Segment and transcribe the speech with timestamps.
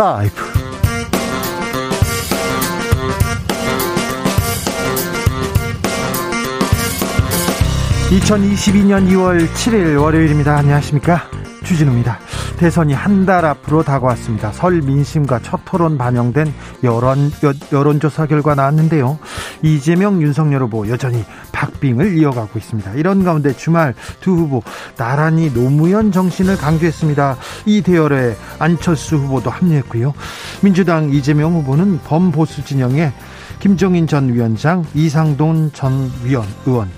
[0.00, 0.32] 라이브.
[8.10, 10.56] 2022년 2월 7일 월요일입니다.
[10.56, 11.28] 안녕하십니까?
[11.64, 12.18] 주진우입니다.
[12.56, 14.52] 대선이 한 달 앞으로 다가왔습니다.
[14.52, 17.30] 설 민심과 첫 토론 반영된 여론,
[17.72, 19.18] 여론조사 결과 나왔는데요.
[19.62, 22.94] 이재명, 윤석열 후보 여전히 박빙을 이어가고 있습니다.
[22.94, 24.62] 이런 가운데 주말 두 후보
[24.96, 27.36] 나란히 노무현 정신을 강조했습니다.
[27.66, 30.14] 이 대열에 안철수 후보도 합류했고요.
[30.62, 33.12] 민주당 이재명 후보는 범보수 진영의
[33.60, 36.88] 김종인 전 위원장, 이상돈 전 위원, 의원,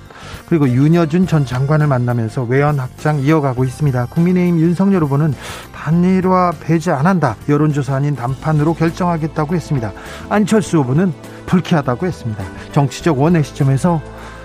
[0.52, 4.04] 그리고 윤여준 전 장관을 만나면서 외연 확장 이어가고 있습니다.
[4.10, 5.32] 국민의힘 윤석열 후보는
[5.74, 7.36] 단일화 배제 안 한다.
[7.48, 9.92] 여론조사 아닌 단판으로 결정하겠다고 했습니다.
[10.28, 11.14] 안철수 후보는
[11.46, 12.44] 불쾌하다고 했습니다.
[12.72, 14.02] 정치적 원의 시점에서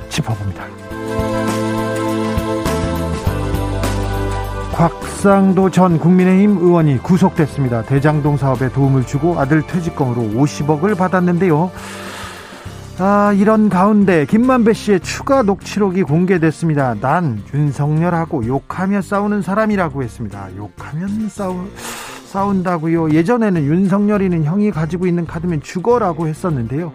[0.08, 0.64] 짚어봅니다.
[4.72, 7.82] 곽상도 전 국민의힘 의원이 구속됐습니다.
[7.82, 11.70] 대장동 사업에 도움을 주고 아들 퇴직금으로 50억을 받았는데요.
[13.00, 16.96] 아, 이런 가운데 김만배 씨의 추가 녹취록이 공개됐습니다.
[17.00, 20.48] 난 윤석열하고 욕하며 싸우는 사람이라고 했습니다.
[20.58, 21.68] 욕하면 싸우,
[22.26, 23.12] 싸운다고요.
[23.12, 26.92] 예전에는 윤석열이는 형이 가지고 있는 카드면 죽어라고 했었는데요.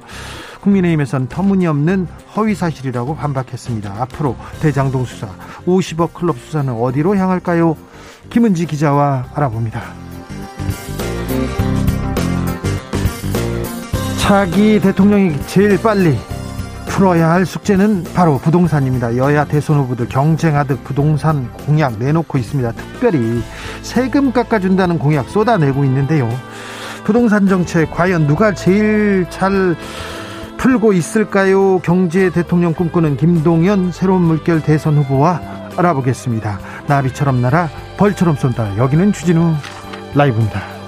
[0.62, 3.94] 국민의힘에선 터무니없는 허위 사실이라고 반박했습니다.
[4.00, 5.28] 앞으로 대장동 수사,
[5.66, 7.77] 50억 클럽 수사는 어디로 향할까요?
[8.28, 9.81] 김은지 기자와 알아봅니다.
[14.23, 16.17] 차기 대통령이 제일 빨리
[16.87, 19.17] 풀어야 할 숙제는 바로 부동산입니다.
[19.17, 22.70] 여야 대선 후보들 경쟁하듯 부동산 공약 내놓고 있습니다.
[22.70, 23.43] 특별히
[23.83, 26.31] 세금 깎아준다는 공약 쏟아내고 있는데요.
[27.03, 29.75] 부동산 정책 과연 누가 제일 잘
[30.56, 31.81] 풀고 있을까요?
[31.81, 35.41] 경제 대통령 꿈꾸는 김동연 새로운 물결 대선 후보와
[35.77, 36.61] 알아보겠습니다.
[36.87, 38.78] 나비처럼 날아 벌처럼 쏜다.
[38.78, 39.53] 여기는 주진우
[40.15, 40.81] 라이브입니다.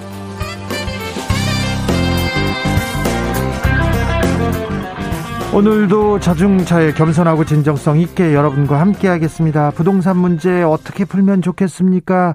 [5.54, 9.70] 오늘도 자중차에 겸손하고 진정성 있게 여러분과 함께 하겠습니다.
[9.70, 12.34] 부동산 문제 어떻게 풀면 좋겠습니까?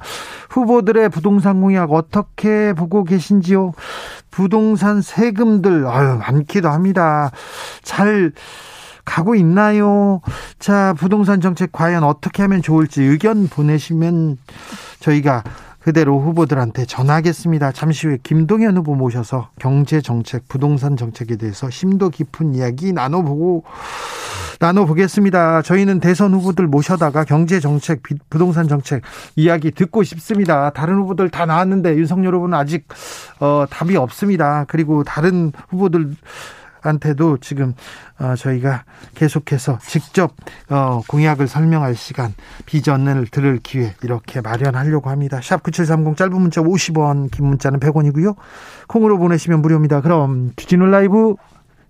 [0.49, 3.73] 후보들의 부동산 공약 어떻게 보고 계신지요?
[4.31, 7.31] 부동산 세금들, 아유, 많기도 합니다.
[7.81, 8.31] 잘
[9.03, 10.21] 가고 있나요?
[10.57, 14.37] 자, 부동산 정책 과연 어떻게 하면 좋을지 의견 보내시면
[15.01, 15.43] 저희가
[15.89, 17.71] 그대로 후보들한테 전하겠습니다.
[17.71, 23.63] 잠시 후에 김동연 후보 모셔서 경제 정책, 부동산 정책에 대해서 심도 깊은 이야기 나눠보고
[24.59, 25.63] 나눠보겠습니다.
[25.63, 29.01] 저희는 대선 후보들 모셔다가 경제 정책, 부동산 정책
[29.35, 30.69] 이야기 듣고 싶습니다.
[30.69, 32.87] 다른 후보들 다 나왔는데 윤석열 후보는 아직
[33.39, 34.65] 어, 답이 없습니다.
[34.67, 36.11] 그리고 다른 후보들
[36.81, 37.73] 한테도 지금
[38.19, 38.83] 어, 저희가
[39.15, 40.33] 계속해서 직접
[40.69, 42.33] 어, 공약을 설명할 시간
[42.65, 45.39] 비전을 들을 기회 이렇게 마련하려고 합니다.
[45.41, 48.35] 샵 9730 짧은 문자 50원 긴 문자는 100원이고요.
[48.87, 50.01] 콩으로 보내시면 무료입니다.
[50.01, 51.35] 그럼 주진우 라이브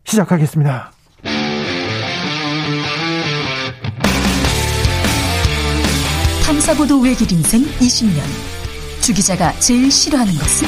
[0.03, 0.91] 시작하겠습니다.
[6.45, 8.21] 탐사보도 외길 인생 20년
[9.01, 10.67] 주 기자가 제일 싫어하는 것은?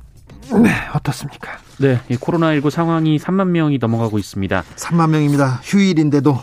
[0.59, 1.57] 네, 어떻습니까?
[1.79, 4.63] 네, 코로나19 상황이 3만 명이 넘어가고 있습니다.
[4.75, 5.59] 3만 명입니다.
[5.63, 6.39] 휴일인데도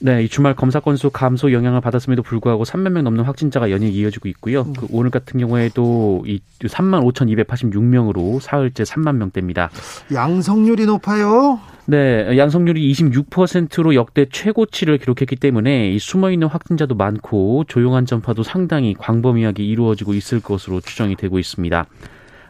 [0.00, 4.28] 네, 이 주말 검사 건수 감소 영향을 받았음에도 불구하고 3만 명 넘는 확진자가 연이어 이어지고
[4.28, 4.62] 있고요.
[4.62, 4.72] 음.
[4.72, 9.70] 그 오늘 같은 경우에도 이 3만 5,286명으로 사흘째 3만 명대입니다.
[10.12, 11.58] 양성률이 높아요.
[11.86, 18.94] 네, 양성률이 26%로 역대 최고치를 기록했기 때문에 이 숨어 있는 확진자도 많고 조용한 전파도 상당히
[18.94, 21.86] 광범위하게 이루어지고 있을 것으로 추정이 되고 있습니다.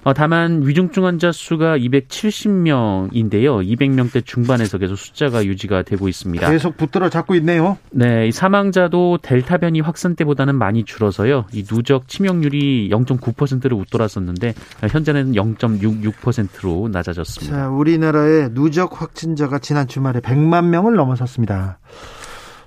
[0.04, 3.62] 어, 다만 위중증 환자 수가 270명인데요.
[3.66, 6.50] 200명대 중반에서 계속 숫자가 유지가 되고 있습니다.
[6.50, 7.78] 계속 붙들어 잡고 있네요.
[7.90, 11.46] 네, 이 사망자도 델타 변이 확산 때보다는 많이 줄어서요.
[11.52, 14.54] 이 누적 치명률이 0.9%를 웃돌았었는데
[14.88, 17.56] 현재는 0.66%로 낮아졌습니다.
[17.56, 21.78] 자, 우리나라의 누적 확진자가 지난 주말에 100만 명을 넘어섰습니다.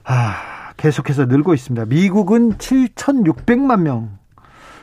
[0.04, 1.86] 아, 계속해서 늘고 있습니다.
[1.86, 4.21] 미국은 7,600만 명명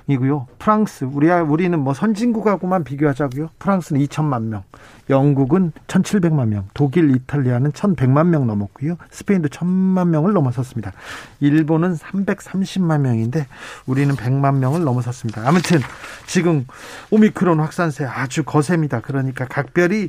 [0.09, 0.47] 이고요.
[0.59, 3.51] 프랑스 우리 우리는 뭐 선진국하고만 비교하자고요.
[3.59, 4.65] 프랑스는 2천만 명,
[5.11, 8.97] 영국은 1,700만 명, 독일, 이탈리아는 1,100만 명 넘었고요.
[9.11, 10.93] 스페인도 1,000만 명을 넘어섰습니다.
[11.41, 13.47] 일본은 330만 명인데
[13.87, 15.47] 우리는 100만 명을 넘어섰습니다.
[15.47, 15.81] 아무튼
[16.27, 16.67] 지금
[17.11, 19.01] 오미크론 확산세 아주 거셉니다.
[19.01, 20.09] 그러니까 각별히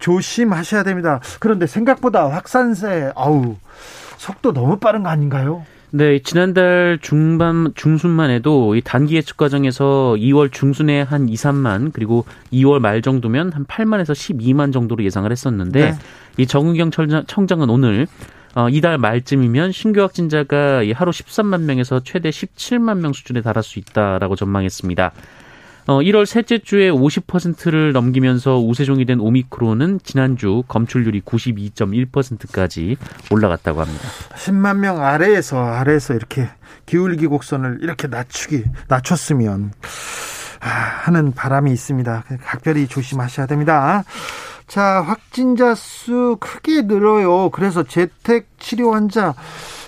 [0.00, 1.20] 조심하셔야 됩니다.
[1.38, 3.56] 그런데 생각보다 확산세 아우
[4.16, 5.64] 속도 너무 빠른 거 아닌가요?
[5.90, 12.26] 네, 지난달 중반 중순만 해도 이 단기 예측 과정에서 2월 중순에 한 2, 3만 그리고
[12.52, 15.98] 2월 말 정도면 한 8만에서 12만 정도로 예상을 했었는데 네.
[16.36, 16.90] 이 정은경
[17.26, 18.06] 청장은 오늘
[18.54, 24.36] 어, 이달 말쯤이면 신규 확진자가 하루 13만 명에서 최대 17만 명 수준에 달할 수 있다라고
[24.36, 25.12] 전망했습니다.
[25.88, 32.98] 어, 1월 셋째 주에 50%를 넘기면서 우세종이 된 오미크론은 지난주 검출률이 92.1%까지
[33.30, 34.06] 올라갔다고 합니다.
[34.34, 36.46] 10만 명 아래에서 아래에서 이렇게
[36.84, 39.72] 기울기 곡선을 이렇게 낮추기 낮췄으면
[40.60, 42.24] 아, 하는 바람이 있습니다.
[42.42, 44.04] 각별히 조심하셔야 됩니다.
[44.66, 47.48] 자, 확진자 수 크게 늘어요.
[47.48, 49.34] 그래서 재택 치료 환자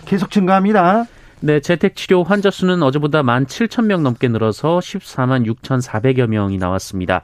[0.06, 1.05] 계속 증가합니다.
[1.43, 7.23] 네, 재택 치료 환자 수는 어제보다 1만 7천 명 넘게 늘어서 14만 6,400여 명이 나왔습니다.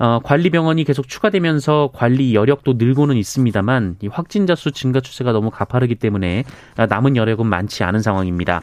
[0.00, 5.50] 어, 관리 병원이 계속 추가되면서 관리 여력도 늘고는 있습니다만 이 확진자 수 증가 추세가 너무
[5.50, 6.42] 가파르기 때문에
[6.88, 8.60] 남은 여력은 많지 않은 상황입니다.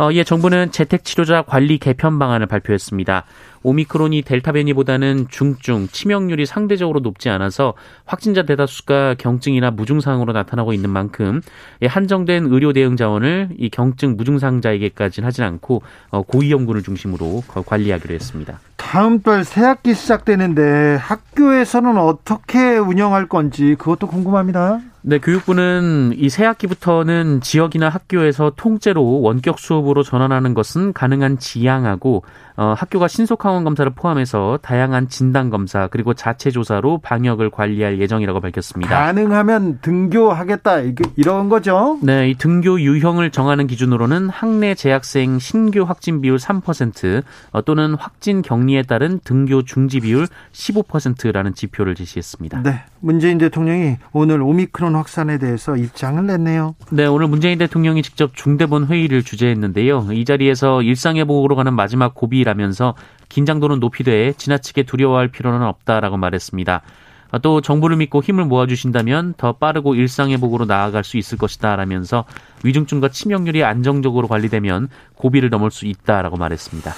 [0.00, 3.24] 어, 예, 정부는 재택 치료자 관리 개편 방안을 발표했습니다.
[3.68, 7.74] 오미크론이 델타 변이보다는 중증, 치명률이 상대적으로 높지 않아서
[8.06, 11.42] 확진자 대다수가 경증이나 무증상으로 나타나고 있는 만큼
[11.86, 18.58] 한정된 의료 대응 자원을 이 경증 무증상자에게까지는 하진 않고 어, 고위험군을 중심으로 관리하기로 했습니다.
[18.76, 24.80] 다음 달 새학기 시작되는데 학교에서는 어떻게 운영할 건지 그것도 궁금합니다.
[25.02, 32.24] 네, 교육부는 이 새학기부터는 지역이나 학교에서 통째로 원격 수업으로 전환하는 것은 가능한 지향하고
[32.58, 38.40] 어, 학교가 신속 항원 검사를 포함해서 다양한 진단 검사 그리고 자체 조사로 방역을 관리할 예정이라고
[38.40, 38.98] 밝혔습니다.
[38.98, 40.80] 가능하면 등교하겠다
[41.14, 42.00] 이런 거죠?
[42.02, 47.22] 네, 이 등교 유형을 정하는 기준으로는 학내 재학생 신규 확진 비율 3%
[47.52, 52.62] 어, 또는 확진 격리에 따른 등교 중지 비율 15%라는 지표를 제시했습니다.
[52.64, 56.74] 네, 문재인 대통령이 오늘 오미크론 확산에 대해서 입장을 냈네요.
[56.90, 60.08] 네, 오늘 문재인 대통령이 직접 중대본 회의를 주재했는데요.
[60.12, 62.94] 이 자리에서 일상회복으로 가는 마지막 고비 이라면서
[63.28, 66.82] 긴장도는 높이되 지나치게 두려워할 필요는 없다라고 말했습니다.
[67.42, 72.24] 또 정부를 믿고 힘을 모아주신다면 더 빠르고 일상회복으로 나아갈 수 있을 것이다 라면서
[72.64, 76.92] 위중증과 치명률이 안정적으로 관리되면 고비를 넘을 수 있다라고 말했습니다.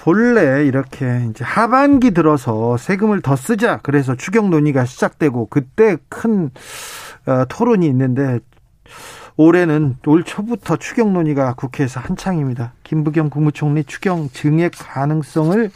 [0.00, 6.50] 본래 이렇게 이제 하반기 들어서 세금을 더 쓰자 그래서 추경 논의가 시작되고 그때 큰
[7.26, 8.38] 어, 토론이 있는데
[9.36, 12.72] 올해는 올 초부터 추경 논의가 국회에서 한창입니다.
[12.82, 15.70] 김부겸 국무총리 추경 증액 가능성을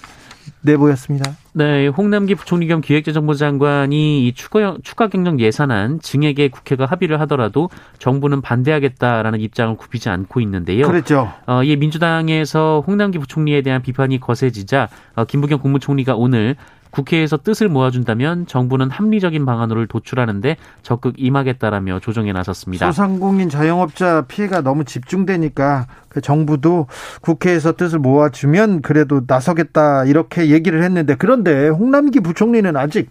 [0.62, 1.36] 내보였습니다.
[1.56, 7.70] 네, 홍남기 부총리 겸 기획재정부 장관이 이 추가, 추가 경정 예산안 증액에 국회가 합의를 하더라도
[8.00, 10.88] 정부는 반대하겠다라는 입장을 굽히지 않고 있는데요.
[10.88, 11.30] 그렇죠.
[11.46, 16.56] 어, 이 민주당에서 홍남기 부총리에 대한 비판이 거세지자 어, 김부겸 국무총리가 오늘
[16.94, 22.86] 국회에서 뜻을 모아준다면 정부는 합리적인 방안을 도출하는데 적극 임하겠다라며 조정에 나섰습니다.
[22.86, 26.86] 소상공인 자영업자 피해가 너무 집중되니까 그 정부도
[27.20, 33.10] 국회에서 뜻을 모아주면 그래도 나서겠다 이렇게 얘기를 했는데 그런데 홍남기 부총리는 아직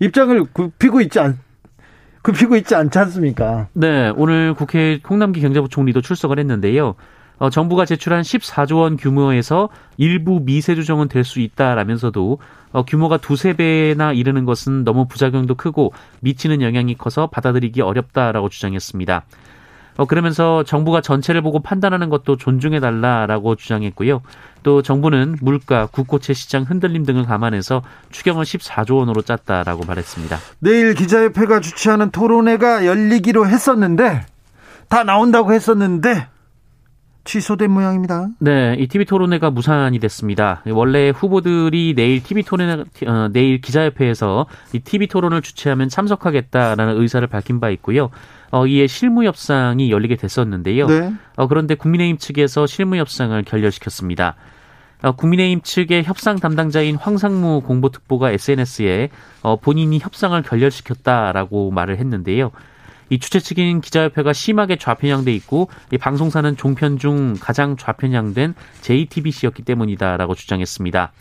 [0.00, 1.38] 입장을 굽히고 있지 않.
[2.22, 3.68] 굽히고 있지 않지 않습니까?
[3.72, 6.96] 네, 오늘 국회 홍남기 경제부총리도 출석을 했는데요.
[7.38, 12.38] 어, 정부가 제출한 14조 원 규모에서 일부 미세 조정은 될 수 있다라면서도
[12.72, 19.24] 어, 규모가 두세 배나 이르는 것은 너무 부작용도 크고 미치는 영향이 커서 받아들이기 어렵다라고 주장했습니다.
[19.98, 24.22] 어, 그러면서 정부가 전체를 보고 판단하는 것도 존중해달라라고 주장했고요.
[24.62, 30.38] 또 정부는 물가, 국고채 시장 흔들림 등을 감안해서 추경을 14조 원으로 짰다라고 말했습니다.
[30.60, 34.24] 내일 기자협회가 주최하는 토론회가 열리기로 했었는데
[34.88, 36.28] 다 나온다고 했었는데
[37.28, 38.28] 취소된 모양입니다.
[38.38, 40.62] 네, 이 TV 토론회가 무산이 됐습니다.
[40.66, 47.60] 원래 후보들이 내일 TV 토론회, 어, 내일 기자협회에서 이 TV 토론을 주최하면 참석하겠다라는 의사를 밝힌
[47.60, 48.08] 바 있고요.
[48.50, 50.86] 어, 이에 실무 협상이 열리게 됐었는데요.
[50.86, 51.12] 네.
[51.36, 54.34] 어, 그런데 국민의힘 측에서 실무 협상을 결렬시켰습니다.
[55.02, 59.10] 어, 국민의힘 측의 협상 담당자인 황상무 공보특보가 SNS에
[59.42, 62.52] 어, 본인이 협상을 결렬시켰다라고 말을 했는데요.
[63.10, 70.34] 이 주최 측인 기자협회가 심하게 좌편향돼 있고 이 방송사는 종편 중 가장 좌편향된 JTBC였기 때문이다라고
[70.34, 71.12] 주장했습니다.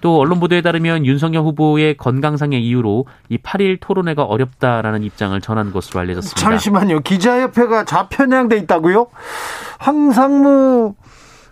[0.00, 6.00] 또 언론 보도에 따르면 윤석열 후보의 건강상의 이유로 이 8일 토론회가 어렵다라는 입장을 전한 것으로
[6.00, 6.40] 알려졌습니다.
[6.40, 7.00] 잠시만요.
[7.00, 9.06] 기자협회가 좌편향돼 있다고요?
[9.78, 10.94] 황상무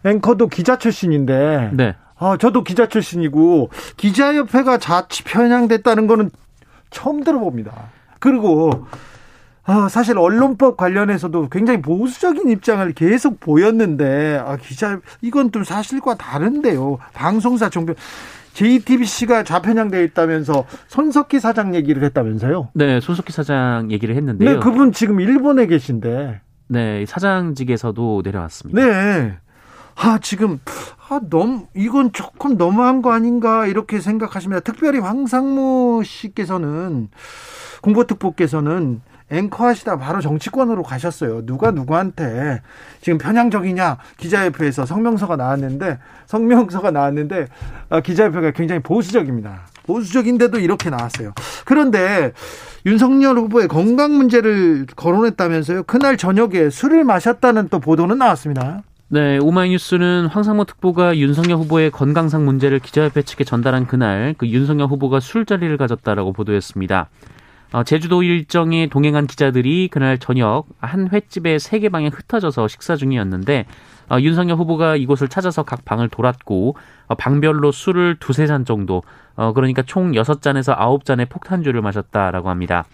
[0.04, 1.70] 앵커도 기자 출신인데.
[1.72, 1.96] 네.
[2.18, 6.30] 아, 저도 기자 출신이고 기자협회가 자치 편향됐다는 거는
[6.90, 7.72] 처음 들어봅니다.
[8.20, 8.86] 그리고
[9.66, 16.98] 아, 사실 언론법 관련해서도 굉장히 보수적인 입장을 계속 보였는데 아, 기자 이건 좀 사실과 다른데요.
[17.14, 17.94] 방송사 종편
[18.52, 22.68] JTBC가 좌편향되어 있다면서 손석희 사장 얘기를 했다면서요?
[22.74, 24.50] 네, 손석희 사장 얘기를 했는데요.
[24.50, 26.40] 네, 그분 지금 일본에 계신데.
[26.68, 28.80] 네, 사장직에서도 내려왔습니다.
[28.80, 29.38] 네.
[29.96, 30.58] 아, 지금,
[31.08, 34.60] 아, 너무, 이건 조금 너무한 거 아닌가, 이렇게 생각하십니다.
[34.60, 37.08] 특별히 황상무 씨께서는,
[37.82, 41.46] 공보특보께서는 앵커 하시다 바로 정치권으로 가셨어요.
[41.46, 42.60] 누가 누구한테
[43.00, 47.46] 지금 편향적이냐 기자협회에서 성명서가 나왔는데 성명서가 나왔는데
[47.88, 49.66] 아, 기자협회가 굉장히 보수적입니다.
[49.86, 51.32] 보수적인데도 이렇게 나왔어요.
[51.64, 52.32] 그런데
[52.86, 55.84] 윤석열 후보의 건강 문제를 거론했다면서요.
[55.84, 58.82] 그날 저녁에 술을 마셨다는 또 보도는 나왔습니다.
[59.08, 65.20] 네, 오마이뉴스는 황상무 특보가 윤석열 후보의 건강상 문제를 기자협회 측에 전달한 그날 그 윤석열 후보가
[65.20, 67.08] 술자리를 가졌다라고 보도했습니다.
[67.74, 73.66] 어, 제주도 일정에 동행한 기자들이 그날 저녁 한 횟집에 세개 방에 흩어져서 식사 중이었는데
[74.08, 76.76] 어, 윤석열 후보가 이곳을 찾아서 각 방을 돌았고
[77.08, 79.02] 어, 방별로 술을 두세 잔 정도
[79.34, 82.84] 어, 그러니까 총 여섯 잔에서 아홉 잔의 폭탄주를 마셨다라고 합니다.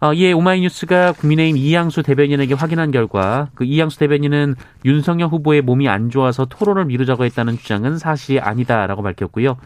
[0.00, 4.54] 어, 이에 오마이뉴스가 국민의힘 이양수 대변인에게 확인한 결과 그 이양수 대변인은
[4.86, 9.58] 윤석열 후보의 몸이 안 좋아서 토론을 미루자고 했다는 주장은 사실이 아니다라고 밝혔고요.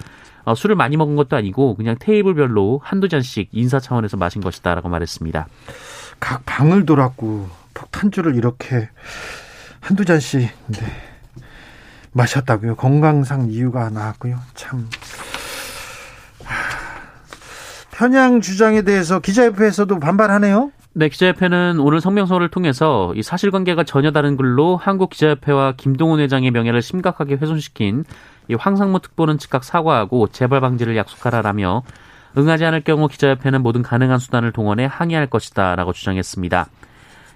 [0.45, 5.47] 어, 술을 많이 먹은 것도 아니고 그냥 테이블별로 한두 잔씩 인사 차원에서 마신 것이다라고 말했습니다.
[6.21, 8.89] 각 방을 돌았고 폭탄주를 이렇게
[9.81, 10.87] 한두 잔씩 네.
[12.13, 12.77] 마셨다고요.
[12.77, 14.39] 건강상 이유가 나왔고요.
[14.55, 14.89] 참
[17.91, 20.73] 편향 주장에 대해서 기자협회에서도 반발하네요.
[20.97, 27.35] 네, 기자협회는 오늘 성명서를 통해서 이 사실관계가 전혀 다른 글로 한국기자협회와 김동훈 회장의 명예를 심각하게
[27.35, 28.05] 훼손시킨
[28.49, 31.83] 이 황상무 특보는 즉각 사과하고 재발 방지를 약속하라라며
[32.37, 36.67] 응하지 않을 경우 기자협회는 모든 가능한 수단을 동원해 항의할 것이다라고 주장했습니다.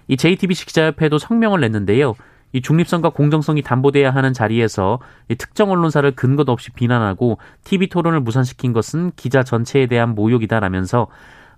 [0.08, 2.14] 이 JTBC 기자협회도 성명을 냈는데요.
[2.52, 8.72] 이 중립성과 공정성이 담보돼야 하는 자리에서 이 특정 언론사를 근거도 없이 비난하고 TV 토론을 무산시킨
[8.72, 11.08] 것은 기자 전체에 대한 모욕이다라면서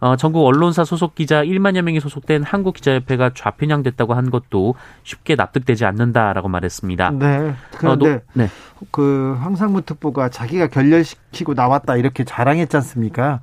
[0.01, 6.49] 어, 전국 언론사 소속 기자 1만여 명이 소속된 한국기자협회가 좌편향됐다고 한 것도 쉽게 납득되지 않는다라고
[6.49, 7.11] 말했습니다.
[7.11, 7.55] 네.
[7.77, 8.49] 그런데 어, 노, 네.
[8.91, 13.41] 그 황상무 특보가 자기가 결렬시키고 나왔다 이렇게 자랑했지 않습니까?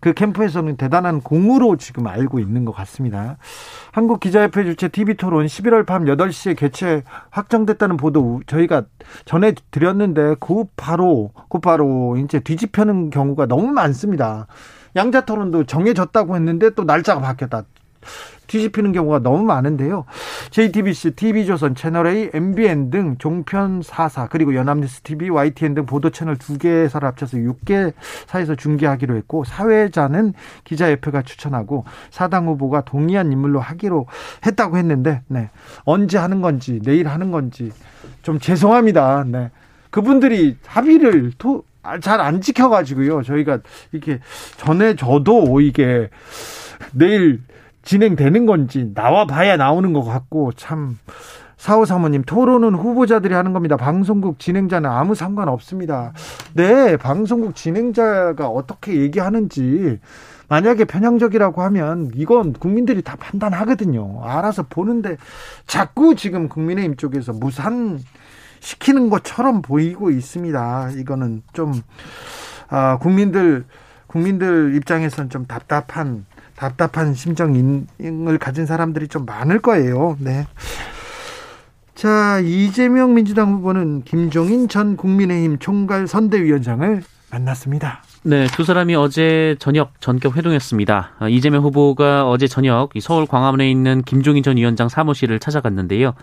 [0.00, 3.38] 그 캠프에서는 대단한 공으로 지금 알고 있는 것 같습니다.
[3.92, 8.82] 한국기자협회 주최 TV토론 11월 밤 8시에 개최 확정됐다는 보도 저희가
[9.24, 14.46] 전해드렸는데 곧바로 곧바로 이제 뒤집혀는 경우가 너무 많습니다.
[14.96, 17.64] 양자 토론도 정해졌다고 했는데 또 날짜가 바뀌었다.
[18.46, 20.04] 뒤집히는 경우가 너무 많은데요.
[20.50, 26.58] JTBC, TV조선, 채널A, MBN 등 종편 4사 그리고 연합뉴스 TV, YTN 등 보도 채널 두
[26.58, 27.92] 개사를 합쳐서 6개
[28.26, 30.34] 사에서 중계하기로 했고 사회자는
[30.64, 34.06] 기자협회가 추천하고 사당 후보가 동의한 인물로 하기로
[34.46, 35.50] 했다고 했는데 네.
[35.84, 37.72] 언제 하는 건지 내일 하는 건지
[38.22, 39.24] 좀 죄송합니다.
[39.26, 39.50] 네.
[39.90, 43.22] 그분들이 합의를 토, 아, 잘 안 지켜가지고요.
[43.22, 43.58] 저희가
[43.92, 44.20] 이렇게
[44.56, 46.08] 전에 저도 이게
[46.92, 47.42] 내일
[47.82, 50.98] 진행되는 건지 나와 봐야 나오는 것 같고 참
[51.56, 53.76] 사호 사모님 토론은 후보자들이 하는 겁니다.
[53.76, 56.12] 방송국 진행자는 아무 상관 없습니다.
[56.54, 59.98] 네, 방송국 진행자가 어떻게 얘기하는지
[60.48, 64.20] 만약에 편향적이라고 하면 이건 국민들이 다 판단하거든요.
[64.24, 65.16] 알아서 보는데
[65.66, 67.98] 자꾸 지금 국민의힘 쪽에서 무산
[68.64, 70.92] 시키는 것처럼 보이고 있습니다.
[70.96, 71.82] 이거는 좀
[72.68, 73.64] 아, 국민들
[74.06, 76.24] 국민들 입장에서는 좀 답답한
[76.56, 80.16] 답답한 심정을 가진 사람들이 좀 많을 거예요.
[80.18, 80.46] 네.
[81.94, 88.02] 자, 이재명 민주당 후보는 김종인 전 국민의힘 총괄 선대위원장을 만났습니다.
[88.22, 91.10] 네, 두 사람이 어제 저녁 전격 회동했습니다.
[91.18, 96.14] 아, 이재명 후보가 어제 저녁 서울 광화문에 있는 김종인 전 위원장 사무실을 찾아갔는데요.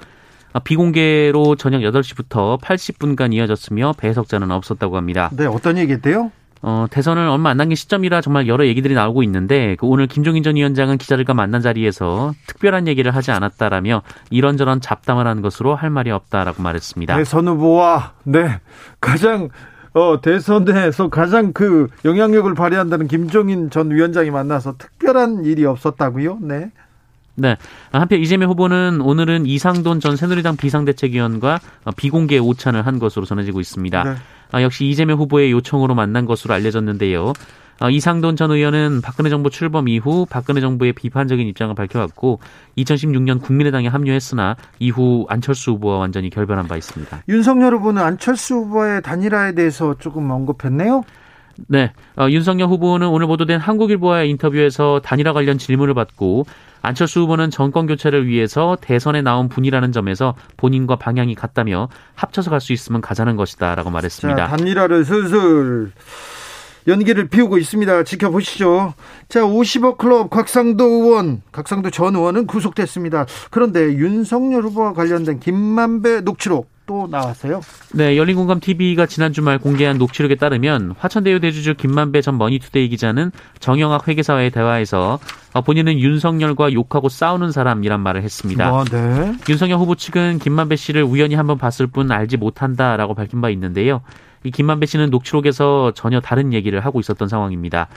[0.54, 5.30] 아, 비공개로 저녁 8시부터 80분간 이어졌으며 배석자는 없었다고 합니다.
[5.34, 6.32] 네, 어떤 얘기했대요?
[6.64, 10.56] 어, 대선을 얼마 안 남긴 시점이라 정말 여러 얘기들이 나오고 있는데 그 오늘 김종인 전
[10.56, 16.62] 위원장은 기자들과 만난 자리에서 특별한 얘기를 하지 않았다라며 이런저런 잡담을 한 것으로 할 말이 없다라고
[16.62, 17.18] 말했습니다.
[17.18, 18.60] 대선 후보와 네
[19.00, 19.50] 가장
[19.94, 26.40] 어, 대선에서 가장 그 영향력을 발휘한다는 김종인 전 위원장이 만나서 특별한 일이 없었다고요?
[26.42, 26.72] 네.
[27.42, 27.58] 네.
[27.92, 31.60] 한편 이재명 후보는 오늘은 이상돈 전 새누리당 비상대책위원과
[31.98, 34.04] 비공개 오찬을 한 것으로 전해지고 있습니다.
[34.04, 34.16] 네.
[34.52, 37.34] 아, 역시 이재명 후보의 요청으로 만난 것으로 알려졌는데요.
[37.80, 42.40] 어, 이상돈 전 의원은 박근혜 정부 출범 이후 박근혜 정부의 비판적인 입장을 밝혀왔고
[42.78, 47.24] 2016년 국민의당에 합류했으나 이후 안철수 후보와 완전히 결별한 바 있습니다.
[47.28, 51.04] 윤석열 후보는 안철수 후보의 단일화에 대해서 조금 언급했네요.
[51.68, 56.46] 네, 어, 윤석열 후보는 오늘 보도된 한국일보와의 인터뷰에서 단일화 관련 질문을 받고
[56.82, 62.74] 안철수 후보는 정권 교체를 위해서 대선에 나온 분이라는 점에서 본인과 방향이 같다며 합쳐서 갈 수
[62.74, 64.48] 있으면 가자는 것이다라고 말했습니다.
[64.48, 65.92] 자, 단일화를 슬슬
[66.88, 68.04] 연기를 피우고 있습니다.
[68.04, 68.94] 지켜보시죠.
[69.30, 73.26] 자, 50억 클럽 곽상도 의원, 곽상도 전 의원은 구속됐습니다.
[73.50, 77.62] 그런데 윤석열 후보와 관련된 김만배 녹취록 또 나왔어요?
[77.94, 84.10] 네, 열린공감 TV가 지난 주말 공개한 녹취록에 따르면 화천대유 대주주 김만배 전 머니투데이 기자는 정영학
[84.10, 85.18] 회계사와의 대화에서
[85.66, 88.68] 본인은 윤석열과 욕하고 싸우는 사람이란 말을 했습니다.
[88.68, 89.34] 아, 네.
[89.48, 94.02] 윤석열 후보 측은 김만배 씨를 우연히 한번 봤을 뿐 알지 못한다라고 밝힌 바 있는데요.
[94.44, 97.88] 이 김만배 씨는 녹취록에서 전혀 다른 얘기를 하고 있었던 상황입니다.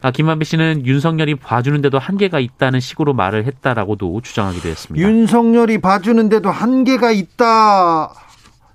[0.00, 5.06] 아, 김만배 씨는 윤석열이 봐주는데도 한계가 있다는 식으로 말을 했다라고도 주장하기도 했습니다.
[5.06, 8.14] 윤석열이 봐주는데도 한계가 있다.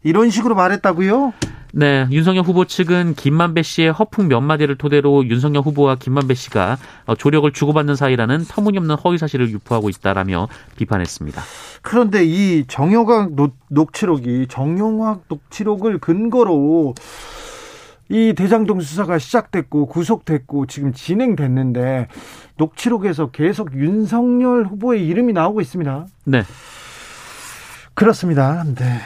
[0.03, 1.33] 이런 식으로 말했다고요?
[1.75, 7.15] 네, 윤석열 후보 측은 김만배 씨의 허풍 몇 마디를 토대로 윤석열 후보와 김만배 씨가 어,
[7.15, 11.41] 조력을 주고받는 사이라는 터무니없는 허위 사실을 유포하고 있다라며 비판했습니다.
[11.81, 13.31] 그런데 이 정영학
[13.69, 16.93] 녹취록이 정영학 녹취록을 근거로
[18.09, 22.07] 이 대장동 수사가 시작됐고 구속됐고 지금 진행됐는데
[22.57, 26.05] 녹취록에서 계속 윤석열 후보의 이름이 나오고 있습니다.
[26.25, 26.43] 네.
[27.95, 28.63] 그렇습니다.
[28.75, 28.99] 네.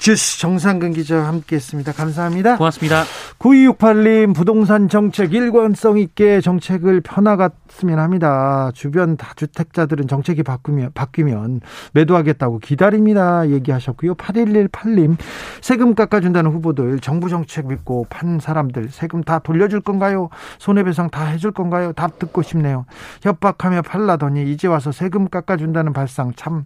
[0.00, 1.92] 주스 정상근 기자와 함께했습니다.
[1.92, 2.56] 감사합니다.
[2.56, 3.04] 고맙습니다.
[3.38, 8.70] 9268님 부동산 정책 일관성 있게 정책을 펴나갔으면 합니다.
[8.74, 11.60] 주변 다주택자들은 정책이 바꾸면, 바뀌면
[11.92, 13.46] 매도하겠다고 기다립니다.
[13.50, 14.14] 얘기하셨고요.
[14.14, 15.18] 8118님
[15.60, 20.30] 세금 깎아준다는 후보들 정부 정책 믿고 판 사람들 세금 다 돌려줄 건가요?
[20.60, 21.92] 손해배상 다 해줄 건가요?
[21.92, 22.86] 답 듣고 싶네요.
[23.20, 26.64] 협박하며 팔라더니 이제 와서 세금 깎아준다는 발상 참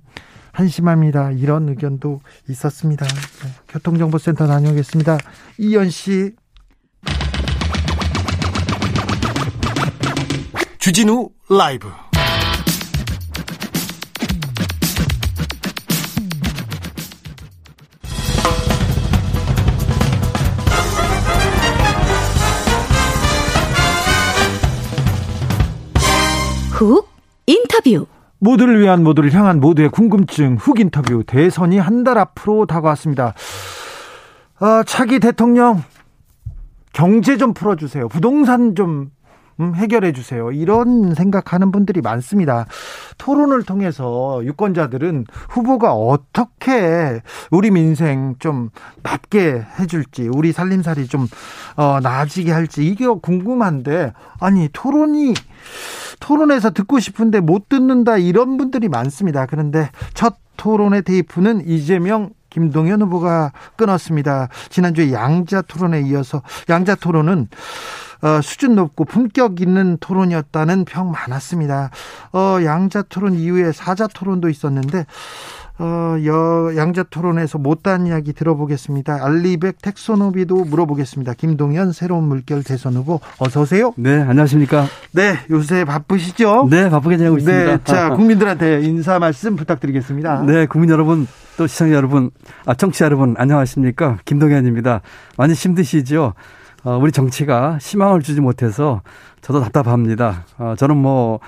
[0.54, 1.32] 한심합니다.
[1.32, 3.04] 이런 의견도 있었습니다.
[3.06, 5.18] 네, 교통정보센터 다녀오겠습니다.
[5.58, 6.32] 이현 씨.
[10.78, 11.88] 주진우 라이브.
[26.70, 27.08] 훅
[27.46, 28.06] 인터뷰.
[28.38, 33.34] 모두를 위한 모두를 향한 모두의 궁금증 훅 인터뷰 대선이 한 달 앞으로 다가왔습니다.
[34.58, 35.82] 아, 차기 대통령
[36.92, 38.08] 경제 좀 풀어주세요.
[38.08, 39.10] 부동산 좀
[39.60, 40.50] 음, 해결해 주세요.
[40.50, 42.66] 이런 생각하는 분들이 많습니다.
[43.18, 48.70] 토론을 통해서 유권자들은 후보가 어떻게 우리 민생 좀
[49.02, 51.28] 낫게 해줄지, 우리 살림살이 좀
[51.76, 55.34] 어, 나아지게 할지 이게 궁금한데 아니 토론이
[56.20, 59.46] 토론에서 듣고 싶은데 못 듣는다 이런 분들이 많습니다.
[59.46, 64.48] 그런데 첫 토론의 테이프는 이재명 김동연 후보가 끊었습니다.
[64.70, 67.48] 지난주에 양자 토론에 이어서 양자 토론은
[68.24, 71.90] 어, 수준 높고 품격 있는 토론이었다는 평 많았습니다.
[72.32, 75.04] 어, 양자 토론 이후에 사자 토론도 있었는데
[75.78, 79.18] 어, 여, 양자 토론에서 못다한 이야기 들어보겠습니다.
[79.22, 81.34] 알리백 텍소노비도 물어보겠습니다.
[81.34, 83.92] 김동연 새로운 물결 대선 후보 어서 오세요.
[83.96, 84.86] 네, 안녕하십니까?
[85.10, 86.68] 네, 요새 바쁘시죠?
[86.70, 87.76] 네, 바쁘게 지내고 있습니다.
[87.76, 90.44] 네, 자, 국민들한테 인사 말씀 부탁드리겠습니다.
[90.46, 91.26] 네, 국민 여러분,
[91.58, 92.30] 또 시청자 여러분,
[92.64, 94.18] 아, 청취자 여러분, 안녕하십니까?
[94.24, 95.02] 김동연입니다.
[95.36, 96.34] 많이 힘드시죠?
[96.84, 99.02] 어, 우리 정치가 희망을 주지 못해서
[99.40, 100.44] 저도 답답합니다.
[100.58, 101.40] 어, 저는 뭐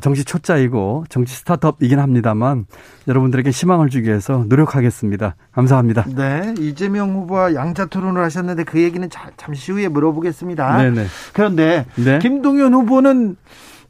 [0.00, 2.66] 정치 초짜이고 정치 스타트업이긴 합니다만
[3.08, 5.34] 여러분들에게 희망을 주기 위해서 노력하겠습니다.
[5.52, 6.04] 감사합니다.
[6.14, 10.78] 네, 이재명 후보와 양자 토론을 하셨는데 그 얘기는 자, 잠시 후에 물어보겠습니다.
[10.78, 11.06] 네네.
[11.32, 12.18] 그런데 네.
[12.20, 13.36] 김동연 후보는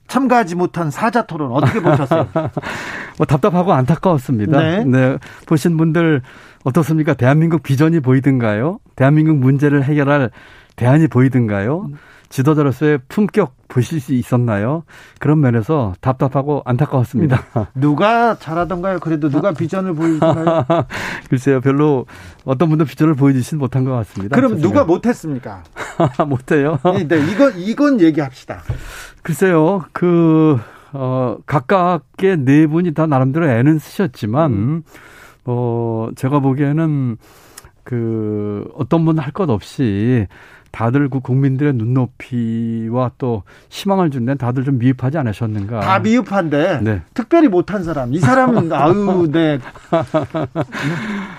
[0.09, 2.29] 참가하지 못한 사자 토론 어떻게 보셨어요?
[3.17, 4.61] 뭐 답답하고 안타까웠습니다.
[4.61, 4.85] 네.
[4.85, 5.19] 네.
[5.47, 6.23] 보신 분들
[6.65, 7.15] 어떻습니까?
[7.15, 8.79] 대한민국 비전이 보이든가요?
[8.97, 10.31] 대한민국 문제를 해결할
[10.77, 11.91] 대안이 보이든가요?
[12.29, 14.85] 지도자로서의 품격 보실 수 있었나요?
[15.21, 17.43] 그런 면에서 답답하고 안타까웠습니다.
[17.57, 17.65] 음.
[17.75, 19.01] 누가 잘하던가요?
[19.01, 20.65] 그래도 누가 비전을 보이던가요?
[21.29, 22.07] 글쎄요, 별로
[22.45, 24.35] 어떤 분도 비전을 보여주진 못한 것 같습니다.
[24.35, 25.63] 그럼 누가 못했습니까?
[26.27, 26.79] 못해요?
[26.85, 28.63] 네, 네, 이건 이건 얘기합시다.
[29.23, 30.59] 글쎄요, 그
[30.95, 34.83] 어, 각각의 네 분이 다 나름대로 애는 쓰셨지만, 음.
[35.45, 37.17] 어, 제가 보기에는
[37.85, 40.27] 그 어떤 분 할 것 없이
[40.71, 45.81] 다들 그 국민들의 눈높이와 또 희망을 준 데는 다들 좀 미흡하지 않으셨는가.
[45.81, 47.03] 다 미흡한데 네.
[47.13, 48.15] 특별히 못한 사람.
[48.15, 49.59] 이 사람은 아유 네.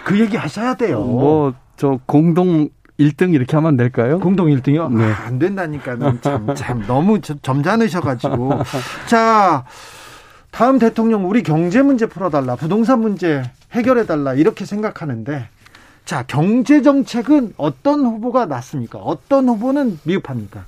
[0.06, 1.04] 그 얘기 하셔야 돼요.
[1.04, 4.20] 뭐 저 공동 1등 이렇게 하면 될까요?
[4.20, 4.94] 공동 1등이요?
[4.94, 5.12] 네.
[5.12, 6.20] 아, 안 된다니까요.
[6.22, 8.60] 참, 참 너무 점잖으셔가지고.
[9.08, 9.66] 자,
[10.54, 15.48] 다음 대통령 우리 경제 문제 풀어달라, 부동산 문제 해결해달라 이렇게 생각하는데,
[16.06, 19.00] 자 경제 정책은 어떤 후보가 낫습니까?
[19.00, 20.66] 어떤 후보는 미흡합니까?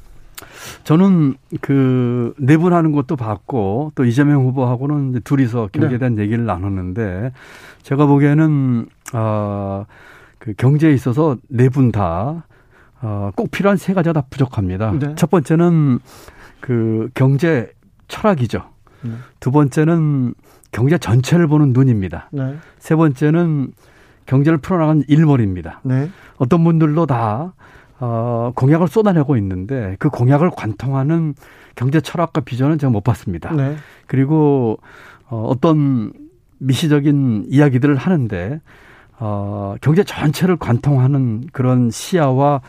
[0.85, 6.23] 저는 그 내분하는 것도 봤고 또 이재명 후보하고는 둘이서 경제에 대한 네.
[6.23, 7.31] 얘기를 나눴는데
[7.83, 12.33] 제가 보기에는 아그 경제에 있어서 네분 다꼭
[13.01, 14.93] 어, 필요한 세 가지가 다 부족합니다.
[14.97, 15.13] 네.
[15.15, 15.99] 첫 번째는
[16.59, 17.71] 그 경제
[18.07, 18.74] 철학이죠.
[19.05, 19.11] 네.
[19.39, 20.33] 두 번째는
[20.71, 22.29] 경제 전체를 보는 눈입니다.
[22.31, 22.57] 네.
[22.79, 23.71] 세 번째는
[24.25, 25.81] 경제를 풀어나가는 일몰입니다.
[25.83, 26.09] 네.
[26.37, 27.53] 어떤 분들도 다
[27.99, 31.33] 어, 공약을 쏟아내고 있는데 그 공약을 관통하는
[31.75, 33.53] 경제 철학과 비전은 제가 못 봤습니다.
[33.53, 33.75] 네.
[34.07, 34.79] 그리고
[35.27, 36.11] 어, 어떤
[36.57, 38.61] 미시적인 이야기들을 하는데
[39.17, 42.61] 어, 경제 전체를 관통하는 그런 시야와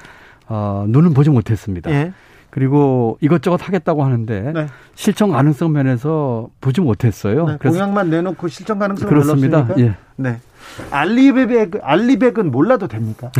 [0.49, 1.91] 어, 눈은 보지 못했습니다.
[1.91, 2.13] 예.
[2.57, 4.67] 그리고 이것저것 하겠다고 하는데 네.
[4.95, 7.45] 실천 가능성 면에서 보지 못했어요.
[7.45, 9.69] 네, 공약만 내놓고 실천 가능성을 그렇습니다.
[9.77, 9.95] 예.
[10.17, 10.41] 네.
[10.91, 13.31] 알리백 알리백은 몰라도 됩니까?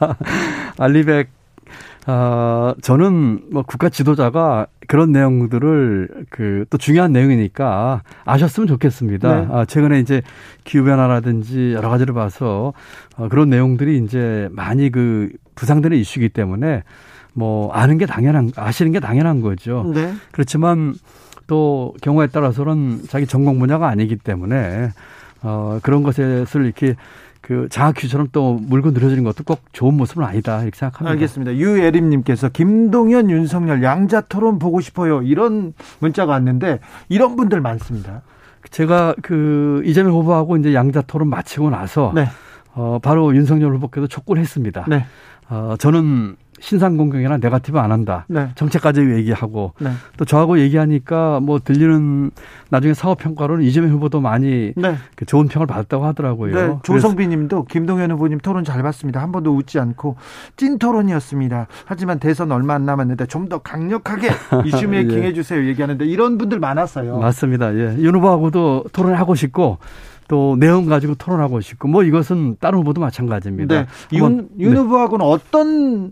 [0.80, 1.28] 알리백
[2.06, 9.40] 어, 저는 뭐 국가 지도자가 그런 내용들을 그 또 중요한 내용이니까 아셨으면 좋겠습니다.
[9.40, 9.48] 네.
[9.50, 10.22] 아, 최근에 이제
[10.64, 12.72] 기후변화라든지 여러 가지를 봐서
[13.18, 16.84] 어, 그런 내용들이 이제 많이 그 부상되는 이슈이기 때문에
[17.36, 19.90] 뭐 아는 게 당연한 아시는 게 당연한 거죠.
[19.94, 20.14] 네.
[20.32, 20.94] 그렇지만
[21.46, 24.88] 또 경우에 따라서는 자기 전공 분야가 아니기 때문에
[25.42, 26.96] 어 그런 것을 이렇게
[27.42, 31.12] 그 장학휴처럼 또 물고 늘어지는 것도 꼭 좋은 모습은 아니다 이렇게 생각합니다.
[31.12, 31.54] 알겠습니다.
[31.54, 38.22] 유예림님께서 김동연, 윤석열 양자 토론 보고 싶어요 이런 문자가 왔는데 이런 분들 많습니다.
[38.70, 42.28] 제가 그 이재명 후보하고 이제 양자 토론 마치고 나서 네.
[42.72, 44.86] 어 바로 윤석열 후보께도 촉구를 했습니다.
[44.88, 45.04] 네.
[45.48, 48.26] 어 저는 신상 공격이나 네가티브 안 한다.
[48.28, 48.50] 네.
[48.54, 49.90] 정책까지 얘기하고 네.
[50.16, 52.30] 또 저하고 얘기하니까 뭐 들리는
[52.68, 54.96] 나중에 사업 평가로는 이재명 후보도 많이 네.
[55.14, 56.54] 그 좋은 평을 받았다고 하더라고요.
[56.54, 56.78] 네.
[56.82, 59.22] 조성빈님도 김동연 후보님 토론 잘 봤습니다.
[59.22, 60.16] 한 번도 웃지 않고
[60.56, 61.66] 찐 토론이었습니다.
[61.84, 64.30] 하지만 대선 얼마 안 남았는데 좀 더 강력하게
[64.66, 65.28] 이슈 메이킹 예.
[65.28, 65.66] 해주세요.
[65.68, 67.18] 얘기하는데 이런 분들 많았어요.
[67.18, 67.72] 맞습니다.
[67.76, 67.96] 예.
[67.98, 69.78] 윤 후보하고도 토론을 하고 싶고
[70.26, 73.82] 또 내용 가지고 토론하고 싶고 뭐 이것은 다른 후보도 마찬가지입니다.
[73.82, 73.86] 네.
[74.14, 74.80] 윤, 윤 네.
[74.80, 76.10] 후보하고는 어떤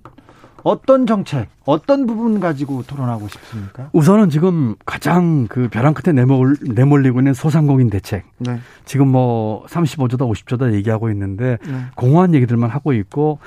[0.65, 3.91] 어떤 정책, 어떤 부분 가지고 토론하고 싶습니까?
[3.93, 8.25] 우선은 지금 가장 그 벼랑 끝에 내몰, 내몰리고 있는 소상공인 대책.
[8.39, 8.59] 네.
[8.87, 11.81] 지금 뭐 35조다 50조다 얘기하고 있는데 네.
[11.95, 13.39] 공허한 얘기들만 하고 있고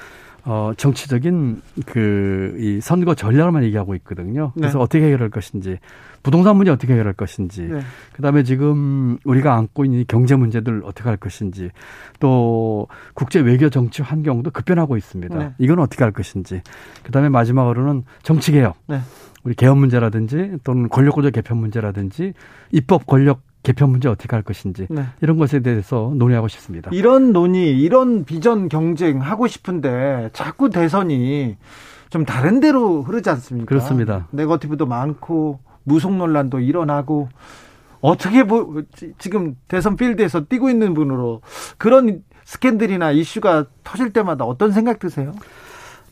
[0.50, 4.52] 어, 정치적인 그 이 선거 전략만 얘기하고 있거든요.
[4.56, 4.84] 그래서 네.
[4.84, 5.78] 어떻게 해결할 것인지,
[6.24, 7.80] 부동산 문제 어떻게 해결할 것인지, 네.
[8.14, 11.70] 그 다음에 지금 우리가 안고 있는 경제 문제들 어떻게 할 것인지,
[12.20, 15.38] 또 국제 외교 정치 환경도 급변하고 있습니다.
[15.38, 15.54] 네.
[15.60, 16.62] 이건 어떻게 할 것인지,
[17.04, 18.78] 그 다음에 마지막으로는 정치 개혁.
[18.88, 19.00] 네.
[19.44, 22.34] 우리 개헌 문제라든지 또는 권력구조 개편 문제라든지
[22.72, 25.04] 입법 권력 개편 문제 어떻게 할 것인지 네.
[25.20, 26.90] 이런 것에 대해서 논의하고 싶습니다.
[26.94, 31.58] 이런 논의, 이런 비전 경쟁 하고 싶은데 자꾸 대선이
[32.10, 33.68] 좀 다른 데로 흐르지 않습니까?
[33.68, 34.26] 그렇습니다.
[34.32, 37.28] 네거티브도 많고 무속 논란도 일어나고
[38.00, 38.84] 어떻게 보,
[39.18, 41.42] 지금 대선 필드에서 뛰고 있는 분으로
[41.78, 45.34] 그런 스캔들이나 이슈가 터질 때마다 어떤 생각 드세요?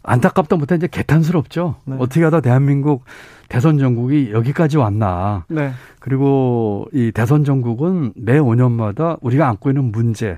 [0.06, 1.76] 안타깝다 못해 이제 개탄스럽죠.
[1.86, 1.96] 네.
[2.00, 3.04] 어떻게 하다 대한민국
[3.50, 5.46] 대선 전국이 여기까지 왔나.
[5.50, 5.72] 네.
[6.00, 10.38] 그리고 이 대선 전국은 매 5년마다 우리가 안고 있는 문제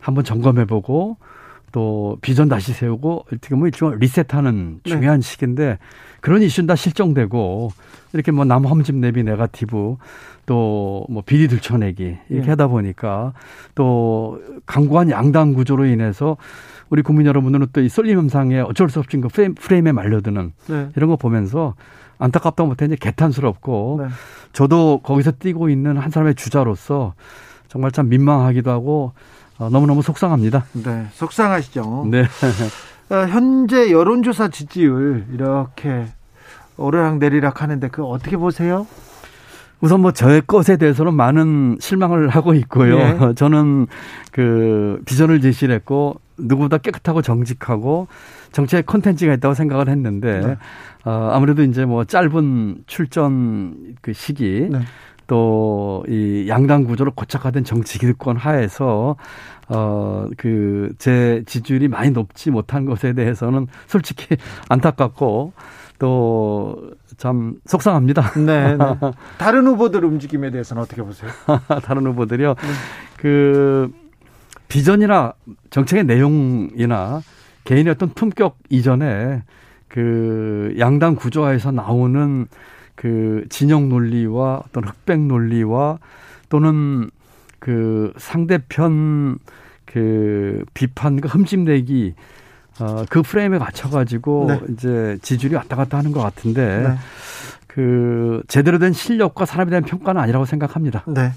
[0.00, 1.16] 한번 점검해보고
[1.72, 4.90] 또 비전 다시 세우고 어떻게 보면 일종의 리셋하는 네.
[4.90, 5.28] 중요한 네.
[5.28, 5.78] 시기인데
[6.20, 7.70] 그런 이슈는 다 실종되고
[8.12, 9.96] 이렇게 뭐 남 험집 내비 네가티브
[10.46, 12.50] 또 뭐 비리 들춰내기 이렇게 네.
[12.50, 13.32] 하다 보니까
[13.74, 16.36] 또 강고한 양당 구조로 인해서
[16.94, 20.88] 우리 국민 여러분들은 또 이 쏠림 현상에 어쩔 수 없이 그 프레임, 프레임에 말려드는 네.
[20.94, 21.74] 이런 거 보면서
[22.18, 24.08] 안타깝다 못해 이제 개탄스럽고 네.
[24.52, 27.14] 저도 거기서 뛰고 있는 한 사람의 주자로서
[27.66, 29.12] 정말 참 민망하기도 하고
[29.58, 30.66] 어, 너무너무 속상합니다.
[30.84, 32.06] 네, 속상하시죠.
[32.12, 32.22] 네.
[33.10, 36.06] 어, 현재 여론조사 지지율 이렇게
[36.76, 38.86] 오르락 내리락 하는데 그 어떻게 보세요?
[39.80, 42.96] 우선 뭐 저의 것에 대해서는 많은 실망을 하고 있고요.
[42.96, 43.18] 네.
[43.34, 43.88] 저는
[44.30, 48.08] 그 비전을 제시를 했고 누구보다 깨끗하고 정직하고
[48.52, 50.56] 정치의 콘텐츠가 있다고 생각을 했는데 네.
[51.04, 54.80] 어, 아무래도 이제 뭐 짧은 출전 그 시기 네.
[55.26, 59.16] 또이 양당 구조를 고착화된 정치 기득권 하에서
[59.68, 64.36] 어그 제 지지율이 많이 높지 못한 것에 대해서는 솔직히
[64.68, 65.52] 안타깝고
[65.98, 68.32] 또 참 속상합니다.
[68.44, 68.76] 네, 네.
[69.38, 71.30] 다른 후보들 움직임에 대해서는 어떻게 보세요?
[71.84, 72.54] 다른 후보들이요.
[72.54, 72.68] 네.
[73.16, 73.90] 그
[74.68, 75.34] 비전이나
[75.70, 77.22] 정책의 내용이나
[77.64, 79.42] 개인의 어떤 품격 이전에
[79.88, 82.46] 그 양당 구조화에서 나오는
[82.94, 85.98] 그 진영 논리와 어떤 흑백 논리와
[86.48, 87.10] 또는
[87.58, 89.38] 그 상대편
[89.84, 92.14] 그 비판과 흠집내기
[92.80, 94.60] 어, 그 프레임에 맞춰가지고 네.
[94.70, 96.94] 이제 지지율이 왔다 갔다 하는 것 같은데 네.
[97.68, 101.04] 그 제대로 된 실력과 사람에 대한 평가는 아니라고 생각합니다.
[101.06, 101.32] 네.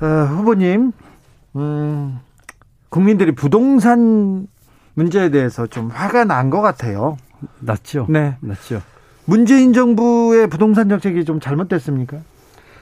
[0.00, 0.92] 어, 후보님,
[1.56, 2.18] 음,
[2.88, 4.46] 국민들이 부동산
[4.94, 7.16] 문제에 대해서 좀 화가 난 것 같아요.
[7.60, 8.06] 났죠.
[8.08, 8.36] 네.
[8.40, 8.82] 났죠.
[9.24, 12.18] 문재인 정부의 부동산 정책이 좀 잘못됐습니까?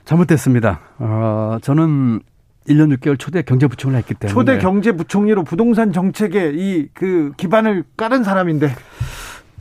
[0.04, 0.80] 잘못됐습니다.
[0.98, 2.20] 어, 저는
[2.68, 8.74] 1년 6개월 초대 경제부총리를 했기 때문에 초대 경제부총리로 부동산 정책에 이 그 기반을 깔은 사람인데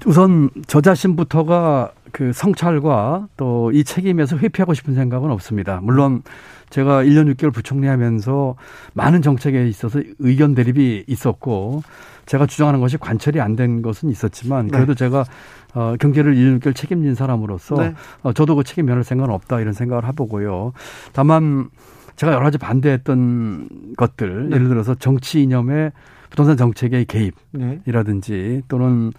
[0.06, 5.80] 우선 저 자신부터가 그 성찰과 또 이 책임에서 회피하고 싶은 생각은 없습니다.
[5.84, 6.22] 물론
[6.70, 8.56] 제가 1년 6개월 부총리 하면서
[8.94, 11.82] 많은 정책에 있어서 의견 대립이 있었고
[12.26, 14.72] 제가 주장하는 것이 관철이 안 된 것은 있었지만 네.
[14.72, 15.00] 그래도 네.
[15.00, 15.26] 제가
[15.74, 17.94] 어, 경제를 1년 6개월 책임진 사람으로서 네.
[18.24, 20.74] 어, 저도 그 책임 면할 생각은 없다 이런 생각을 해보고요.
[21.14, 21.70] 다만
[22.16, 24.56] 제가 여러 가지 반대했던 것들 네.
[24.56, 25.92] 예를 들어서 정치 이념의
[26.30, 28.62] 부동산 정책의 개입이라든지 네.
[28.68, 29.12] 또는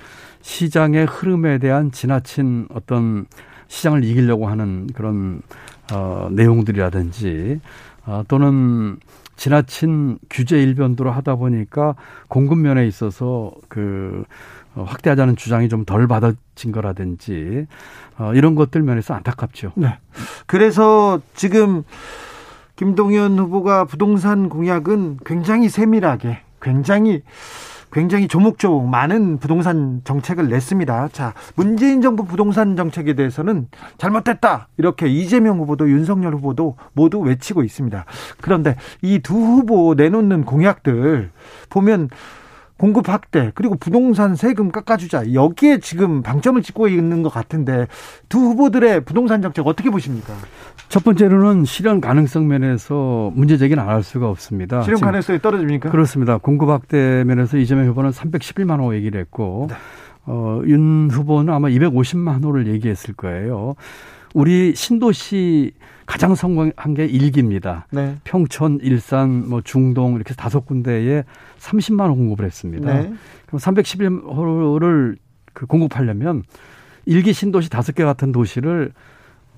[0.42, 3.26] 시장의 흐름에 대한 지나친 어떤
[3.68, 5.42] 시장을 이기려고 하는 그런
[5.92, 7.60] 어, 내용들이라든지
[8.06, 8.98] 어, 또는
[9.36, 11.94] 지나친 규제 일변도로 하다 보니까
[12.28, 14.24] 공급 면에 있어서 그
[14.74, 17.66] 어, 확대하자는 주장이 좀 덜 받아진 거라든지
[18.18, 19.72] 어, 이런 것들 면에서 안타깝죠.
[19.76, 19.98] 네.
[20.46, 21.84] 그래서 지금
[22.76, 27.22] 김동연 후보가 부동산 공약은 굉장히 세밀하게 굉장히
[27.92, 31.08] 굉장히 조목조목 많은 부동산 정책을 냈습니다.
[31.12, 34.68] 자, 문재인 정부 부동산 정책에 대해서는 잘못됐다.
[34.76, 38.04] 이렇게 이재명 후보도 윤석열 후보도 모두 외치고 있습니다.
[38.40, 41.30] 그런데 이 두 후보 내놓는 공약들
[41.68, 42.08] 보면
[42.78, 47.86] 공급 확대 그리고 부동산 세금 깎아주자 여기에 지금 방점을 찍고 있는 것 같은데
[48.28, 50.32] 두 후보들의 부동산 정책 어떻게 보십니까?
[50.88, 54.82] 첫 번째로는 실현 가능성 면에서 문제 제기는 안 할 수가 없습니다.
[54.82, 55.90] 실현 가능성이 떨어집니까?
[55.90, 56.38] 그렇습니다.
[56.38, 59.74] 공급 확대 면에서 이재명 후보는 311만 호 얘기를 했고 네.
[60.26, 63.74] 어, 윤 후보는 아마 250만 호를 얘기했을 거예요.
[64.34, 65.72] 우리 신도시
[66.06, 67.86] 가장 성공한 게 일기입니다.
[67.90, 68.16] 네.
[68.24, 71.24] 평촌, 일산, 뭐 중동 이렇게 다섯 군데에
[71.58, 72.94] 30만 호 공급을 했습니다.
[72.94, 73.12] 네.
[73.46, 75.16] 그럼 311호를
[75.52, 76.44] 그 공급하려면
[77.04, 78.92] 일기 신도시 다섯 개 같은 도시를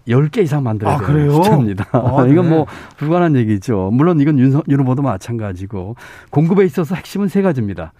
[0.08, 1.88] 10개 이상 만들어야 아, 되는 숫자입니다.
[1.92, 2.50] 아, 이건 네.
[2.50, 3.90] 뭐 불가능한 얘기죠.
[3.92, 5.96] 물론 이건 윤, 윤 후보도 마찬가지고
[6.30, 7.92] 공급에 있어서 핵심은 세 가지입니다.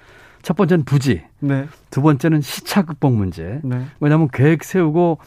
[0.43, 1.67] 첫 번째는 부지, 네.
[1.91, 3.61] 두 번째는 시차 극복 문제.
[3.63, 3.85] 네.
[4.01, 5.19] 왜냐하면 계획 세우고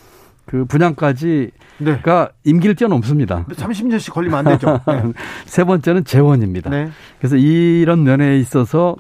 [0.45, 2.27] 그 분양까지가 네.
[2.43, 3.45] 임기를 뛰어넘습니다.
[3.45, 4.79] 30년씩 걸리면 안 되죠.
[4.88, 5.13] 네.
[5.45, 6.69] 세 번째는 재원입니다.
[6.69, 6.89] 네.
[7.19, 8.95] 그래서 이런 면에 있어서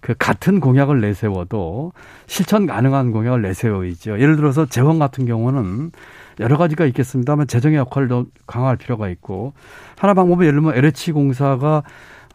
[0.00, 1.92] 그 같은 공약을 내세워도
[2.26, 4.20] 실천 가능한 공약을 내세워야죠.
[4.20, 5.90] 예를 들어서 재원 같은 경우는
[6.40, 9.54] 여러 가지가 있겠습니다만 재정의 역할을 더 강화할 필요가 있고
[9.96, 11.82] 하나 방법은 예를 들면 LH 공사가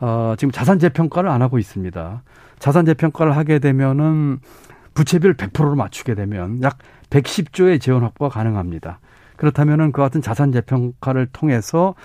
[0.01, 2.23] 어, 지금 자산 재평가를 안 하고 있습니다.
[2.59, 4.39] 자산 재평가를 하게 되면은
[4.93, 6.77] 부채비율 100%로 맞추게 되면 약
[7.13, 8.99] 110조의 재원 확보가 가능합니다.
[9.37, 11.95] 그렇다면은 그 같은 자산 재평가를 통해서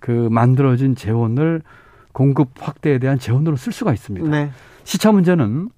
[0.00, 1.62] 그 만들어진 재원을
[2.12, 4.28] 공급 확대에 대한 재원으로 쓸 수가 있습니다.
[4.28, 4.50] 네.
[4.84, 5.68] 시차 문제는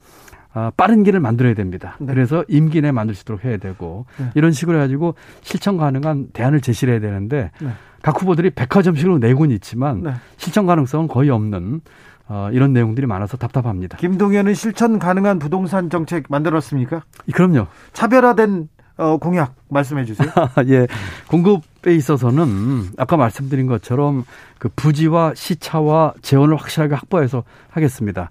[0.52, 1.96] 아, 빠른 길을 만들어야 됩니다.
[2.00, 2.12] 네.
[2.12, 4.30] 그래서 임기 내에 만들 수 있도록 해야 되고 네.
[4.34, 7.68] 이런 식으로 해가지고 실천 가능한 대안을 제시를 해야 되는데 네.
[8.02, 10.14] 각 후보들이 백화점식으로 내고는 있지만 네.
[10.36, 11.80] 실천 가능성은 거의 없는
[12.28, 13.98] 어, 이런 내용들이 많아서 답답합니다.
[13.98, 17.02] 김동연은 실천 가능한 부동산 정책 만들었습니까?
[17.32, 17.66] 그럼요.
[17.92, 20.28] 차별화된 어, 공약 말씀해 주세요.
[20.68, 20.86] 예.
[21.28, 24.24] 공급에 있어서는 아까 말씀드린 것처럼
[24.58, 28.30] 그 부지와 시차와 재원을 확실하게 확보해서 하겠습니다.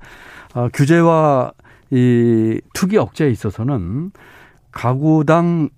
[0.54, 1.52] 어, 규제와
[1.92, 4.12] 이 투기 억제에 있어서는
[4.72, 5.70] 가구당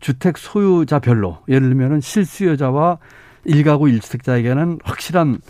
[0.00, 2.98] 주택 소유자별로 예를 들면은 실수요자와
[3.44, 5.40] 일가구 일주택자에게는 확실한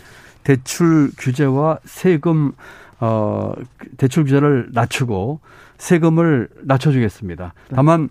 [0.43, 2.51] 대출 규제와 세금
[2.99, 3.53] 어
[3.97, 5.39] 대출 규제를 낮추고
[5.77, 7.53] 세금을 낮춰주겠습니다.
[7.69, 7.75] 네.
[7.75, 8.09] 다만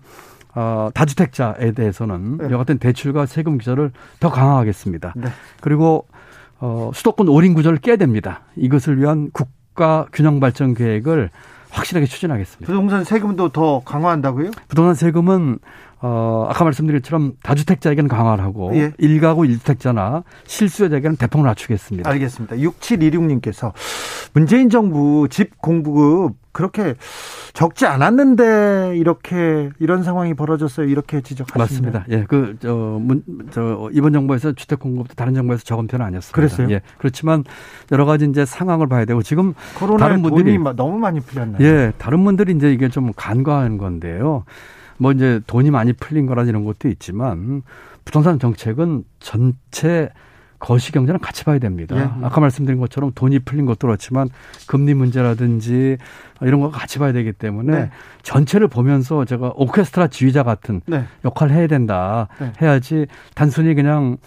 [0.55, 2.49] 어, 다주택자에 대해서는 네.
[2.49, 5.13] 여같은 대출과 세금 규제를 더 강화하겠습니다.
[5.15, 5.29] 네.
[5.61, 6.07] 그리고
[6.59, 8.41] 어, 수도권 올인 구조를 깨야 됩니다.
[8.55, 11.29] 이것을 위한 국가 균형 발전 계획을
[11.71, 12.65] 확실하게 추진하겠습니다.
[12.65, 14.51] 부동산 세금도 더 강화한다고요?
[14.67, 15.59] 부동산 세금은
[16.03, 18.91] 어, 아까 말씀드린 것처럼 다주택자에게는 강화를 하고 예.
[18.97, 22.09] 일가구 1주택자나 실수요자에게는 대폭 낮추겠습니다.
[22.09, 22.55] 알겠습니다.
[22.55, 23.71] 6726님께서
[24.33, 26.95] 문재인 정부 집 공급 그렇게
[27.53, 30.87] 적지 않았는데 이렇게 이런 상황이 벌어졌어요.
[30.87, 31.99] 이렇게 지적하십니다.
[31.99, 32.05] 맞습니다.
[32.09, 32.57] 예, 그,
[33.51, 36.35] 저, 이번 정부에서 주택 공급도 다른 정부에서 적은 편은 아니었습니다.
[36.35, 36.69] 그랬어요?
[36.71, 36.81] 예.
[36.97, 37.43] 그렇지만
[37.91, 39.53] 여러 가지 이제 상황을 봐야 되고 지금
[39.99, 41.65] 다른 분들이 돈이 너무 많이 풀렸나요?
[41.65, 44.43] 예, 다른 분들이 이제 이게 좀 간과하는 건데요.
[45.01, 47.63] 뭐 이제 돈이 많이 풀린 거라 이런 것도 있지만
[48.05, 50.09] 부동산 정책은 전체
[50.59, 51.97] 거시 경제는 같이 봐야 됩니다.
[51.97, 52.23] 예.
[52.23, 54.29] 아까 말씀드린 것처럼 돈이 풀린 것도 그렇지만
[54.67, 55.97] 금리 문제라든지
[56.41, 57.89] 이런 거 같이 봐야 되기 때문에 네.
[58.21, 61.05] 전체를 보면서 제가 오케스트라 지휘자 같은 네.
[61.25, 62.27] 역할을 해야 된다.
[62.39, 62.53] 네.
[62.61, 64.17] 해야지 단순히 그냥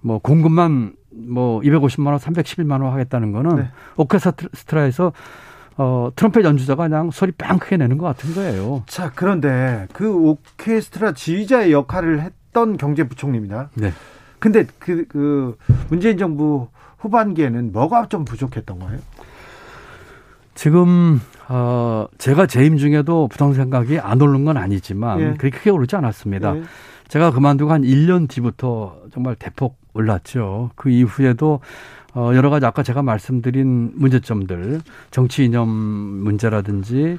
[0.00, 3.68] 뭐 공급만 뭐 250만 원, 311만 원 하겠다는 거는 네.
[3.96, 5.12] 오케스트라에서
[5.76, 8.82] 어, 트럼펫 연주자가 그냥 소리 빵 크게 내는 것 같은 거예요.
[8.86, 13.70] 자, 그런데 그 오케스트라 지휘자의 역할을 했던 경제부총리입니다.
[13.74, 13.92] 네.
[14.38, 15.56] 근데 그, 그
[15.88, 18.98] 문재인 정부 후반기에는 뭐가 좀 부족했던 거예요?
[20.54, 25.24] 지금 어, 제가 재임 중에도 부동산 가격이 안 오른 건 아니지만 예.
[25.36, 26.56] 그렇게 크게 오르지 않았습니다.
[26.56, 26.62] 예.
[27.08, 30.70] 제가 그만두고 한 1년 뒤부터 정말 대폭 올랐죠.
[30.74, 31.60] 그 이후에도
[32.14, 37.18] 어, 여러 가지 아까 제가 말씀드린 문제점들, 정치 이념 문제라든지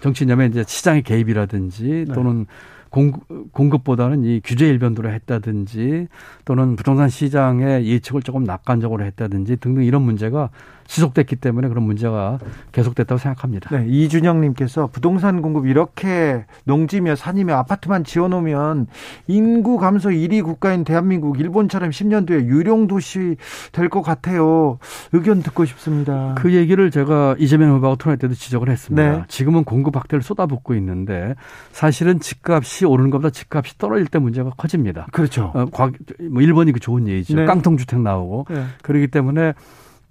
[0.00, 2.14] 정치 이념의 이제 시장의 개입이라든지 네.
[2.14, 2.46] 또는
[2.90, 6.08] 공급, 공급보다는 이 규제 일변도로 했다든지
[6.44, 10.50] 또는 부동산 시장의 예측을 조금 낙관적으로 했다든지 등등 이런 문제가
[10.86, 12.38] 지속됐기 때문에 그런 문제가
[12.72, 13.70] 계속됐다고 생각합니다.
[13.76, 18.86] 네, 이준영님께서 부동산 공급 이렇게 농지며 산이며 아파트만 지어놓으면
[19.26, 23.36] 인구 감소 1위 국가인 대한민국 일본처럼 10년 뒤에 유령 도시
[23.72, 24.78] 될 것 같아요.
[25.12, 26.34] 의견 듣고 싶습니다.
[26.36, 29.10] 그 얘기를 제가 이재명 후보하고 토론할 때도 지적을 했습니다.
[29.18, 29.24] 네.
[29.28, 31.34] 지금은 공급 확대를 쏟아붓고 있는데
[31.70, 35.06] 사실은 집값이 오르는 것보다 집값이 떨어질 때 문제가 커집니다.
[35.12, 35.52] 그렇죠.
[35.54, 35.90] 어, 과,
[36.30, 37.36] 뭐 일본이 그 좋은 예이죠.
[37.36, 37.44] 네.
[37.44, 38.64] 깡통 주택 나오고 네.
[38.82, 39.54] 그렇기 때문에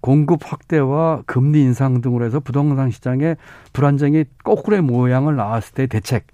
[0.06, 3.38] 공급 확대와 금리 인상 등으로 해서 부동산 시장의
[3.74, 6.28] 불안정이 거꾸로의 모양을 나왔을 때 대책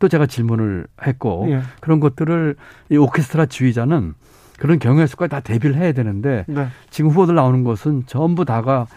[0.00, 1.62] 또 제가 질문을 했고 예.
[1.78, 2.56] 그런 것들을
[2.90, 4.14] 이 오케스트라 지휘자는
[4.58, 6.66] 그런 경우의 수까지 다 대비를 해야 되는데 네.
[6.90, 8.88] 지금 후보들 나오는 것은 전부 다가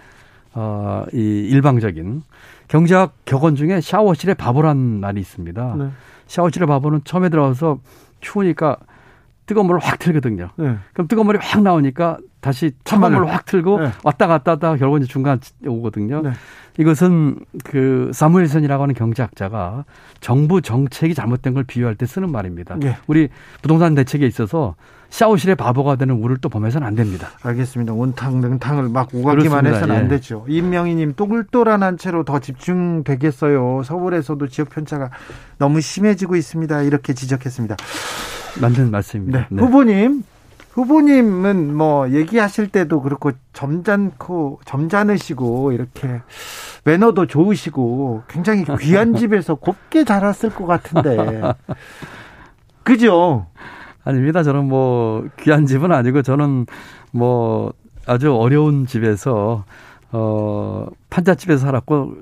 [0.55, 1.17] 어, 이
[1.51, 2.23] 일방적인
[2.67, 5.75] 경제학 격언 중에 샤워실에 바보란 말이 있습니다.
[5.77, 5.89] 네.
[6.25, 7.77] 샤워실에 바보는 처음에 들어가서
[8.21, 8.77] 추우니까
[9.45, 10.49] 뜨거운 물을 확 틀거든요.
[10.55, 10.77] 네.
[10.93, 12.71] 그럼 뜨거운 물이 확 나오니까 다시.
[12.99, 13.91] 물을 확 틀고 네.
[14.03, 16.21] 왔다 갔다 하다가 결국 이제 중간 오거든요.
[16.21, 16.31] 네.
[16.77, 19.85] 이것은 그 사무엘선이라고 하는 경제학자가
[20.19, 22.77] 정부 정책이 잘못된 걸 비유할 때 쓰는 말입니다.
[22.83, 22.97] 예.
[23.07, 23.29] 우리
[23.63, 24.75] 부동산 대책에 있어서
[25.09, 27.29] 샤워실에 바보가 되는 우를 또 범해서는 안 됩니다.
[27.41, 27.93] 알겠습니다.
[27.93, 29.65] 온탕 능탕을 막 오가기만.
[29.65, 30.07] 해서는 안 예.
[30.09, 30.45] 되죠.
[30.47, 33.81] 임명희님 똘똘한 채로 더 집중되겠어요.
[33.83, 35.09] 서울에서도 지역 편차가
[35.57, 36.81] 너무 심해지고 있습니다.
[36.83, 37.75] 이렇게 지적했습니다.
[38.61, 39.39] 맞는 말씀입니다.
[39.39, 39.45] 네.
[39.49, 39.61] 네.
[39.63, 40.23] 후보님,
[40.75, 46.21] 후보님은 뭐 얘기하실 때도 그렇고 점잖고 점잖으시고 이렇게
[46.83, 51.41] 매너도 좋으시고 굉장히 귀한 집에서 곱게 자랐을 것 같은데.
[52.83, 53.47] 그죠?
[54.03, 54.43] 아닙니다.
[54.43, 56.65] 저는 뭐 귀한 집은 아니고 저는
[57.11, 57.71] 뭐
[58.05, 59.63] 아주 어려운 집에서
[60.11, 62.15] 어 판잣집에서 살았고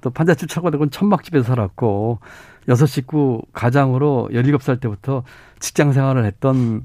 [0.00, 2.18] 또 판잣집 차고되고 천막집에서 살았고
[2.68, 5.22] 여섯 식구 가장으로 17살 때부터
[5.60, 6.82] 직장 생활을 했던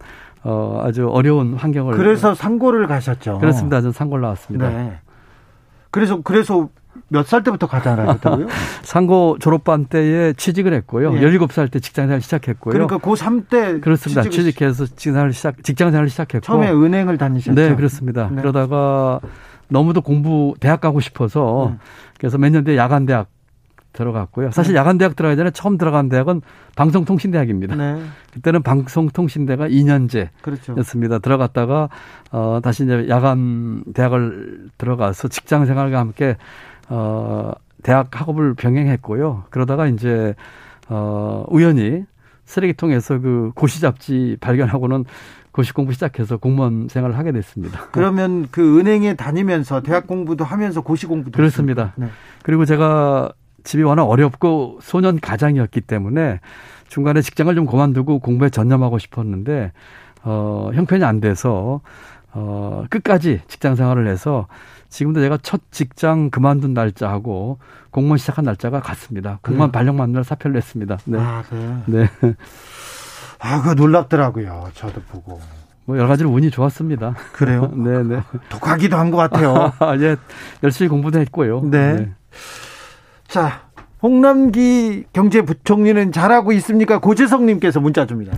[0.47, 3.39] 어 아주 어려운 환경을 그래서 상고를 가셨죠.
[3.39, 3.81] 그렇습니다.
[3.81, 4.69] 저는 상고를 나왔습니다.
[4.69, 4.99] 네.
[5.89, 6.69] 그래서 그래서
[7.09, 8.17] 몇 살 때부터 가잖아요.
[8.83, 11.13] 상고 졸업반 때에 취직을 했고요.
[11.17, 11.19] 예.
[11.21, 12.71] 17살 때 직장 생활 시작했고요.
[12.73, 14.21] 그러니까 고3 때 그렇습니다.
[14.21, 17.55] 취직을 취직해서 직장 생활 시작 직장 생활을 시작했고 처음에 은행을 다니셨죠.
[17.55, 18.29] 네, 그렇습니다.
[18.31, 18.39] 네.
[18.41, 19.19] 그러다가
[19.67, 21.77] 너무도 공부 대학 가고 싶어서 네.
[22.19, 23.27] 그래서 몇 년 뒤에 야간 대학
[23.95, 24.51] 들어갔고요.
[24.51, 24.79] 사실 네.
[24.79, 26.41] 야간 대학 들어가기 전에 처음 들어간 대학은
[26.75, 27.75] 방송통신대학입니다.
[27.75, 28.01] 네.
[28.33, 30.29] 그때는 방송통신대가 2년제였습니다.
[30.41, 31.19] 그렇죠.
[31.19, 31.89] 들어갔다가
[32.31, 36.37] 어 다시 이제 야간 대학을 들어가서 직장 생활과 함께
[36.89, 37.51] 어
[37.83, 39.45] 대학 학업을 병행했고요.
[39.49, 40.35] 그러다가 이제
[40.89, 42.03] 어 우연히
[42.45, 45.05] 쓰레기통에서 그 고시 잡지 발견하고는
[45.51, 47.87] 고시 공부 시작해서 공무원 생활을 하게 됐습니다.
[47.91, 51.93] 그러면 그 은행에 다니면서 대학 공부도 하면서 고시 공부도 그렇습니다.
[51.95, 52.09] 네.
[52.43, 53.31] 그리고 제가
[53.65, 56.39] 집이 워낙 어렵고 소년 가장이었기 때문에
[56.87, 59.73] 중간에 직장을 좀 그만두고 공부에 전념하고 싶었는데
[60.23, 61.81] 어 형편이 안 돼서
[62.31, 64.47] 어 끝까지 직장 생활을 해서
[64.89, 67.57] 지금도 제가 첫 직장 그만둔 날짜하고
[67.91, 69.39] 공무원 시작한 날짜가 같습니다.
[69.41, 69.79] 공무원 그래요?
[69.79, 70.97] 발령 맞는 날 사표를 냈습니다.
[71.05, 71.17] 네.
[71.19, 71.81] 아, 네.
[72.21, 72.35] 네.
[73.39, 74.69] 아, 그거 놀랍더라고요.
[74.73, 75.39] 저도 보고.
[75.85, 77.15] 뭐 여러 가지로 운이 좋았습니다.
[77.33, 77.71] 그래요?
[77.75, 78.21] 네, 네.
[78.49, 79.73] 독하기도 한 것 같아요.
[79.79, 80.15] 아, 예.
[80.63, 81.61] 열심히 공부도 했고요.
[81.69, 82.11] 네.
[83.35, 83.63] 자,
[84.01, 87.01] 홍남기 경제부총리는 잘하고 있습니까?
[87.01, 88.33] 고재성님께서 문자 줍니다.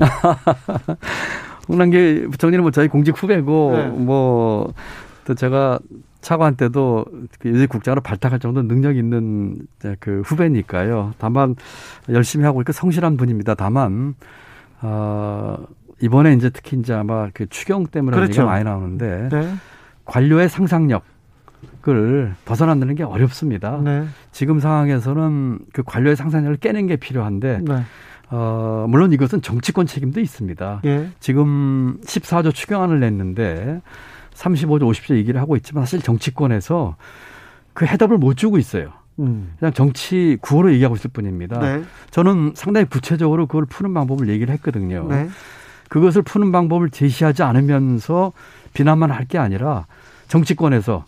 [1.70, 3.88] 홍남기 부총리는 뭐 저희 공직 후배고 네.
[3.90, 5.78] 뭐또 제가
[6.22, 7.06] 차관 때도
[7.46, 9.68] 여직 그 국장으로 발탁할 정도 능력 있는
[10.00, 11.14] 그 후배니까요.
[11.20, 11.56] 다만
[12.10, 13.54] 열심히 하고 있고 성실한 분입니다.
[13.54, 14.16] 다만
[14.82, 15.60] 어
[16.02, 18.32] 이번에 이제 특히 이제 아마 그 추경 때문에 그렇죠.
[18.32, 19.54] 얘기가 많이 나오는데 네.
[20.06, 21.04] 관료의 상상력
[21.90, 23.80] 을 벗어난다는 게 어렵습니다.
[23.84, 24.06] 네.
[24.32, 27.84] 지금 상황에서는 그 관료의 상상력을 깨는 게 필요한데 네.
[28.30, 30.82] 어, 물론 이것은 정치권 책임도 있습니다.
[30.84, 31.10] 예.
[31.22, 33.82] 지금 14조 추경안을 냈는데
[34.34, 36.98] 35조, 50조 얘기를 하고 있지만 사실 정치권에서
[37.74, 38.92] 그 해답을 못 주고 있어요.
[39.20, 39.54] 음.
[39.58, 41.60] 그냥 정치 구호로 얘기하고 있을 뿐입니다.
[41.60, 41.84] 네.
[42.12, 45.08] 저는 상당히 구체적으로 그걸 푸는 방법을 얘기를 했거든요.
[45.10, 45.30] 네.
[45.90, 48.34] 그것을 푸는 방법을 제시하지 않으면서
[48.74, 49.86] 비난만 할 게 아니라
[50.28, 51.06] 정치권에서 어,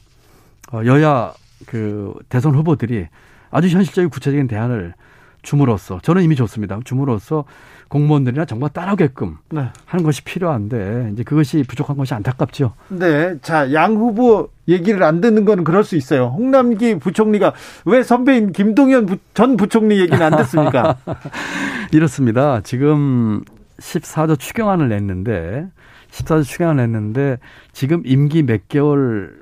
[0.86, 1.34] 여야
[1.66, 3.08] 그 대선 후보들이
[3.52, 4.94] 아주 현실적인 구체적인 대안을
[5.42, 6.80] 줌으로써 저는 이미 좋습니다.
[6.84, 7.46] 줌으로써
[7.88, 9.70] 공무원들이나 정말 따라오게끔 네.
[9.86, 12.74] 하는 것이 필요한데 이제 그것이 부족한 것이 안타깝죠.
[12.90, 16.26] 네, 자 양 후보 얘기를 안 듣는 거는 그럴 수 있어요.
[16.28, 17.54] 홍남기 부총리가
[17.86, 20.98] 왜 선배인 김동연 부, 전 부총리 얘기는 안 듣습니까?
[21.92, 22.62] 이렇습니다.
[22.62, 23.42] 지금
[23.80, 25.68] 14조 추경안을 냈는데
[26.12, 27.38] 14조 추경안을 냈는데
[27.72, 29.39] 지금 임기 몇 개월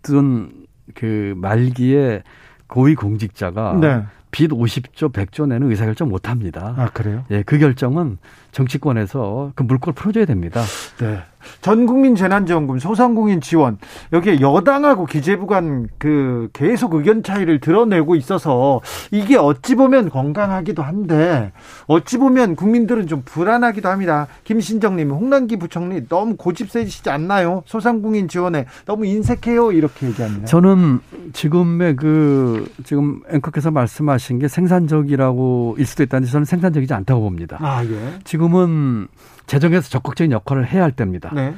[0.00, 2.22] 앞둔 그 말기에
[2.66, 4.04] 고위 공직자가 네.
[4.30, 6.74] 빚 50조, 100조 내는 의사결정 못 합니다.
[6.76, 7.24] 아, 그래요?
[7.30, 8.18] 예, 그 결정은
[8.52, 10.62] 정치권에서 그 물꼬를 풀어줘야 됩니다.
[10.98, 11.20] 네.
[11.60, 13.78] 전 국민 재난지원금, 소상공인 지원
[14.12, 18.80] 여기에 여당하고 기재부 간 그 계속 의견 차이를 드러내고 있어서
[19.10, 21.52] 이게 어찌 보면 건강하기도 한데
[21.86, 24.26] 어찌 보면 국민들은 좀 불안하기도 합니다.
[24.44, 27.62] 김신정님, 홍남기 부총리 너무 고집 세지시지 않나요?
[27.66, 30.46] 소상공인 지원에 너무 인색해요 이렇게 얘기합니다.
[30.46, 31.00] 저는
[31.32, 37.58] 지금의 그 지금 앵커께서 말씀하신 게 생산적이라고 일 수도 있다는데 저는 생산적이지 않다고 봅니다.
[37.60, 38.18] 아 예.
[38.24, 39.08] 지금은
[39.50, 41.32] 재정에서 적극적인 역할을 해야 할 때입니다.
[41.34, 41.54] 네.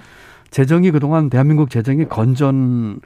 [0.50, 3.00] 재정이 그동안 대한민국 재정이 건전하게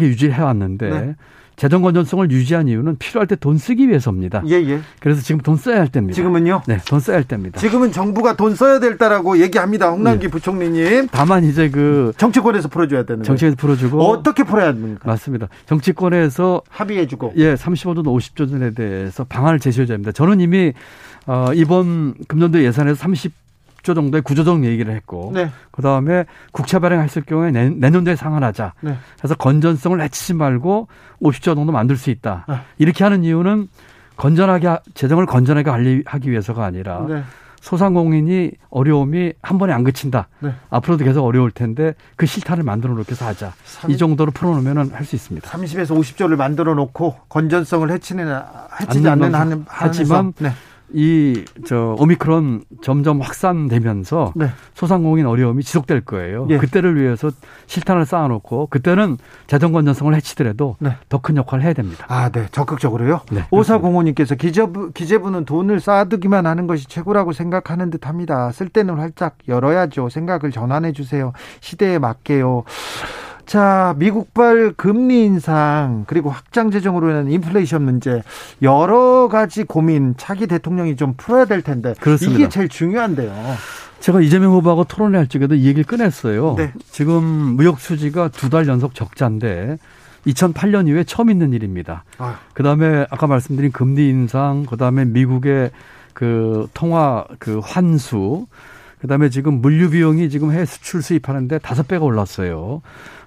[0.00, 1.14] 유지해 왔는데 네.
[1.54, 4.42] 재정 건전성을 유지한 이유는 필요할 때 돈 쓰기 위해서입니다.
[4.48, 4.80] 예, 예.
[4.98, 6.16] 그래서 지금 돈 써야 할 때입니다.
[6.16, 6.62] 지금은요?
[6.66, 7.60] 네, 돈 써야 할 때입니다.
[7.60, 9.90] 지금은 정부가 돈 써야 될 때라고 얘기합니다.
[9.90, 10.30] 홍남기 네.
[10.32, 11.08] 부총리님.
[11.12, 15.00] 다만 이제 그 정치권에서 풀어줘야 되는 정치권에서 풀어주고 어떻게 풀어야 합니까?
[15.04, 15.46] 맞습니다.
[15.66, 20.10] 정치권에서 합의해주고 예, 35조, 50조 전에 대해서 방안을 제시해줘야 합니다.
[20.10, 20.72] 저는 이미
[21.26, 23.41] 어, 이번 금년도 예산에서 30
[23.82, 25.50] 10조 정도의 구조적 얘기를 했고 네.
[25.70, 28.74] 그다음에 국채 발행했을 경우에 내, 년도에 상환하자.
[28.80, 28.96] 네.
[29.18, 30.88] 그래서 건전성을 해치지 말고
[31.20, 32.46] 50조 정도 만들 수 있다.
[32.48, 32.56] 네.
[32.78, 33.68] 이렇게 하는 이유는
[34.16, 37.22] 건전하게 재정을 건전하게 관리하기 위해서가 아니라 네.
[37.60, 40.28] 소상공인이 어려움이 한 번에 안 그친다.
[40.40, 40.52] 네.
[40.70, 43.52] 앞으로도 계속 어려울 텐데 그 실탄을 만들어 놓게 해서 하자.
[43.64, 45.48] 3, 이 정도로 풀어놓으면 할 수 있습니다.
[45.48, 48.36] 30에서 50조를 만들어 놓고 건전성을 해치는
[48.80, 50.50] 해치지 않는 하지만 네.
[50.94, 54.48] 이 저 오미크론 점점 확산되면서 네.
[54.74, 56.46] 소상공인 어려움이 지속될 거예요.
[56.50, 56.58] 예.
[56.58, 57.30] 그때를 위해서
[57.66, 60.96] 실탄을 쌓아놓고 그때는 재정 건전성을 해치더라도 네.
[61.08, 62.04] 더큰 역할을 해야 됩니다.
[62.08, 63.20] 아, 네, 적극적으로요.
[63.30, 68.50] 네, 오사공호님께서 기재부 기재부는 돈을 쌓아두기만 하는 것이 최고라고 생각하는 듯합니다.
[68.52, 70.08] 쓸 때는 활짝 열어야죠.
[70.08, 71.32] 생각을 전환해 주세요.
[71.60, 72.64] 시대에 맞게요.
[73.46, 78.22] 자, 미국발 금리 인상 그리고 확장 재정으로 인한 인플레이션 문제
[78.62, 82.38] 여러 가지 고민 차기 대통령이 좀 풀어야 될 텐데 그렇습니다.
[82.38, 83.32] 이게 제일 중요한데요.
[84.00, 86.54] 제가 이재명 후보하고 토론회 할 적에도 이 얘기를 꺼냈어요.
[86.56, 86.72] 네.
[86.90, 89.78] 지금 무역 수지가 두 달 연속 적자인데
[90.26, 92.04] 2008년 이후에 처음 있는 일입니다.
[92.18, 92.38] 아.
[92.54, 95.70] 그다음에 아까 말씀드린 금리 인상, 그다음에 미국의
[96.14, 98.46] 그 통화 그 환수,
[99.02, 102.82] 그다음에 지금 물류 비용이 지금 해외 수출 수입하는데 다섯 배가 올랐어요.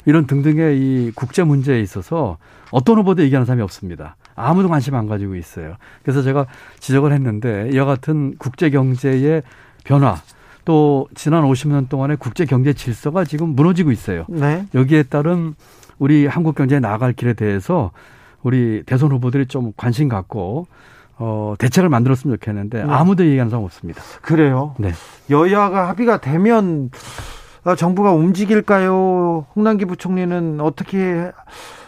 [0.06, 2.38] 이런 등등의 이 국제 문제에 있어서
[2.72, 4.16] 어떤 후보도 얘기하는 사람이 없습니다.
[4.36, 5.76] 아무도 관심 안 가지고 있어요.
[6.04, 6.46] 그래서 제가
[6.80, 9.44] 지적을 했는데 이와 같은 국제 경제의
[9.84, 10.16] 변화
[10.64, 14.26] 또 지난 50년 동안의 국제 경제 질서가 지금 무너지고 있어요.
[14.30, 14.66] 네.
[14.74, 15.56] 여기에 따른
[16.00, 17.92] 우리 한국 경제에 나아갈 길에 대해서
[18.44, 20.68] 우리 대선 후보들이 좀 관심 갖고
[21.18, 22.92] 어, 대책을 만들었으면 좋겠는데 네.
[22.92, 24.02] 아무도 얘기하는 사람 없습니다.
[24.22, 24.76] 그래요?
[24.78, 24.92] 네.
[25.30, 26.90] 여야가 합의가 되면
[27.64, 29.48] 어, 정부가 움직일까요?
[29.56, 31.32] 홍남기 부총리는 어떻게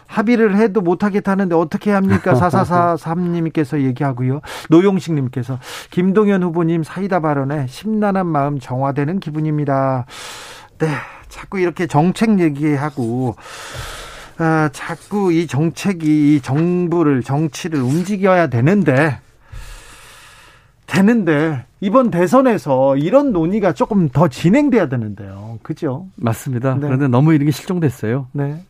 [0.07, 2.33] 합의를 해도 못하겠다는데 어떻게 합니까?
[2.35, 4.41] 4443님께서 얘기하고요.
[4.69, 5.59] 노용식님께서
[5.91, 10.05] 김동연 후보님 사이다 발언에 심란한 마음 정화되는 기분입니다.
[10.79, 10.87] 네.
[11.27, 13.35] 자꾸 이렇게 정책 얘기하고,
[14.39, 19.19] 아, 자꾸 이 정책이 이 정부를, 정치를 움직여야 되는데,
[20.85, 25.59] 되는데 이번 대선에서 이런 논의가 조금 더 진행돼야 되는데요.
[25.63, 26.07] 그죠?
[26.15, 26.75] 맞습니다.
[26.75, 26.81] 네.
[26.81, 28.27] 그런데 너무 이런 게 실종됐어요.
[28.31, 28.63] 네.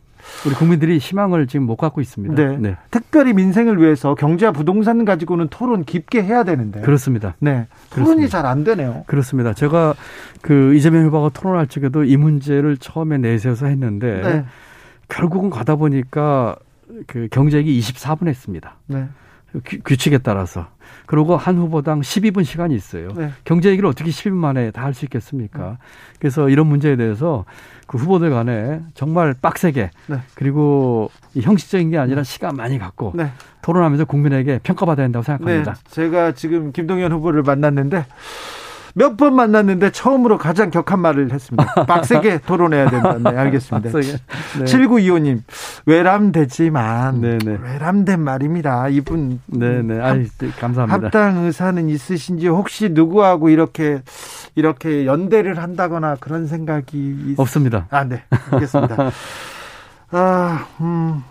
[0.44, 2.34] 우리 국민들이 희망을 지금 못 갖고 있습니다.
[2.34, 2.56] 네.
[2.58, 2.76] 네.
[2.90, 6.80] 특별히 민생을 위해서 경제와 부동산 가지고는 토론 깊게 해야 되는데.
[6.80, 7.34] 그렇습니다.
[7.38, 7.66] 네.
[7.90, 9.04] 토론이 잘 안 되네요.
[9.06, 9.54] 그렇습니다.
[9.54, 9.94] 제가
[10.42, 14.44] 그 이재명 후보가 토론할 적에도 이 문제를 처음에 내세워서 했는데 네.
[15.08, 16.56] 결국은 가다 보니까
[17.06, 18.76] 그 경제액이 24분 했습니다.
[18.86, 19.08] 네.
[19.64, 20.66] 규, 칙에 따라서.
[21.06, 23.08] 그리고 한 후보당 12분 시간이 있어요.
[23.16, 23.30] 네.
[23.44, 25.70] 경제 얘기를 어떻게 12분 만에 다 할 수 있겠습니까?
[25.70, 25.76] 네.
[26.18, 27.46] 그래서 이런 문제에 대해서
[27.86, 30.16] 그 후보들 간에 정말 빡세게 네.
[30.34, 33.32] 그리고 형식적인 게 아니라 시간 많이 갖고 네.
[33.62, 35.74] 토론하면서 국민에게 평가받아야 된다고 생각합니다.
[35.74, 35.80] 네.
[35.90, 38.04] 제가 지금 김동연 후보를 만났는데
[38.94, 41.84] 몇 번 만났는데 처음으로 가장 격한 말을 했습니다.
[41.86, 43.18] 빡세게 토론해야 된다.
[43.18, 43.90] 네, 알겠습니다.
[43.90, 44.18] 빡세게.
[44.60, 44.64] 네.
[44.64, 45.42] 7925님,
[45.86, 47.58] 외람되지만, 네네.
[47.62, 48.88] 외람된 말입니다.
[48.88, 49.40] 이분.
[49.46, 50.00] 네네.
[50.00, 50.26] 아이,
[50.58, 51.06] 감사합니다.
[51.06, 54.02] 합당 의사는 있으신지 혹시 누구하고 이렇게,
[54.54, 57.16] 이렇게 연대를 한다거나 그런 생각이.
[57.28, 57.38] 있...
[57.40, 57.86] 없습니다.
[57.90, 58.22] 아, 네.
[58.50, 59.10] 알겠습니다.
[60.10, 61.22] 아, 음.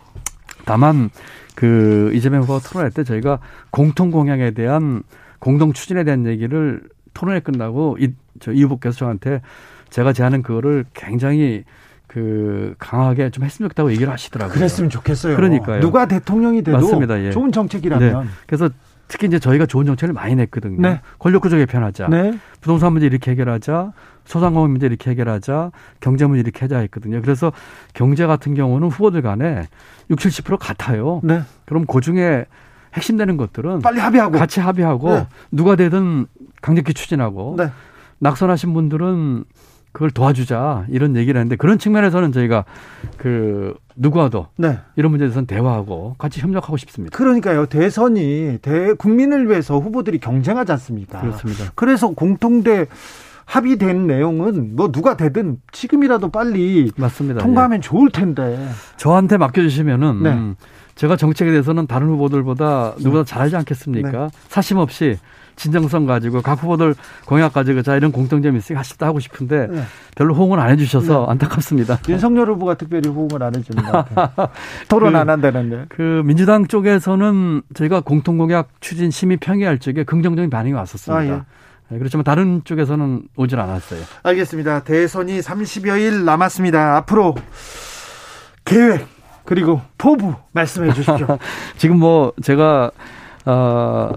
[0.66, 1.10] 다만,
[1.56, 3.40] 그, 이재명 후보 토론할 때 저희가
[3.72, 5.04] 공통 공약에 대한
[5.40, 6.82] 공동 추진에 대한 얘기를
[7.18, 9.42] 토론회 끝나고 이, 저, 이 후보께서 저한테
[9.90, 11.64] 제가 제안한 그거를 굉장히
[12.06, 14.54] 그 강하게 좀 했으면 좋겠다고 얘기를 하시더라고요.
[14.54, 15.36] 그랬으면 좋겠어요.
[15.36, 15.82] 그러니까요.
[15.82, 17.20] 누가 대통령이 돼도 맞습니다.
[17.24, 17.32] 예.
[17.32, 18.24] 좋은 정책이라면.
[18.24, 18.30] 네.
[18.46, 18.70] 그래서
[19.08, 20.80] 특히 이제 저희가 좋은 정책을 많이 냈거든요.
[20.80, 21.02] 네.
[21.18, 22.08] 권력 구조 개편하자.
[22.10, 22.38] 네.
[22.62, 23.94] 부동산 문제 이렇게 해결하자.
[24.26, 25.72] 소상공인 문제 이렇게 해결하자.
[26.02, 27.22] 경제 문제 이렇게 하자 했거든요.
[27.22, 27.52] 그래서
[27.94, 29.64] 경제 같은 경우는 후보들 간에
[30.12, 31.22] 60, 70% 같아요.
[31.24, 31.42] 네.
[31.66, 32.46] 그럼 그 중에
[32.94, 35.28] 핵심되는 것들은 빨리 합의하고 같이 합의하고 네.
[35.52, 36.26] 누가 되든
[36.68, 37.72] 강력히 추진하고 네.
[38.20, 39.46] 낙선하신 분들은
[39.94, 42.66] 그걸 도와주자 이런 얘기를 했는데 그런 측면에서는 저희가
[43.18, 44.78] 그 누구와도 네.
[44.98, 47.18] 이런 문제에 대해서는 대화하고 같이 협력하고 싶습니다.
[47.18, 47.68] 그러니까요.
[47.68, 51.22] 대선이 대 국민을 위해서 후보들이 경쟁하지 않습니까?
[51.22, 51.72] 그렇습니다.
[51.76, 52.88] 그래서 공통대
[53.46, 57.40] 합의된 내용은 뭐 누가 되든 지금이라도 빨리 맞습니다.
[57.40, 57.82] 통과하면 예.
[57.82, 58.70] 좋을 텐데.
[58.98, 60.54] 저한테 맡겨주시면은 네.
[60.98, 64.12] 음, 제가 정책에 대해서는 다른 후보들보다 누구보다 잘 알지 않겠습니까?
[64.12, 64.28] 네.
[64.50, 65.18] 사심 없이
[65.56, 66.96] 진정성 가지고 각 후보들
[67.26, 69.84] 공약 가지고 자 이런 공통점이 있으니까 하십다 하고 싶은데 네.
[70.16, 71.32] 별로 호응을 안 해주셔서 네.
[71.32, 72.00] 안타깝습니다.
[72.08, 74.50] 윤석열 후보가 특별히 호응을 안 해주는 것 같아요.
[74.88, 75.86] 토론 그, 안 한다는데.
[75.90, 81.20] 그 민주당 쪽에서는 저희가 공통 공약 추진 심의 평의할 적에 긍정적인 반응이 왔었습니다.
[81.20, 81.42] 아, 예.
[81.90, 84.02] 네, 그렇지만 다른 쪽에서는 오질 않았어요.
[84.24, 84.84] 알겠습니다.
[84.84, 86.98] 대선이 30여일 남았습니다.
[86.98, 87.34] 앞으로
[88.66, 89.17] 계획
[89.48, 91.40] 그리고 포부 말씀해 주십시오.
[91.78, 92.92] 지금 뭐 제가
[93.46, 94.12] 어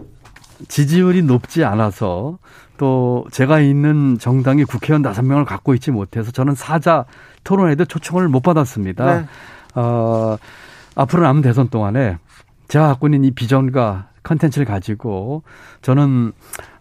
[0.66, 2.38] 지지율이 높지 않아서
[2.76, 7.04] 또 제가 있는 정당이 국회의원 다섯 명을 갖고 있지 못해서 저는 사자
[7.44, 9.20] 토론회도 초청을 못 받았습니다.
[9.20, 9.26] 네.
[9.76, 10.36] 어,
[10.96, 12.18] 앞으로 남은 대선 동안에
[12.66, 15.44] 제가 갖고 있는 이 비전과 컨텐츠를 가지고
[15.82, 16.32] 저는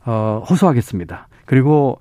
[0.05, 1.27] 어, 호소하겠습니다.
[1.45, 1.99] 그리고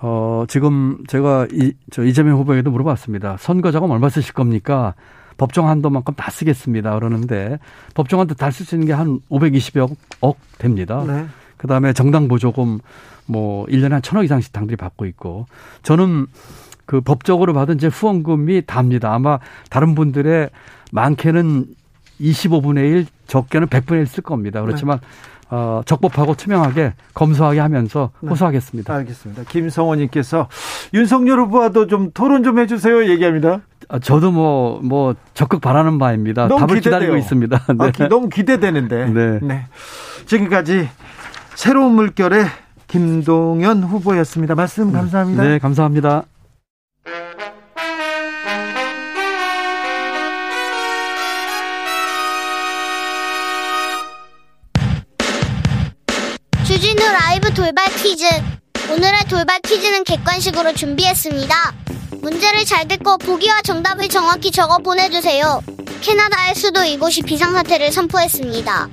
[0.00, 3.36] 어, 지금 제가 이, 저 이재명 후보에게도 물어봤습니다.
[3.40, 4.94] 선거 자금 얼마 쓰실 겁니까?
[5.38, 6.94] 법정 한도만큼 다 쓰겠습니다.
[6.94, 7.58] 그러는데
[7.94, 11.02] 법정 한도 다 쓸 수 있는 게 한 520억 억 됩니다.
[11.06, 11.26] 네.
[11.56, 12.80] 그다음에 정당 보조금
[13.26, 15.46] 뭐 1년에 한 천억 이상씩 당들이 받고 있고
[15.82, 16.26] 저는
[16.86, 19.12] 그 법적으로 받은 제 후원금이 답니다.
[19.14, 19.38] 아마
[19.70, 20.50] 다른 분들의
[20.92, 21.66] 많게는
[22.20, 24.60] 25분의 1, 적게는 100분의 1 쓸 겁니다.
[24.62, 25.06] 그렇지만 네.
[25.50, 28.28] 어, 적법하고 투명하게 검소하게 하면서 네.
[28.28, 28.92] 호소하겠습니다.
[28.92, 29.44] 네, 알겠습니다.
[29.44, 30.48] 김성원님께서
[30.94, 33.60] 윤석열 후보와도 좀 토론 좀 해주세요 얘기합니다.
[33.88, 36.48] 아, 저도 뭐, 뭐, 적극 바라는 바입니다.
[36.48, 36.80] 답을 기대돼요.
[36.80, 37.58] 기다리고 있습니다.
[37.78, 37.84] 네.
[37.84, 39.06] 아, 기, 너무 기대되는데.
[39.06, 39.38] 네.
[39.40, 39.66] 네.
[40.26, 40.88] 지금까지
[41.54, 42.44] 새로운 물결의
[42.86, 44.54] 김동연 후보였습니다.
[44.54, 45.42] 말씀 감사합니다.
[45.42, 46.24] 네, 감사합니다.
[57.48, 58.24] 라이브 돌발 퀴즈.
[58.90, 61.74] 오늘의 돌발 퀴즈는 객관식으로 준비했습니다.
[62.20, 65.62] 문제를 잘 듣고 보기와 정답을 정확히 적어 보내주세요.
[66.02, 68.88] 캐나다의 수도 이곳이 비상사태를 선포했습니다.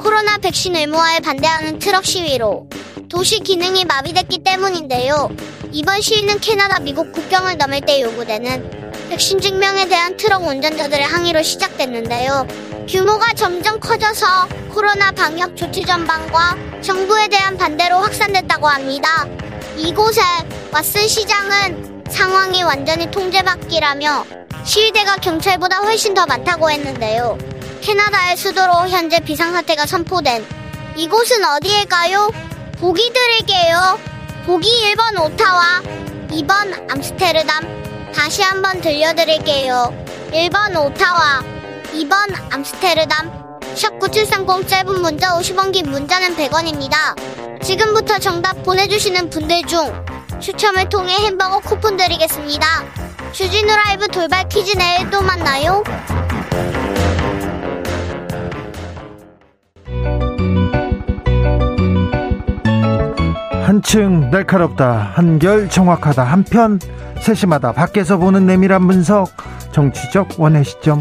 [0.00, 2.68] 코로나 백신 의무화에 반대하는 트럭 시위로
[3.10, 5.28] 도시 기능이 마비됐기 때문인데요.
[5.72, 12.46] 이번 시위는 캐나다 미국 국경을 넘을 때 요구되는 백신 증명에 대한 트럭 운전자들의 항의로 시작됐는데요.
[12.88, 19.26] 규모가 점점 커져서 코로나 방역 조치 전방과 정부에 대한 반대로 확산됐다고 합니다.
[19.76, 20.20] 이곳에
[20.70, 24.24] 왓슨 시장은 상황이 완전히 통제받기라며
[24.64, 27.36] 시위대가 경찰보다 훨씬 더 많다고 했는데요.
[27.80, 30.46] 캐나다의 수도로 현재 비상사태가 선포된
[30.96, 32.50] 이곳은 어디일까요?
[32.80, 33.98] 보기 드릴게요.
[34.46, 35.82] 보기 1번 오타와
[36.30, 39.92] 2번 암스테르담 다시 한번 들려드릴게요.
[40.32, 41.44] 1번 오타와
[41.92, 47.62] 2번 암스테르담 샵9730 짧은 문자 50원 긴 문자는 100원입니다.
[47.62, 49.92] 지금부터 정답 보내주시는 분들 중
[50.40, 52.66] 추첨을 통해 햄버거 쿠폰 드리겠습니다.
[53.32, 55.84] 주진우 라이브 돌발 퀴즈 내일 또 만나요.
[63.80, 66.78] 한층 날카롭다 한결 정확하다 한편
[67.18, 69.30] 세심하다 밖에서 보는 내밀한 분석
[69.72, 71.00] 정치적 원의 시점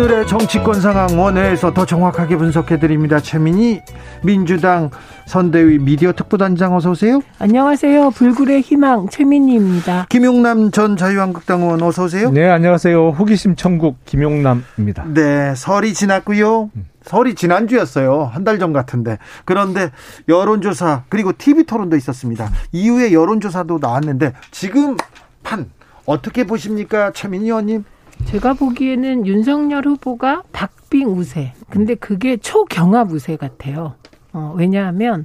[0.00, 3.20] 오늘의 정치권 상황 원회에서 더 정확하게 분석해 드립니다.
[3.20, 3.82] 최민희
[4.24, 4.88] 민주당
[5.26, 7.20] 선대위 미디어 특보단장 어서 오세요.
[7.38, 8.08] 안녕하세요.
[8.12, 10.06] 불굴의 희망 최민희입니다.
[10.08, 12.30] 김용남 전 자유한국당 의원 어서 오세요.
[12.30, 13.10] 네, 안녕하세요.
[13.10, 15.04] 호기심 천국 김용남입니다.
[15.12, 16.70] 네, 설이 지났고요.
[17.02, 18.24] 설이 지난주였어요.
[18.32, 19.18] 한 달 전 같은데.
[19.44, 19.90] 그런데
[20.30, 22.50] 여론조사 그리고 TV 토론도 있었습니다.
[22.72, 24.96] 이후에 여론조사도 나왔는데 지금
[25.42, 25.66] 판
[26.06, 27.84] 어떻게 보십니까, 최민희 의원님?
[28.26, 31.52] 제가 보기에는 윤석열 후보가 박빙 우세.
[31.68, 33.94] 근데 그게 초경합 우세 같아요.
[34.32, 35.24] 어, 왜냐하면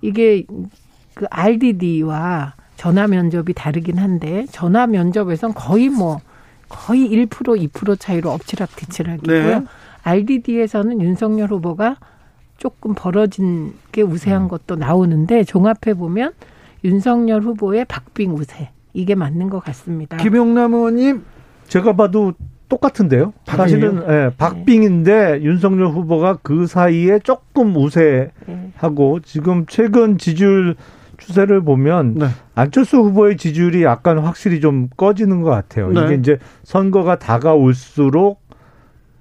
[0.00, 0.44] 이게
[1.14, 6.20] 그 RDD와 전화 면접이 다르긴 한데 전화 면접에선 거의 뭐
[6.68, 9.58] 거의 1% 2% 차이로 엎치락뒤치락이고요.
[9.60, 9.64] 네.
[10.02, 11.96] RDD에서는 윤석열 후보가
[12.56, 16.32] 조금 벌어진 게 우세한 것도 나오는데 종합해 보면
[16.82, 20.16] 윤석열 후보의 박빙 우세 이게 맞는 것 같습니다.
[20.16, 21.24] 김용남 의원님
[21.72, 22.34] 제가 봐도
[22.68, 23.32] 똑같은데요.
[23.46, 30.76] 사실은 예, 박빙인데 윤석열 후보가 그 사이에 조금 우세하고 지금 최근 지지율
[31.16, 32.26] 추세를 보면 네.
[32.54, 35.88] 안철수 후보의 지지율이 약간 확실히 좀 꺼지는 것 같아요.
[35.90, 36.04] 네.
[36.04, 38.42] 이게 이제 선거가 다가올수록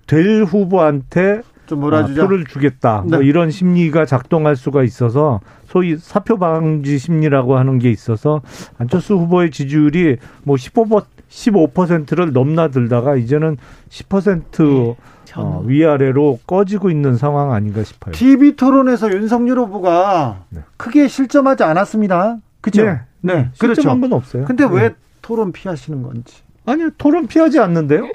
[0.05, 2.05] 될 후보한테 좀 아.
[2.05, 3.05] 표를 주겠다.
[3.07, 3.25] 뭐 네.
[3.27, 8.41] 이런 심리가 작동할 수가 있어서 소위 사표 방지 심리라고 하는 게 있어서
[8.77, 13.57] 안철수 후보의 지지율이 뭐 15%, 15%를 넘나들다가 이제는
[13.89, 18.13] 10% 저는 어, 위아래로 꺼지고 있는 상황 아닌가 싶어요.
[18.13, 20.61] TV 토론에서 윤석열 후보가 네.
[20.77, 22.37] 크게 실점하지 않았습니다.
[22.59, 22.83] 그죠?
[22.83, 22.99] 네.
[23.21, 23.49] 네.
[23.53, 24.01] 실점한 그렇죠.
[24.01, 24.45] 건 없어요.
[24.45, 24.75] 근데 네.
[24.75, 26.41] 왜 토론 피하시는 건지.
[26.65, 28.09] 아니 토론 피하지 않는데요.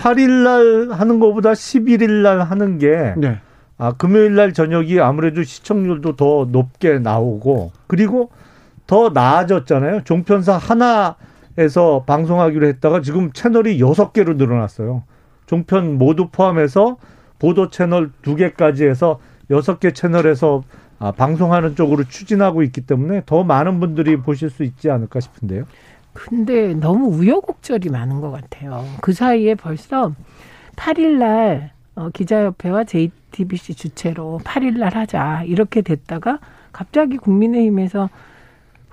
[0.00, 3.40] 8일 날 하는 것보다 11일 날 하는 게 네.
[3.78, 8.30] 아, 금요일 날 저녁이 아무래도 시청률도 더 높게 나오고 그리고
[8.86, 10.02] 더 나아졌잖아요.
[10.04, 11.16] 종편사 하나
[11.60, 15.02] 에서 방송하기로 했다가 지금 채널이 여섯 개로 늘어났어요.
[15.44, 16.96] 종편 모두 포함해서
[17.38, 20.62] 보도 채널 두 개까지 해서 여섯 개 채널에서
[20.98, 25.64] 아, 방송하는 쪽으로 추진하고 있기 때문에 더 많은 분들이 보실 수 있지 않을까 싶은데요.
[26.14, 28.84] 근데 너무 우여곡절이 많은 것 같아요.
[29.02, 30.14] 그 사이에 벌써
[30.76, 36.38] 8일 날 어, 기자협회와 JTBC 주최로 8일 날 하자 이렇게 됐다가
[36.72, 38.08] 갑자기 국민의힘에서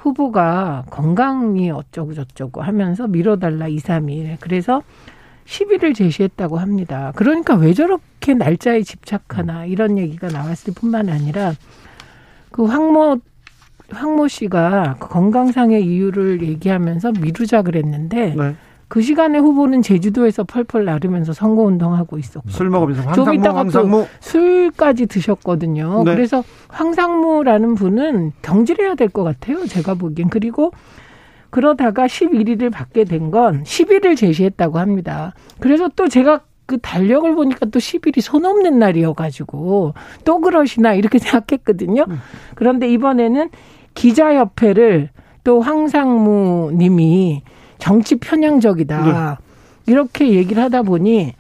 [0.08, 4.38] 후보가 건강이 어쩌고 저쩌고 하면서 미뤄달라 2, 3일.
[4.40, 4.82] 그래서
[5.46, 7.14] 10일을 제시했다고 합니다.
[7.16, 11.54] 그러니까 왜 저렇게 날짜에 집착하나 이런 얘기가 나왔을 뿐만 아니라
[12.52, 13.20] 그 황모
[13.90, 18.56] 황모 씨가 그 건강상의 이유를 얘기하면서 미루자 그랬는데 네.
[18.90, 23.58] 그 시간에 후보는 제주도에서 펄펄 나르면서 선거 운동하고 있었고 술 먹으면서 좀 황상무 이따가 또
[23.58, 26.04] 황상무 술까지 드셨거든요.
[26.06, 26.16] 네.
[26.16, 29.66] 그래서 황상무라는 분은 경질해야 될 것 같아요.
[29.66, 30.30] 제가 보기엔.
[30.30, 30.72] 그리고
[31.50, 35.34] 그러다가 11일을 받게 된 건 10일을 제시했다고 합니다.
[35.60, 39.94] 그래서 또 제가 그 달력을 보니까 또 10일이 손 없는 날이어가지고
[40.26, 42.06] 또 그러시나 이렇게 생각했거든요.
[42.56, 43.50] 그런데 이번에는
[43.96, 45.10] 기자협회를
[45.44, 47.44] 또 황상무 님이
[47.78, 49.40] 정치 편향적이다.
[49.86, 51.34] 이렇게 얘기를 하다 보니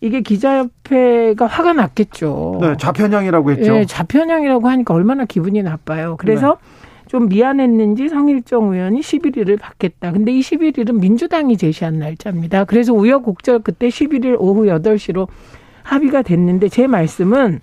[0.00, 2.58] 이게 기자협회가 화가 났겠죠.
[2.60, 3.76] 네, 좌편향이라고 했죠.
[3.76, 6.16] 예, 자편향이라고 하니까 얼마나 기분이 나빠요.
[6.18, 6.58] 그래서
[7.06, 10.12] 좀 미안했는지 성일정 의원이 11일을 받겠다.
[10.12, 12.64] 근데 이 11일은 민주당이 제시한 날짜입니다.
[12.64, 15.28] 그래서 우여곡절 그때 11일 오후 8시로
[15.82, 17.60] 합의가 됐는데 제 말씀은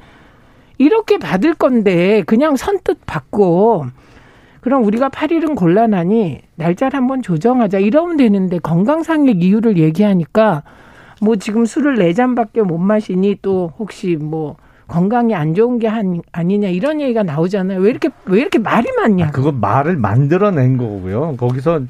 [0.78, 3.88] 이렇게 받을 건데 그냥 선뜻 받고
[4.62, 10.64] 그럼 우리가 8일은 곤란하니 날짜를 한번 조정하자 이러면 되는데 건강상의 이유를 얘기하니까
[11.22, 14.56] 뭐 지금 술을 네 잔밖에 못 마시니 또 혹시 뭐
[14.88, 17.80] 건강이 안 좋은 게 한- 아니냐 이런 얘기가 나오잖아요.
[17.80, 19.28] 왜 이렇게 왜 이렇게 말이 많냐?
[19.28, 21.36] 아, 그건 말을 만들어낸 거고요.
[21.38, 21.82] 거기서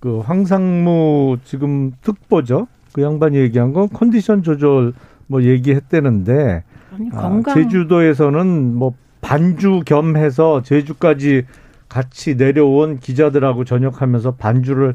[0.00, 2.66] 그 황상무 지금 특보죠.
[2.92, 4.92] 그 양반이 얘기한 건 컨디션 조절
[5.28, 6.64] 뭐 얘기했다는데
[6.94, 11.44] 아니, 아, 건강 제주도에서는 뭐 반주 겸해서 제주까지
[11.88, 14.94] 같이 내려온 기자들하고 전역하면서 반주를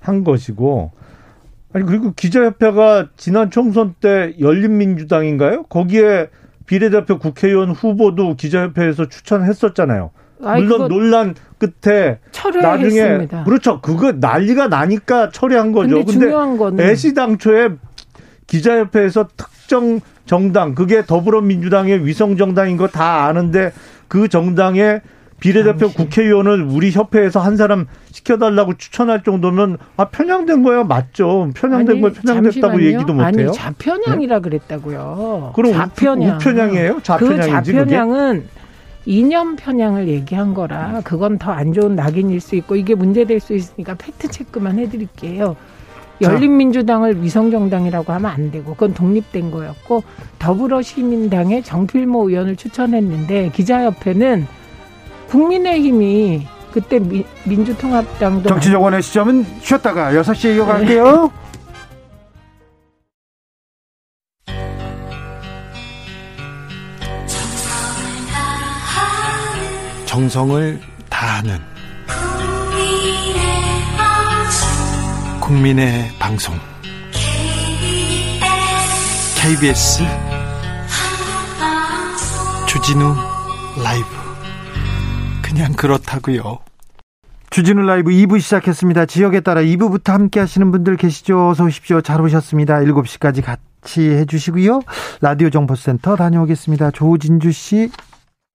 [0.00, 0.92] 한 것이고
[1.72, 5.64] 아니 그리고 기자협회가 지난 총선 때 열린민주당인가요?
[5.64, 6.28] 거기에
[6.66, 10.10] 비례대표 국회의원 후보도 기자협회에서 추천했었잖아요.
[10.44, 12.18] 아이, 물론 논란 끝에
[12.60, 13.28] 나중에.
[13.44, 13.80] 그렇죠.
[13.80, 15.96] 그거 난리가 나니까 처리한 거죠.
[16.04, 17.70] 근데 중요한 거는 애시당초에
[18.48, 23.72] 기자협회에서 특정 정당 그게 더불어민주당의 위성 정당인 거 다 아는데
[24.08, 25.00] 그 정당의
[25.42, 31.50] 비례대표 국회의원을 우리 협회에서 한 사람 시켜달라고 추천할 정도면 아 편향된 거야 맞죠?
[31.54, 32.82] 편향된 걸 편향됐다고 잠시만요.
[32.86, 33.26] 얘기도 못해요.
[33.26, 35.52] 아니 좌편향이라 그랬다고요.
[35.56, 36.36] 그럼 좌편향.
[36.36, 36.94] 우편향이에요?
[36.96, 37.84] 그 좌편향인지 그게?
[37.84, 38.44] 좌편향은
[39.04, 43.94] 이념 편향을 얘기한 거라 그건 더 안 좋은 낙인일 수 있고 이게 문제될 수 있으니까
[43.94, 45.56] 팩트 체크만 해드릴게요.
[46.20, 50.04] 열린민주당을 위성정당이라고 하면 안 되고 그건 독립된 거였고
[50.38, 54.46] 더불어시민당의 정필모 의원을 추천했는데 기자협회는
[55.32, 61.32] 국민의힘이 그때 미- 민주통합당도 정치적원의 시점은 쉬었다가 6시에 이어갈게요.
[70.06, 71.58] 정성을 다하는
[75.40, 76.54] 국민의 방송.
[79.40, 80.04] KBS.
[82.68, 83.14] 주진우
[83.82, 84.21] 라이브
[85.52, 86.60] 그냥 그렇다고요.
[87.50, 89.04] 주진우 라이브 2부 시작했습니다.
[89.04, 91.50] 지역에 따라 2부부터 함께 하시는 분들 계시죠?
[91.50, 92.00] 어서 오십시오.
[92.00, 92.78] 잘 오셨습니다.
[92.78, 94.80] 7시까지 같이 해주시고요.
[95.20, 96.92] 라디오 정보센터 다녀오겠습니다.
[96.92, 97.90] 조진주 씨.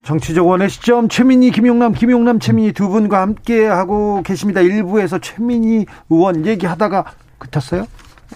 [0.05, 4.61] 정치적 원의 시점 최민희 김용남 김용남 최민희 두 분과 함께 하고 계십니다.
[4.61, 7.05] 일부에서 최민희 의원 얘기하다가
[7.37, 7.85] 그쳤어요?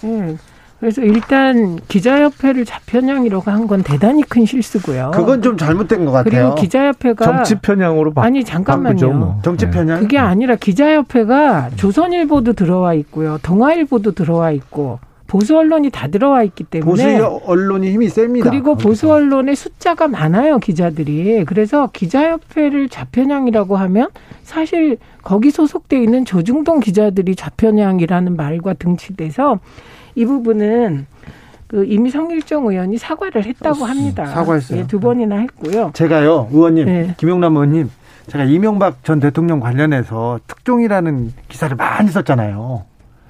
[0.04, 0.38] 네.
[0.82, 5.12] 그래서 일단 기자협회를 좌편향이라고 한 건 대단히 큰 실수고요.
[5.14, 6.32] 그건 좀 잘못된 것 같아요.
[6.50, 9.14] 그리고 기자협회가 정치 편향으로 바, 아니 잠깐만요.
[9.14, 9.40] 뭐.
[9.44, 10.00] 정치 편향.
[10.00, 17.04] 그게 아니라 기자협회가 조선일보도 들어와 있고요, 동아일보도 들어와 있고 보수 언론이 다 들어와 있기 보수
[17.04, 18.50] 때문에 언론이 힘이 셉니다.
[18.50, 21.46] 그리고 보수 언론의 숫자가 많아요 기자들이.
[21.46, 24.10] 그래서 기자협회를 좌편향이라고 하면
[24.44, 29.60] 사실 거기 소속돼 있는 조중동 기자들이 좌편향이라는 말과 등치돼서
[30.16, 31.06] 이 부분은
[31.68, 34.26] 그 이미 성일정 의원이 사과를 했다고 합니다.
[34.26, 34.80] 사과했어요.
[34.80, 35.92] 예, 두 번이나 했고요.
[35.94, 37.16] 제가요, 의원님, 네.
[37.18, 37.90] 김용남 의원님,
[38.28, 42.84] 제가 이명박 전 대통령 관련해서 특종이라는 기사를 많이 썼잖아요.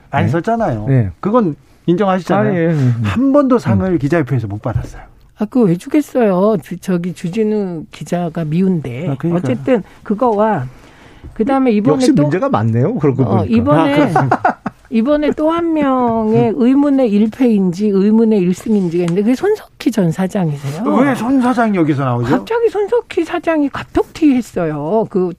[0.09, 0.31] 많이 네.
[0.31, 0.85] 썼잖아요.
[0.87, 1.11] 네.
[1.19, 1.55] 그건
[1.85, 2.51] 인정하시잖아요.
[2.51, 2.75] 아, 예.
[3.03, 5.03] 한 번도 상을 기자협회에서 못 받았어요.
[5.37, 6.57] 아, 그거 왜 주겠어요?
[6.61, 9.07] 주, 저기 주진우 기자가 미운데.
[9.09, 9.15] 아.
[9.33, 10.65] 어쨌든 그거와
[11.33, 12.95] 그다음에 이번에 역시 또 문제가 많네요.
[12.95, 13.45] 그러고 어, 보니까.
[13.55, 14.13] 이번에
[14.91, 20.83] 이번에 또 한 명의 의문의 일패인지 의문의 일승인지가 있는데 그게 손석희 전 사장이세요.
[20.95, 22.29] 왜 손 사장이 여기서 나오죠?
[22.29, 25.05] 갑자기 손석희 사장이 갑툭튀 했어요.
[25.09, 25.31] 그,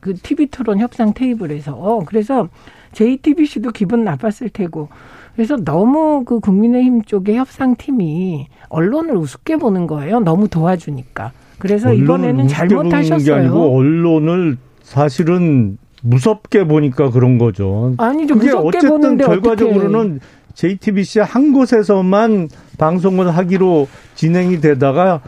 [0.00, 2.02] 그 TV 토론 협상 테이블에서.
[2.06, 2.48] 그래서
[2.92, 4.88] JTBC도 기분 나빴을 테고.
[5.34, 10.20] 그래서 너무 그 국민의힘 쪽의 협상팀이 언론을 우습게 보는 거예요.
[10.20, 11.32] 너무 도와주니까.
[11.58, 13.34] 그래서 이번에는 보는 게 잘못하셨어요.
[13.36, 17.94] 아니고 언론을 사실은 무섭게 보니까 그런 거죠.
[17.96, 18.34] 아니죠.
[18.34, 20.20] 그게 무섭게 어쨌든 결과적으로는
[20.54, 22.48] JTBC 한 곳에서만
[22.78, 25.22] 방송을 하기로 진행이 되다가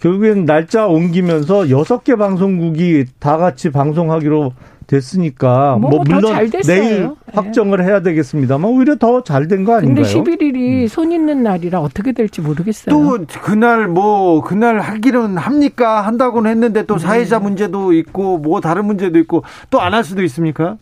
[0.00, 4.52] 결국엔 날짜 옮기면서 여섯 개 방송국이 다 같이 방송하기로
[4.88, 6.80] 됐으니까 뭐뭐더 물론 잘 됐어요.
[6.82, 7.14] 내일 네.
[7.32, 10.24] 확정을 해야 되겠습니다만 오히려 더 잘 된거 근데 아닌가요?
[10.24, 12.92] 11일이 손 있는 날이라 어떻게 될지 모르겠어요.
[12.92, 16.00] 또 그날 뭐 그날 하기는 합니까?
[16.00, 17.00] 한다고는 했는데 또 네.
[17.06, 20.76] 사회자 문제도 있고 뭐 다른 문제도 있고 또 안 할 수도 있습니까?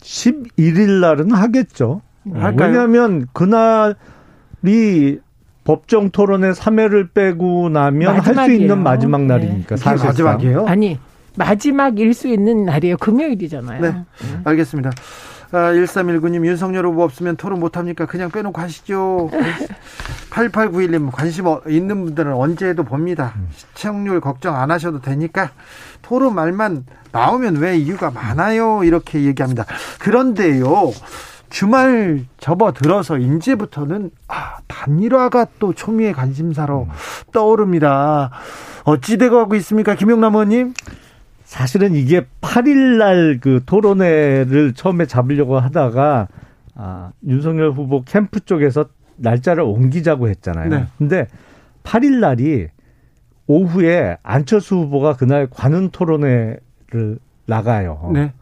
[0.00, 2.00] 11일 날은 하겠죠.
[2.34, 2.68] 할까요?
[2.70, 5.18] 왜냐하면 그날이
[5.64, 8.52] 법정 토론의 3회를 빼고 나면 할 수.
[8.52, 9.26] 있는 마지막 네.
[9.28, 10.08] 날이니까 이게 사실상.
[10.08, 10.66] 마지막이에요?
[10.66, 10.98] 아니
[11.36, 12.96] 마지막 일 수 있는 날이에요.
[12.98, 13.80] 금요일이잖아요.
[13.80, 14.04] 네.
[14.44, 14.90] 알겠습니다.
[15.52, 18.06] 아, 1319님 윤석열 후보 없으면 토론 못합니까?
[18.06, 19.30] 그냥 빼놓고 하시죠.
[20.30, 23.34] 8891님 관심 어- 있는 분들은 언제 해도 봅니다.
[23.54, 25.50] 시청률 걱정 안 하셔도 되니까
[26.00, 28.82] 토론 말만 나오면 왜 이유가 많아요.
[28.84, 29.64] 이렇게 얘기합니다.
[30.00, 30.92] 그런데요.
[31.50, 36.88] 주말 접어들어서 이제부터는 아, 단일화가 또 초미의 관심사로
[37.32, 38.30] 떠오릅니다.
[38.84, 39.94] 어찌 되고 하고 있습니까?
[39.94, 40.72] 김용남 의원님?
[41.52, 46.28] 사실은 이게 8일 날 그 토론회를 처음에 잡으려고 하다가
[46.74, 48.86] 아, 윤석열 후보 캠프 쪽에서
[49.16, 50.70] 날짜를 옮기자고 했잖아요.
[50.70, 50.86] 네.
[50.96, 51.26] 근데
[51.84, 52.68] 8일 날이
[53.46, 58.10] 오후에 안철수 후보가 그날 관훈 토론회를 나가요.
[58.14, 58.32] 네.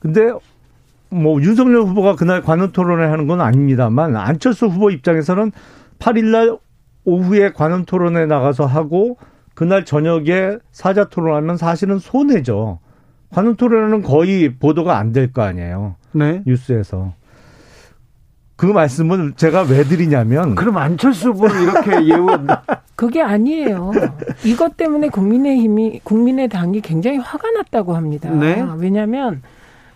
[0.00, 0.30] 근데
[1.08, 5.52] 뭐 윤석열 후보가 그날 관훈 토론회 하는 건 아닙니다만 안철수 후보 입장에서는
[5.98, 6.58] 8일 날
[7.04, 9.16] 오후에 관훈 토론회 나가서 하고
[9.60, 12.78] 그날 저녁에 사자 토론하면 사실은 손해죠.
[13.28, 15.96] 관훈 토론회는 거의 보도가 안 될 거 아니에요.
[16.12, 16.42] 네.
[16.46, 17.12] 뉴스에서.
[18.56, 22.62] 그 말씀을 제가 왜 드리냐면 그럼 안철수 후보를 이렇게 예우한다.
[22.96, 23.90] 그게 아니에요.
[24.46, 28.30] 이것 때문에 국민의힘이 국민의당이 굉장히 화가 났다고 합니다.
[28.30, 28.64] 네.
[28.78, 29.42] 왜냐하면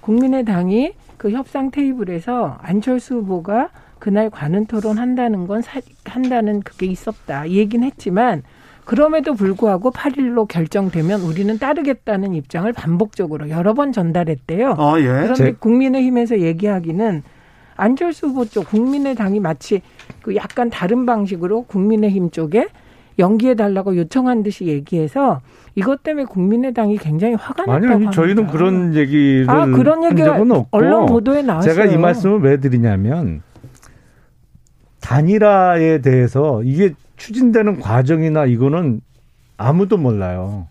[0.03, 7.47] 국민의당이 그 협상 테이블에서 안철수 후보가 그날 관훈 토론 한다는 건 사, 한다는 그게 있었다.
[7.47, 8.43] 이 얘기는 했지만
[8.85, 14.74] 그럼에도 불구하고 8일로 결정되면 우리는 따르겠다는 입장을 반복적으로 여러 번 전달했대요.
[14.78, 15.05] 어, 예.
[15.05, 17.22] 그런데 제- 국민의힘에서 얘기하기는
[17.76, 19.80] 안철수 후보 쪽 국민의당이 마치
[20.22, 22.68] 그 약간 다른 방식으로 국민의힘 쪽에
[23.18, 25.41] 연기해 달라고 요청한 듯이 얘기해서
[25.76, 28.11] 이것 때문에 국민의당이 굉장히 화가 났다고 아니요, 합니다.
[28.12, 30.37] 저희는 그런 얘기를 아, 그런 한 얘기가
[30.70, 31.74] 언론 보도에 나왔어요.
[31.74, 33.43] 제가 이 말씀을 왜 드리냐면
[35.01, 39.01] 단일화에 대해서 이게 추진되는 과정이나 이거는
[39.57, 40.69] 아무도 몰라요.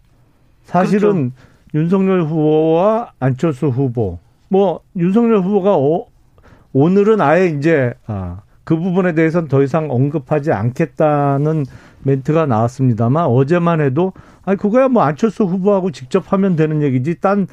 [0.63, 1.53] 사실은 그렇죠.
[1.75, 4.19] 윤석열 후보와 안철수 후보
[4.49, 6.05] 뭐 윤석열 후보가 어,
[6.73, 11.65] 오늘은 아예 이제 아, 그 부분에 대해서는 더 이상 언급하지 않겠다는
[12.03, 14.13] 멘트가 나왔습니다만 어제만 해도
[14.43, 17.47] 아니 그거야 뭐 안철수 후보하고 직접 하면 되는 얘기지 딴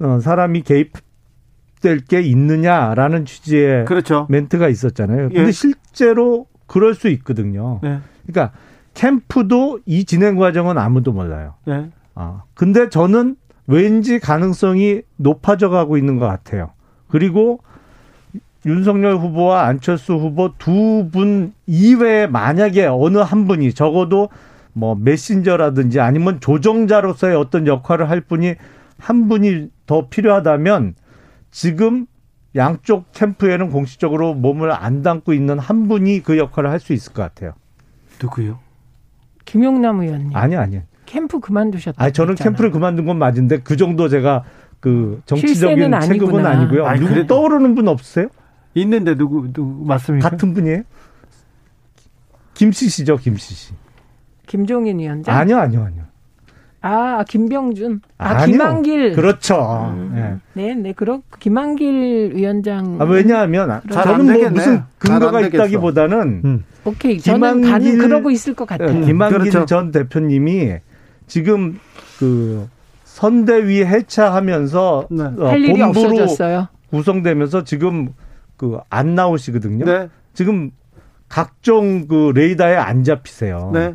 [0.00, 4.26] 어, 사람이 개입될 게 있느냐라는 취지의 그렇죠.
[4.28, 5.28] 멘트가 있었잖아요.
[5.30, 5.34] 예.
[5.34, 7.80] 근데 실제로 그럴 수 있거든요.
[7.82, 8.00] 네.
[8.26, 8.56] 그러니까
[8.94, 11.54] 캠프도 이 진행 과정은 아무도 몰라요.
[11.66, 11.90] 네.
[12.14, 16.70] 아, 근데 저는 왠지 가능성이 높아져 가고 있는 것 같아요.
[17.08, 17.60] 그리고
[18.66, 24.28] 윤석열 후보와 안철수 후보 두 분 이외에 만약에 어느 한 분이 적어도
[24.72, 28.54] 뭐 메신저라든지 아니면 조정자로서의 어떤 역할을 할 분이
[28.98, 30.94] 한 분이 더 필요하다면
[31.50, 32.06] 지금
[32.56, 37.22] 양쪽 캠프에는 공식적으로 몸을 안 담고 있는 한 분이 그 역할을 할 수 있을 것
[37.22, 37.52] 같아요.
[38.22, 38.58] 누구요?
[39.44, 40.80] 김용남 의원님 아니 아니.
[41.06, 42.02] 캠프 그만두셨다.
[42.02, 44.44] 아니 저는 캠프를 그만둔 건 맞은데 그 정도 제가
[44.80, 46.50] 그 정치적인 체급은 아니구나.
[46.50, 46.86] 아니고요.
[46.86, 48.28] 아니, 누구 그래도- 떠오르는 분 없으세요?
[48.74, 50.30] 있는데 누구 누구 맞습니까?
[50.30, 50.82] 같은 분이에요?
[52.54, 53.74] 김씨 씨죠, 김씨 씨.
[54.46, 55.36] 김종인 위원장.
[55.36, 56.04] 아니요, 아니요, 아니요.
[56.86, 58.02] 아 김병준.
[58.18, 58.58] 아 아니요.
[58.58, 59.12] 김한길.
[59.14, 59.90] 그렇죠.
[59.94, 60.12] 음.
[60.16, 60.36] 예.
[60.52, 62.98] 네, 네, 그렇 김한길 위원장.
[63.00, 64.50] 아, 왜냐하면 잘안 저는 뭐.
[64.50, 65.40] 무슨 근거가.
[65.40, 66.64] 있다기보다는 음.
[66.84, 69.00] 오케이, 저는 김한길- 그러고 있을 것 같아요.
[69.00, 69.64] 김한길 그렇죠.
[69.64, 70.74] 전 대표님이
[71.26, 71.78] 지금
[72.18, 72.68] 그
[73.04, 75.22] 선대위 해체하면서 네.
[75.38, 76.68] 어, 할 일이 본부로 없어졌어요.
[76.90, 78.10] 구성되면서 지금
[78.58, 79.86] 그 안 나오시거든요.
[79.86, 80.08] 네.
[80.34, 80.70] 지금
[81.30, 83.70] 각종 그 레이더에 안 잡히세요.
[83.72, 83.94] 네.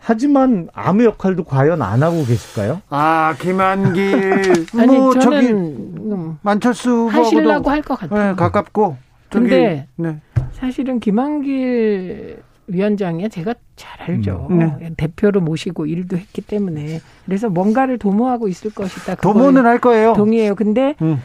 [0.00, 2.80] 하지만 아무 역할도 과연 안 하고 계실까요?
[2.88, 8.30] 아 김한길 아니 뭐 저는 저기 음, 만철수 하시려고 후보하고도 할것 같아요.
[8.30, 8.96] 네, 가깝고
[9.28, 10.16] 저기 근데 네.
[10.52, 14.46] 사실은 김한길 위원장이 제가 잘 알죠.
[14.50, 14.62] 음.
[14.62, 19.16] 어, 대표로 모시고 일도 했기 때문에 그래서 뭔가를 도모하고 있을 것이다.
[19.16, 20.14] 도모는 할 거예요.
[20.14, 20.54] 동의해요.
[20.54, 21.20] 근데 음.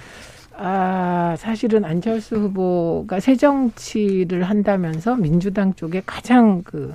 [0.57, 6.93] 아 사실은 안철수 후보가 새 정치를 한다면서 민주당 쪽에 가장 그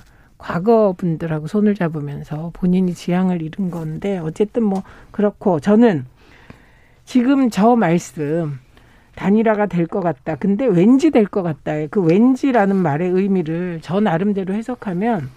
[0.51, 4.81] 과거 분들하고 손을 잡으면서 본인이 지향을 잃은 건데 어쨌든 뭐
[5.11, 6.05] 그렇고 저는
[7.05, 8.57] 지금 저 말씀
[9.15, 10.35] 단일화가 될 것 같다.
[10.35, 11.73] 근데 왠지 될 것 같다.
[11.91, 15.29] 그 왠지라는 말의 의미를 저 나름대로 해석하면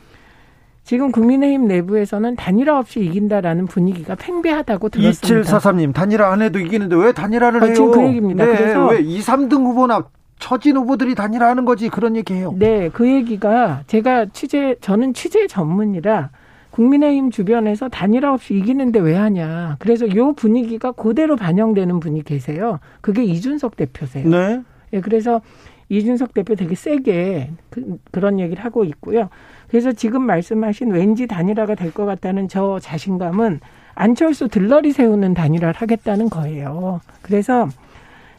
[0.85, 5.59] 지금 국민의힘 내부에서는 단일화 없이 이긴다라는 분위기가 팽배하다고 들었습니다.
[5.59, 7.75] 2743님 단일화 안 해도 이기는데 왜 단일화를 어, 해요?
[7.75, 8.45] 지금 그 얘기입니다.
[8.47, 10.07] 네, 그래서- 왜 2, 3등 후보나
[10.45, 12.55] 처진 후보들이 단일화하는 거지 그런 얘기해요.
[12.59, 16.29] 네, 그 얘기가 제가 취재 저는 취재 전문이라
[16.71, 19.77] 국민의힘 주변에서 단일화 없이 이기는데 왜 하냐.
[19.79, 22.79] 그래서 요 분위기가 그대로 반영되는 분이 계세요.
[23.01, 24.29] 그게 이준석 대표세요.
[24.29, 24.61] 네.
[24.93, 25.41] 예, 그래서
[25.89, 29.31] 이준석 대표 되게 세게 그, 그런 얘기를 하고 있고요.
[29.69, 33.61] 그래서 지금 말씀하신 왠지 단일화가 될 것 같다는 저 자신감은
[33.95, 37.01] 안철수 들러리 세우는 단일화를 하겠다는 거예요.
[37.23, 37.67] 그래서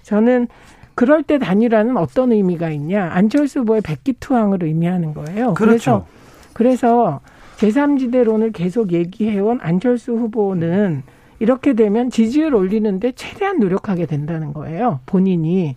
[0.04, 0.48] 저는
[0.96, 3.10] 그럴 때 단일화는 어떤 의미가 있냐.
[3.12, 5.54] 안철수 후보의 백기투항을 의미하는 거예요.
[5.54, 6.06] 그렇죠.
[6.54, 7.22] 그래서, 그래서
[7.58, 11.04] 제3지대론을 계속 얘기해온 안철수 후보는
[11.40, 15.00] 이렇게 되면 지지율 올리는데 최대한 노력하게 된다는 거예요.
[15.06, 15.76] 본인이.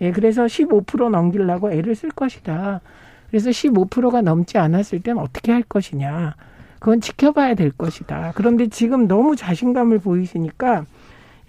[0.00, 2.80] 예, 그래서 15% 넘기려고 애를 쓸 것이다.
[3.30, 6.34] 그래서 15%가 넘지 않았을 땐 어떻게 할 것이냐.
[6.78, 8.32] 그건 지켜봐야 될 것이다.
[8.34, 10.84] 그런데 지금 너무 자신감을 보이시니까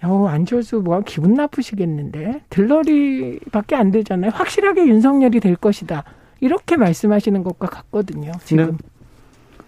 [0.02, 4.30] 어, 안철수 후보가 기분 나쁘시겠는데 들러리밖에 안 되잖아요.
[4.32, 6.04] 확실하게 윤석열이 될 것이다.
[6.40, 8.32] 이렇게 말씀하시는 것과 같거든요.
[8.44, 8.72] 지금.
[8.72, 8.76] 네.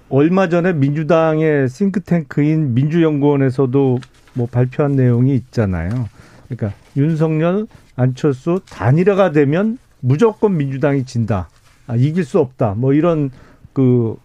[0.09, 3.99] 얼마 전에 민주당의 싱크탱크인 민주연구원에서도
[4.35, 6.09] 뭐 발표한 내용이 있잖아요.
[6.49, 7.67] 그러니까 윤석열,
[7.97, 11.49] 안철수 단일화가 되면 무조건 민주당이 진다.
[11.87, 12.75] 아, 이길 수 없다.
[12.77, 13.31] 뭐 이런
[13.73, 14.17] 그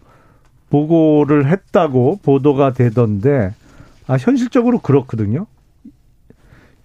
[0.70, 3.54] 보고를 했다고 보도가 되던데
[4.08, 5.46] 아, 현실적으로 그렇거든요.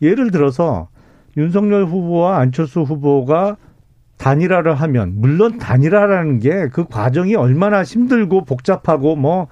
[0.03, 0.89] 예를 들어서
[1.37, 3.57] 윤석열 후보와 안철수 후보가
[4.19, 9.47] 단일화를 하면 물론 단일화라는 게 그 과정이 얼마나 힘들고 복잡하고 뭐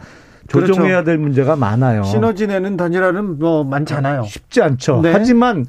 [0.48, 2.02] 조정해야 될 문제가 많아요.
[2.04, 4.24] 시너지 내는 단일화는 뭐 많잖아요.
[4.24, 5.00] 쉽지 않죠.
[5.02, 5.12] 네.
[5.12, 5.66] 하지만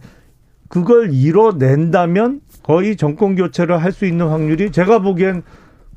[0.69, 5.43] 그걸 이뤄낸다면 거의 정권 교체를 할 수 있는 확률이 제가 보기엔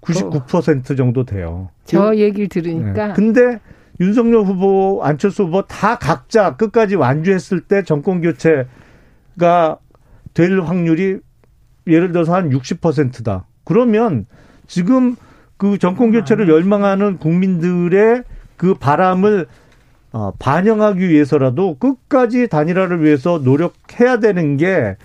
[0.00, 1.68] 99% 정도 돼요.
[1.84, 3.12] 저 얘기를 들으니까 네.
[3.14, 3.60] 근데
[4.02, 9.78] 윤석열 후보, 안철수 후보 다 각자 끝까지 완주했을 때 정권 교체가
[10.34, 11.18] 될 확률이
[11.86, 13.46] 예를 들어서 한 60%다.
[13.64, 14.26] 그러면
[14.66, 15.14] 지금
[15.56, 18.24] 그 정권 교체를 열망하는 국민들의
[18.56, 19.46] 그 바람을
[20.12, 24.96] 어, 반영하기 위해서라도 끝까지 단일화를 위해서 노력해야 되는 게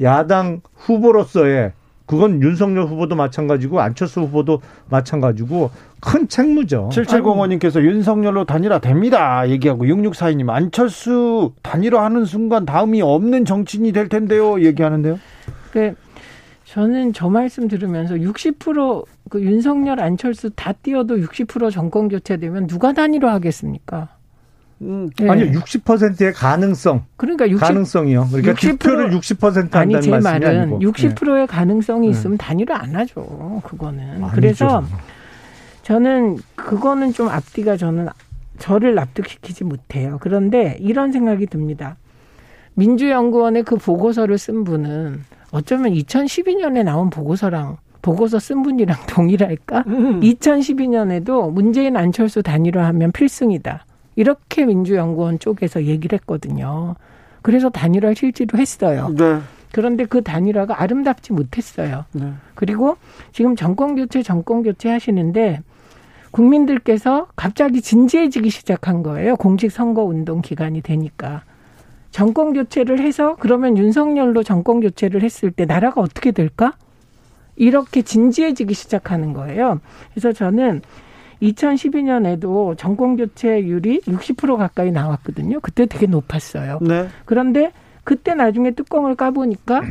[0.00, 1.72] 야당 후보로서의
[2.12, 4.60] 그건 윤석열 후보도 마찬가지고 안철수 후보도
[4.90, 6.90] 마찬가지고 큰 책무죠.
[6.92, 9.48] 7705님께서 윤석열로 단일화 됩니다.
[9.48, 14.62] 얘기하고 6642님 안철수 단일화 하는 순간 다음이 없는 정치인이 될 텐데요.
[14.62, 15.18] 얘기하는데요.
[15.72, 15.94] 그
[16.66, 24.08] 저는 저 말씀 들으면서 60%그 윤석열 안철수 다 띄어도 60% 정권 교체되면 누가 단일화 하겠습니까?
[24.82, 25.28] 음, 네.
[25.30, 27.04] 아니요, 60%의 가능성.
[27.16, 28.28] 그러니까 60, 가능성이요.
[28.30, 30.78] 그러니까 60%, 득표를 60% 한다는 아니 제 말은 아니고.
[30.80, 31.46] 60%의 네.
[31.46, 33.60] 가능성이 있으면 단일화 안 하죠.
[33.64, 34.24] 그거는.
[34.24, 34.30] 아니죠.
[34.34, 34.84] 그래서
[35.82, 38.08] 저는 그거는 좀 앞뒤가 저는
[38.58, 40.18] 저를 납득시키지 못해요.
[40.20, 41.96] 그런데 이런 생각이 듭니다.
[42.74, 49.84] 민주연구원의 그 보고서를 쓴 분은 어쩌면 2012년에 나온 보고서랑 보고서 쓴 분이랑 동일할까?
[49.86, 50.20] 음.
[50.20, 53.84] 2012년에도 문재인 안철수 단일화하면 필승이다.
[54.14, 56.94] 이렇게 민주연구원 쪽에서 얘기를 했거든요.
[57.42, 59.14] 그래서 단일화 실제로 했어요.
[59.16, 59.40] 네.
[59.72, 62.04] 그런데 그 단일화가 아름답지 못했어요.
[62.12, 62.32] 네.
[62.54, 62.96] 그리고
[63.32, 65.60] 지금 정권 교체, 정권 교체 하시는데
[66.30, 69.36] 국민들께서 갑자기 진지해지기 시작한 거예요.
[69.36, 71.42] 공직 선거 운동 기간이 되니까.
[72.10, 76.74] 정권 교체를 해서 그러면 윤석열로 정권 교체를 했을 때 나라가 어떻게 될까?
[77.56, 79.80] 이렇게 진지해지기 시작하는 거예요.
[80.10, 80.82] 그래서 저는
[81.42, 85.60] 2012년에도 정권 교체율이 60% 가까이 나왔거든요.
[85.60, 86.78] 그때 되게 높았어요.
[86.82, 87.08] 네.
[87.24, 87.72] 그런데
[88.04, 89.82] 그때 나중에 뚜껑을 까보니까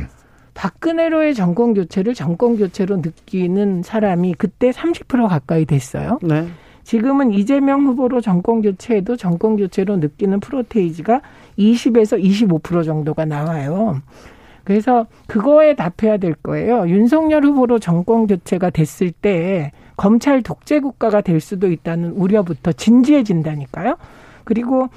[0.54, 6.18] 박근혜로의 정권 교체를 정권 교체로 느끼는 사람이 그때 30% 가까이 됐어요.
[6.22, 6.46] 네.
[6.84, 11.20] 지금은 이재명 후보로 정권 교체해도 정권 교체로 느끼는 프로테이지가
[11.58, 14.00] 20에서 25% 정도가 나와요.
[14.64, 16.88] 그래서 그거에 답해야 될 거예요.
[16.88, 19.72] 윤석열 후보로 정권 교체가 됐을 때
[20.02, 23.94] 검찰 독재 국가가 될 수도 있다는 우려부터 진지해진다니까요.
[24.42, 24.88] 그리고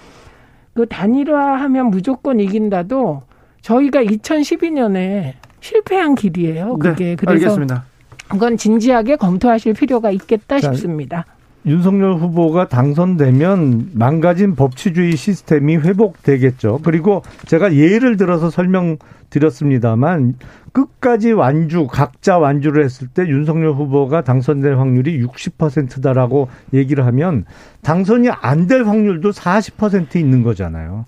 [0.73, 3.21] 그 단일화하면 무조건 이긴다도
[3.61, 6.77] 저희가 2012년에 실패한 길이에요.
[6.79, 7.85] 그게 네, 그래서 알겠습니다.
[8.29, 11.27] 그건 진지하게 검토하실 필요가 있겠다 자, 싶습니다.
[11.67, 16.79] 윤석열 후보가 당선되면 망가진 법치주의 시스템이 회복되겠죠.
[16.83, 18.97] 그리고 제가 예를 들어서 설명
[19.29, 20.35] 드렸습니다만
[20.71, 27.45] 끝까지 완주, 각자 완주를 했을 때 윤석열 후보가 당선될 확률이 60%다라고 얘기를 하면
[27.81, 31.05] 당선이 안 될 확률도 40% 있는 거잖아요.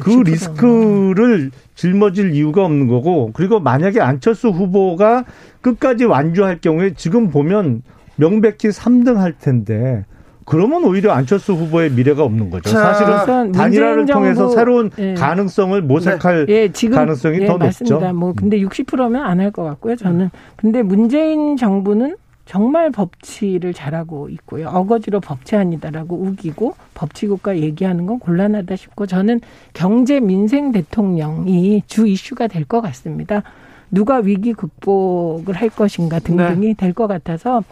[0.00, 5.24] 그 리스크를 짊어질 이유가 없는 거고 그리고 만약에 안철수 후보가
[5.60, 7.82] 끝까지 완주할 경우에 지금 보면
[8.16, 10.04] 명백히 3등 할 텐데
[10.46, 12.70] 그러면 오히려 안철수 후보의 미래가 없는 거죠.
[12.70, 15.14] 자, 사실은 단일화를 통해서 새로운 예.
[15.14, 16.52] 가능성을 모색할 네.
[16.52, 17.96] 예, 지금, 가능성이 예, 더 맞습니다.
[17.96, 18.14] 높죠.
[18.14, 19.96] 뭐 근데 60%면 안 할 것 같고요.
[19.96, 24.68] 저는 근데 문재인 정부는 정말 법치를 잘하고 있고요.
[24.68, 29.40] 어거지로 법치 아니다라고 우기고 법치국가 얘기하는 건 곤란하다 싶고 저는
[29.74, 33.42] 경제 민생 대통령이 주 이슈가 될 것 같습니다.
[33.90, 36.74] 누가 위기 극복을 할 것인가 등등이 네.
[36.74, 37.64] 될것 같아서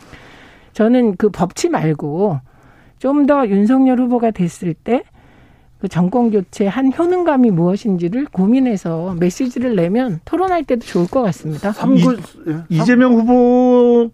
[0.72, 2.40] 저는 그 법치 말고
[3.04, 5.04] 좀 더 윤석열 후보가 됐을 때
[5.84, 11.72] 그 정권 교체 한 효능감이 무엇인지를 고민해서 메시지를 내면 토론할 때도 좋을 것 같습니다.
[11.72, 12.56] 3구, 예.
[12.70, 14.10] 이재명 후보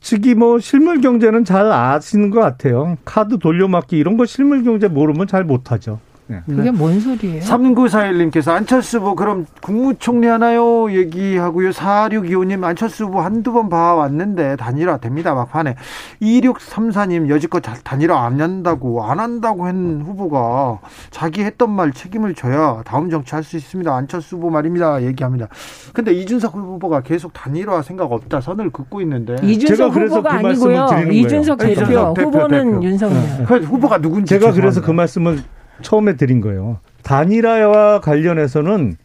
[0.00, 2.98] 측이 뭐 실물 경제는 잘 아시는 것 같아요.
[3.06, 5.98] 카드 돌려막기 이런 거 실물 경제 모르면 잘 못하죠.
[6.26, 6.40] 네.
[6.46, 7.40] 그게 뭔 소리예요?
[7.42, 10.90] 3941님께서 안철수 후보 그럼 국무총리 하나요?
[10.92, 11.70] 얘기하고요.
[11.70, 15.34] 4625님 안철수 후보 한두 번 봐왔는데 단일화 됩니다.
[15.34, 15.76] 막판에
[16.22, 20.78] 2634님 여지껏 단일화 안 한다고 안 한다고 한 후보가
[21.10, 23.94] 자기 했던 말 책임을 져야 다음 정치할 수 있습니다.
[23.94, 25.02] 안철수 후보 말입니다.
[25.02, 25.48] 얘기합니다.
[25.92, 30.88] 근데 이준석 후보가 계속 단일화 생각 없다 선을 긋고 있는데 이준석 후보가 그 아니고요.
[31.10, 32.82] 이준석 대표, 이준석 대표 후보는.
[32.82, 33.22] 윤석열.
[33.46, 34.60] 그 후보가 누군지 제가 죄송합니다.
[34.60, 35.42] 그래서 그 말씀을
[35.80, 36.78] 처음에 드린 거예요.
[37.02, 38.96] 단일화와 관련해서는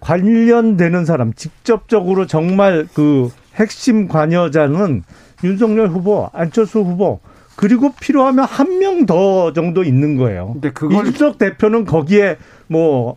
[0.00, 5.04] 관련되는 사람, 직접적으로 정말 그 핵심 관여자는
[5.44, 7.20] 윤석열 후보, 안철수 후보,
[7.56, 10.52] 그리고 필요하면 한 명 더 정도 있는 거예요.
[10.54, 12.36] 근데 그걸 이준석 대표는 거기에
[12.66, 13.16] 뭐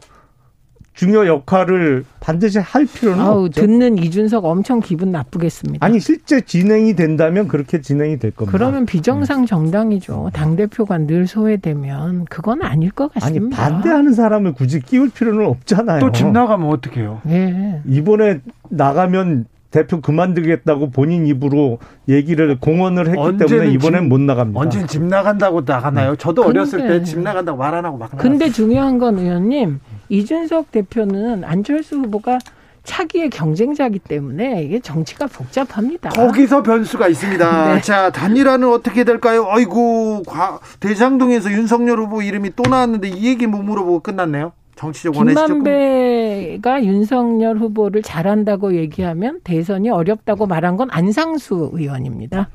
[0.95, 3.61] 중요 역할을 반드시 할 필요는 아우, 없죠.
[3.61, 5.85] 듣는 이준석 엄청 기분 나쁘겠습니다.
[5.85, 8.57] 아니 실제 진행이 된다면 그렇게 진행이 될 겁니다.
[8.57, 9.47] 그러면 비정상 네.
[9.47, 10.29] 정당이죠.
[10.33, 13.61] 당 대표가 늘 소외되면 그건 아닐 것 같습니다.
[13.61, 15.99] 아니 반대하는 사람을 굳이 끼울 필요는 없잖아요.
[15.99, 17.21] 또 집 나가면 어떡해요?
[17.25, 17.81] 네.
[17.85, 18.39] 이번에
[18.69, 24.57] 나가면 대표 그만두겠다고 본인 입으로 얘기를 공언을 했기 때문에 이번엔 못 나갑니다.
[24.57, 26.15] 언제는 집 나간다고 나가나요?
[26.15, 28.29] 저도 어렸을 때 집 나간다고 말 안 하고 막 나갔어요.
[28.31, 32.39] 근데 중요한 건 의원님 이준석 대표는 안철수 후보가
[32.83, 36.11] 차기의 경쟁자기 때문에 이게 정치가 복잡합니다.
[36.11, 37.73] 거기서 변수가 있습니다.
[37.75, 37.81] 네.
[37.81, 39.47] 자, 단일화는 어떻게 될까요?
[39.49, 44.51] 아이고, 과- 대장동에서 윤석열 후보 이름이 또 나왔는데 이 얘기 못 물어보고 끝났네요.
[44.75, 45.47] 정치적 원해시죠.
[45.47, 52.49] 김만배가 윤석열 후보를 잘한다고 얘기하면 대선이 어렵다고 말한 건 안상수 의원입니다.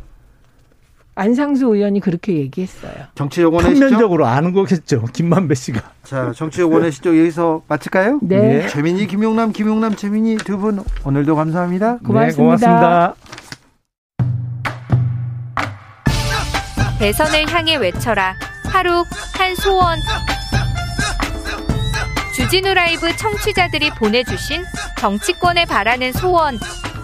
[1.20, 2.92] 안상수 의원이 그렇게 얘기했어요.
[3.14, 3.80] 정치적 원해시죠.
[3.80, 5.04] 평면적으로 아는 거겠죠.
[5.12, 5.82] 김만배 씨가.
[6.02, 7.10] 자, 정치적 원해시죠.
[7.10, 8.20] 여기서 마칠까요?
[8.22, 8.66] 네.
[8.68, 11.98] 최민희, 김용남, 김용남, 최민희 두분 오늘도 감사합니다.
[11.98, 12.30] 고맙습니다.
[12.30, 13.14] 네, 고맙습니다.
[16.98, 18.34] 대선을 향해 외쳐라.
[18.64, 19.04] 하루
[19.34, 19.98] 한 소원.
[22.34, 24.62] 주진우 라이브 청취자들이 보내주신
[24.98, 26.58] 정치권에 바라는 소원.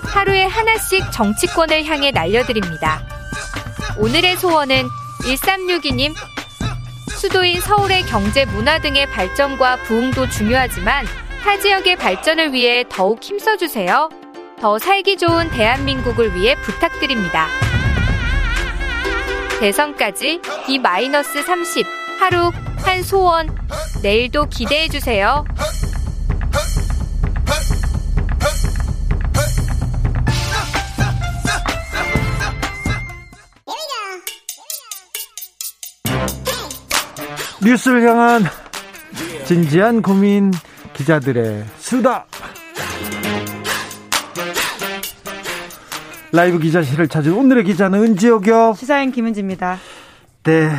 [0.05, 3.03] 하루에 하나씩 정치권을 향해 날려드립니다.
[3.99, 4.89] 오늘의 소원은
[5.23, 6.15] 1362님.
[7.17, 11.07] 수도인 서울의 경제 문화 등의 발전과 부흥도 중요하지만
[11.43, 14.11] 타 지역의 발전을 위해 더욱 힘써주세요.
[14.61, 17.47] 더 살기 좋은 대한민국을 위해 부탁드립니다.
[19.61, 21.87] 대선까지 D-30
[22.19, 23.49] 하루 한 소원
[24.03, 25.45] 내일도 기대해 주세요.
[37.63, 38.43] 뉴스를 향한
[39.45, 40.53] 진지한 고민
[40.93, 42.27] 기자들의 수다.
[46.33, 48.75] 라이브 기자실을 찾은 오늘의 기자는 은지옥이요.
[48.77, 49.79] 시사인 김은지입니다.
[50.43, 50.71] 네.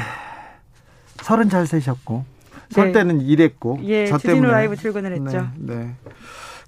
[1.23, 2.25] 서른 잘 세셨고
[2.69, 2.91] 설 네.
[2.93, 5.49] 때는 일했고 예, 저 때문에 라이브 출근을 했죠.
[5.55, 5.95] 네, 네.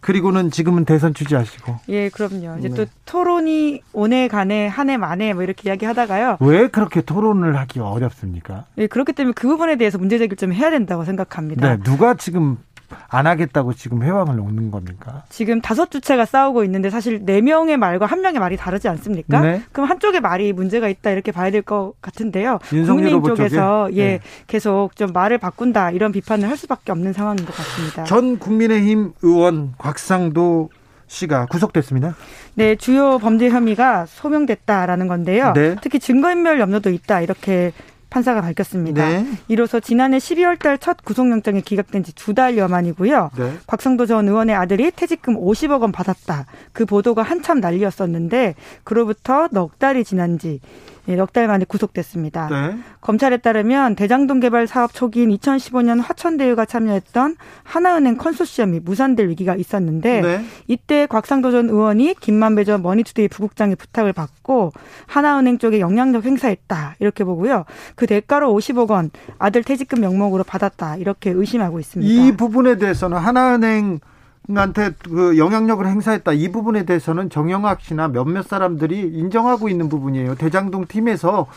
[0.01, 2.57] 그리고는 지금은 대선 취재하시고 예, 그럼요.
[2.59, 2.75] 이제 네.
[2.75, 6.37] 또 토론이 오해 간에 한해 만에 뭐 이렇게 이야기하다가요.
[6.39, 8.65] 왜 그렇게 토론을 하기 어렵습니까?
[8.77, 11.75] 예, 그렇기 때문에 그 부분에 대해서 문제 제기를 좀 해야 된다고 생각합니다.
[11.75, 12.57] 네, 누가 지금
[13.07, 15.23] 안 하겠다고 지금 회왕을 놓는 겁니까?
[15.29, 19.39] 지금 다섯 주체가 싸우고 있는데 사실 네 명의 말과 한 명의 말이 다르지 않습니까?
[19.41, 19.61] 네.
[19.71, 22.59] 그럼 한쪽의 말이 문제가 있다 이렇게 봐야 될 것 같은데요.
[22.71, 23.97] 후보 쪽에서 쪽에?
[24.01, 24.19] 예 네.
[24.47, 28.03] 계속 좀 말을 바꾼다 이런 비판을 할 수밖에 없는 상황인 것 같습니다.
[28.05, 30.69] 전 국민의힘 의원 곽상도
[31.07, 32.15] 씨가 구속됐습니다.
[32.53, 35.53] 네, 주요 범죄 혐의가 소명됐다라는 건데요.
[35.53, 35.75] 네.
[35.81, 37.71] 특히 증거인멸 염려도 있다 이렇게
[38.09, 39.07] 판사가 밝혔습니다.
[39.07, 39.25] 네.
[39.47, 43.31] 이로써 지난해 12월 달 첫 구속영장이 기각된 지 두 달여 만이고요.
[43.37, 43.53] 네.
[43.67, 46.45] 곽성도 전 의원의 아들이 퇴직금 50억 원 받았다.
[46.73, 50.59] 그 보도가 한참 난리였었는데 그로부터 넉 달이 지난 지
[51.09, 52.47] 예, 넉달 만에 구속됐습니다.
[52.49, 52.77] 네.
[53.01, 60.45] 검찰에 따르면 대장동 개발 사업 초기인 2015년 화천대유가 참여했던 하나은행 컨소시엄이 무산될 위기가 있었는데 네.
[60.67, 64.71] 이때 곽상도 전 의원이 김만배 전 머니투데이 부국장의 부탁을 받고
[65.07, 67.65] 하나은행 쪽에 영향력 행사했다 이렇게 보고요.
[67.95, 72.11] 그 대가로 50억 원 아들 퇴직금 명목으로 받았다 이렇게 의심하고 있습니다.
[72.11, 73.99] 이 부분에 대해서는 하나은행
[74.53, 76.31] 한테 그 영향력을 행사했다.
[76.33, 80.35] 이 부분에 대해서는 정영학 씨나 몇몇 사람들이 인정하고 있는 부분이에요.
[80.35, 81.47] 대장동 팀에서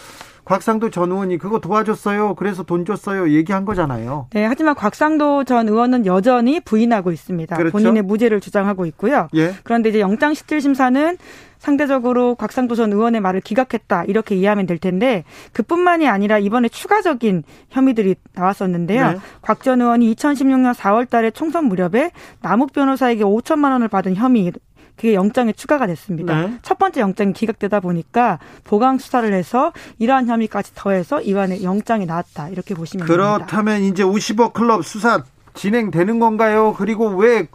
[0.44, 2.34] 곽상도 전 의원이 그거 도와줬어요.
[2.34, 3.30] 그래서 돈 줬어요.
[3.30, 4.26] 얘기한 거잖아요.
[4.32, 7.56] 네, 하지만 곽상도 전 의원은 여전히 부인하고 있습니다.
[7.56, 7.72] 그렇죠.
[7.72, 9.28] 본인의 무죄를 주장하고 있고요.
[9.36, 9.54] 예.
[9.62, 11.16] 그런데 이제 영장 실질 심사는
[11.62, 18.16] 상대적으로 곽상도 전 의원의 말을 기각했다 이렇게 이해하면 될 텐데 그뿐만이 아니라 이번에 추가적인 혐의들이
[18.34, 19.12] 나왔었는데요.
[19.12, 19.18] 네.
[19.42, 22.10] 곽전 의원이 2016년 4월달에 총선 무렵에
[22.40, 24.52] 남욱 변호사에게 5천만 원을 받은 혐의
[24.96, 26.46] 그게 영장에 추가가 됐습니다.
[26.46, 26.58] 네.
[26.62, 32.74] 첫 번째 영장이 기각되다 보니까 보강 수사를 해서 이러한 혐의까지 더해서 이번에 영장이 나왔다 이렇게
[32.74, 33.36] 보시면 됩니다.
[33.36, 35.22] 그렇다면 이제 50억 클럽 수사
[35.54, 36.74] 진행되는 건가요?
[36.76, 37.46] 그리고 왜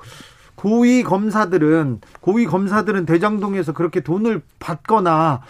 [0.58, 5.42] 고위 검사들은 고위 검사들은 대장동에서 그렇게 돈을 받거나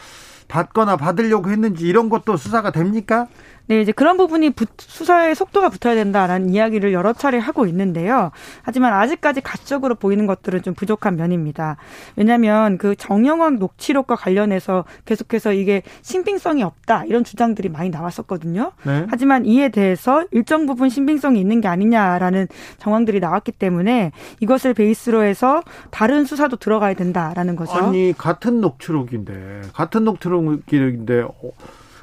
[0.50, 3.28] 받거나 받으려고 했는지 이런 것도 수사가 됩니까?
[3.68, 8.32] 네, 이제 그런 부분이 부- 수사에 속도가 붙어야 된다라는 이야기를 여러 차례 하고 있는데요.
[8.64, 11.76] 하지만 아직까지 가시적으로 보이는 것들은 좀 부족한 면입니다.
[12.16, 18.72] 왜냐하면 그 정영학 녹취록과 관련해서 계속해서 이게 신빙성이 없다 이런 주장들이 많이 나왔었거든요.
[18.84, 19.06] 네.
[19.10, 22.48] 하지만 이에 대해서 일정 부분 신빙성이 있는 게 아니냐라는
[22.80, 25.62] 정황들이 나왔기 때문에 이것을 베이스로 해서
[25.92, 27.74] 다른 수사도 들어가야 된다라는 거죠.
[27.74, 31.34] 아니 같은 녹취록인데 같은 녹취록인데 어,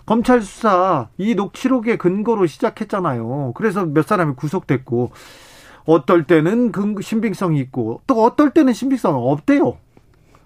[0.06, 3.52] 검찰 수사 이 녹취록의 근거로 시작했잖아요.
[3.54, 5.10] 그래서 몇 사람이 구속됐고
[5.86, 9.76] 어떨 때는 근 신빙성이 있고 또 어떨 때는 신빙성이 없대요.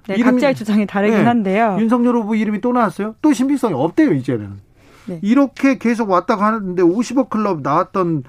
[0.07, 1.25] 네, 이름이- 각자의 주장이 다르긴 네.
[1.25, 1.77] 한데요.
[1.79, 3.15] 윤석열 후보 이름이 또 나왔어요.
[3.21, 4.61] 또 신빙성이 없대요 이제는.
[5.07, 5.19] 네.
[5.23, 8.25] 이렇게 계속 왔다 가는데 50억 클럽 나왔던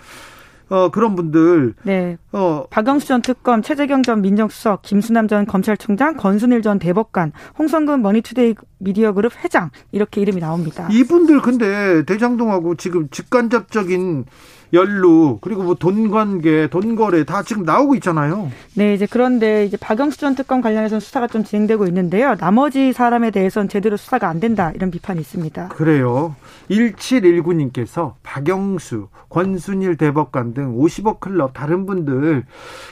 [0.69, 1.73] 어, 그런 분들.
[1.83, 2.17] 네.
[2.31, 2.65] 어.
[2.69, 9.13] 박영수 전 특검, 최재경 전 민정수석, 김수남 전 검찰총장, 권순일 전 대법관, 홍성근 머니투데이 미디어
[9.13, 10.87] 그룹 회장 이렇게 이름이 나옵니다.
[10.91, 14.25] 이분들 근데 대장동하고 지금 직간접적인
[14.73, 18.51] 연루 그리고 뭐 돈 관계, 돈 거래 다 지금 나오고 있잖아요.
[18.75, 22.35] 네, 이제 그런데 이제 박영수 전 특검 관련해서는 수사가 좀 진행되고 있는데요.
[22.35, 25.69] 나머지 사람에 대해서는 제대로 수사가 안 된다 이런 비판이 있습니다.
[25.69, 26.35] 그래요.
[26.69, 32.43] 1719님께서 박영수, 권순일 대법관 등 50억 클럽 다른 분들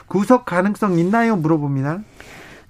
[0.06, 1.36] 구속 가능성 있나요?
[1.36, 2.00] 물어봅니다.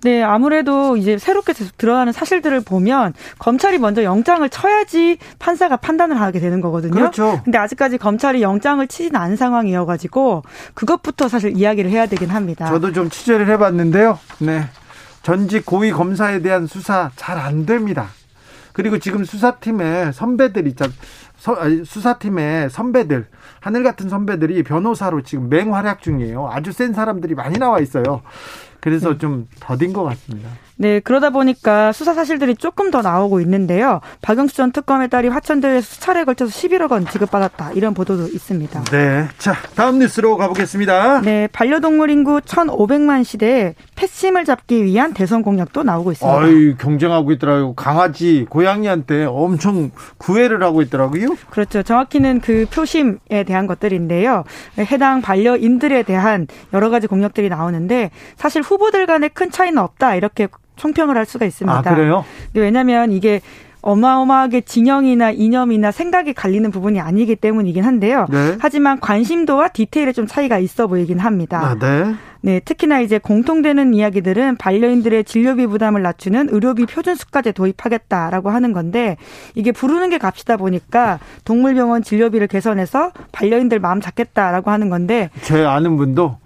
[0.03, 6.61] 네, 아무래도 이제 새롭게 드러나는 사실들을 보면 검찰이 먼저 영장을 쳐야지 판사가 판단을 하게 되는
[6.61, 6.95] 거거든요.
[6.95, 7.41] 그렇죠.
[7.45, 10.45] 근데 아직까지 검찰이 영장을 치진 않은 상황이어가지고
[10.75, 12.67] 그것부터 사실 이야기를 해야 되긴 합니다.
[12.67, 14.19] 저도 좀 취재를 해봤는데요.
[14.39, 14.67] 네.
[15.23, 18.09] 전직 고위 검사에 대한 수사 잘 안 됩니다.
[18.73, 20.93] 그리고 지금 수사팀의 선배들 있잖
[21.85, 23.27] 수사팀의 선배들
[23.61, 26.49] 하늘 같은 선배들이 변호사로 지금 맹활약 중이에요.
[26.53, 28.23] 아주 센 사람들이 많이 나와 있어요.
[28.81, 29.19] 그래서 네.
[29.19, 30.51] 좀 더딘 것 같습니다.
[30.77, 34.01] 네, 그러다 보니까 수사 사실들이 조금 더 나오고 있는데요.
[34.23, 37.73] 박영수 전 특검의 딸이 화천대유에서 수차례에 걸쳐서 11억 원 지급받았다.
[37.73, 38.85] 이런 보도도 있습니다.
[38.85, 39.29] 네.
[39.39, 41.23] 자, 다음 뉴스로 가보겠습니다.
[41.23, 46.41] 네, 반려동물 인구 1,500만 시대에 패심을 잡기 위한 대선 공약도 나오고 있습니다.
[46.41, 47.75] 아이, 경쟁하고 있더라고요.
[47.75, 51.37] 강아지, 고양이한테 엄청 구애를 하고 있더라고요.
[51.51, 51.83] 그렇죠.
[51.83, 54.45] 정확히는 그 표심에 대한 것들인데요.
[54.79, 60.15] 해당 반려인들에 대한 여러 가지 공약들이 나오는데 사실 후보들 간에 큰 차이는 없다.
[60.15, 60.47] 이렇게
[60.77, 61.79] 총평을 할 수가 있습니다.
[61.79, 62.25] 아, 그래요?
[62.55, 63.41] 왜냐하면 이게
[63.81, 68.27] 어마어마하게 진영이나 이념이나 생각이 갈리는 부분이 아니기 때문이긴 한데요.
[68.29, 68.57] 네.
[68.61, 71.61] 하지만 관심도와 디테일에 좀 차이가 있어 보이긴 합니다.
[71.61, 72.15] 아, 네.
[72.41, 79.17] 네, 특히나 이제 공통되는 이야기들은 반려인들의 진료비 부담을 낮추는 의료비 표준 수까지 도입하겠다라고 하는 건데
[79.55, 85.97] 이게 부르는 게 값이다 보니까 동물병원 진료비를 개선해서 반려인들 마음 잡겠다라고 하는 건데 제 아는
[85.97, 86.39] 분도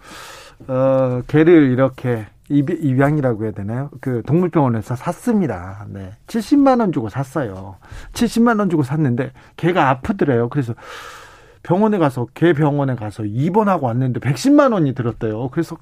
[0.68, 3.90] 어 개를 이렇게 입양이라고 해야 되나요?
[4.00, 5.86] 그 동물병원에서 샀습니다.
[5.88, 6.12] 네.
[6.26, 7.76] 70만 원 주고 샀어요.
[8.12, 10.48] 70만 원 주고 샀는데 개가 아프더래요.
[10.48, 10.74] 그래서
[11.62, 15.48] 병원에 가서 개 병원에 가서 입원하고 왔는데 110만 원이 들었대요.
[15.50, 15.76] 그래서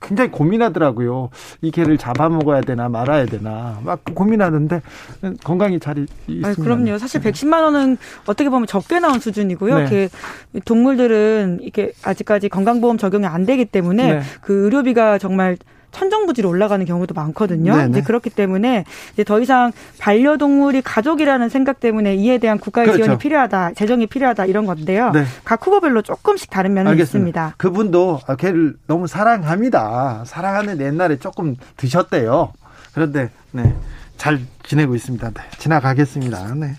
[0.00, 1.30] 굉장히 고민하더라고요.
[1.62, 4.82] 이 개를 잡아먹어야 되나 말아야 되나 막 고민하는데
[5.42, 6.62] 건강이 잘 있습니다.
[6.62, 6.98] 그럼요.
[6.98, 7.96] 사실 110만 원은
[8.26, 9.78] 어떻게 보면 적게 나온 수준이고요.
[9.78, 10.08] 네.
[10.52, 14.20] 그 동물들은 이게 아직까지 건강보험 적용이 안 되기 때문에 네.
[14.42, 15.56] 그 의료비가 정말
[15.92, 17.76] 천정부지로 올라가는 경우도 많거든요.
[17.76, 17.90] 네네.
[17.90, 18.84] 이제 그렇기 때문에
[19.14, 23.04] 이제 더 이상 반려동물이 가족이라는 생각 때문에 이에 대한 국가의 그렇죠.
[23.04, 25.10] 지원이 필요하다, 재정이 필요하다 이런 건데요.
[25.12, 25.24] 네.
[25.44, 27.16] 각 후보별로 조금씩 다른 면은 알겠습니다.
[27.16, 27.54] 있습니다.
[27.56, 30.24] 그분도 걔를 너무 사랑합니다.
[30.26, 32.52] 사랑하는 옛날에 조금 드셨대요.
[32.92, 33.74] 그런데 네.
[34.16, 35.30] 잘 지내고 있습니다.
[35.30, 36.54] 네, 지나가겠습니다.
[36.54, 36.74] 네.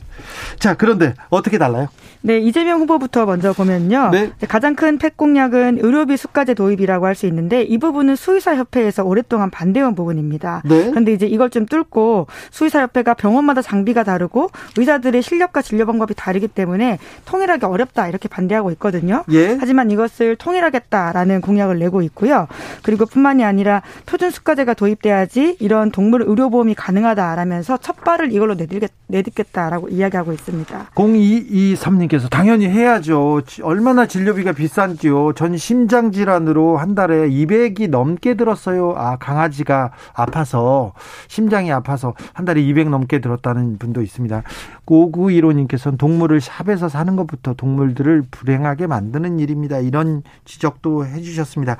[0.60, 1.88] 자, 그런데 어떻게 달라요?
[2.22, 4.10] 네, 이재명 후보부터 먼저 보면요.
[4.12, 4.32] 네.
[4.48, 9.50] 가장 큰 팩 공약은 의료비 수가제 도입이라고 할 수 있는데 이 부분은 수의사 협회에서 오랫동안
[9.50, 10.62] 반대한 부분입니다.
[10.66, 10.90] 네.
[10.90, 16.48] 그런데 이제 이걸 좀 뚫고 수의사 협회가 병원마다 장비가 다르고 의사들의 실력과 진료 방법이 다르기
[16.48, 19.24] 때문에 통일하기 어렵다 이렇게 반대하고 있거든요.
[19.32, 19.58] 예.
[19.60, 22.48] 하지만 이것을 통일하겠다라는 공약을 내고 있고요.
[22.84, 29.90] 그리고 뿐만이 아니라 표준 수가제가 도입돼야지 이런 동물 의료보험이 가능하다라면서 첫 발을 이걸로 내딛겠, 내딛겠다라고
[29.90, 30.92] 이야기 하고 있습니다.
[30.96, 33.42] 0223님께서 당연히 해야죠.
[33.64, 35.34] 얼마나 진료비가 비싼지요.
[35.34, 38.94] 전 심장 질환으로 한 달에 200이 넘게 들었어요.
[38.96, 40.94] 아, 강아지가 아파서
[41.28, 44.44] 심장이 아파서 한 달에 200 넘게 들었다는 분도 있습니다.
[44.88, 49.80] 5915님께서는 동물을 샵에서 사는 것부터 동물들을 불행하게 만드는 일입니다.
[49.80, 51.78] 이런 지적도 해 주셨습니다.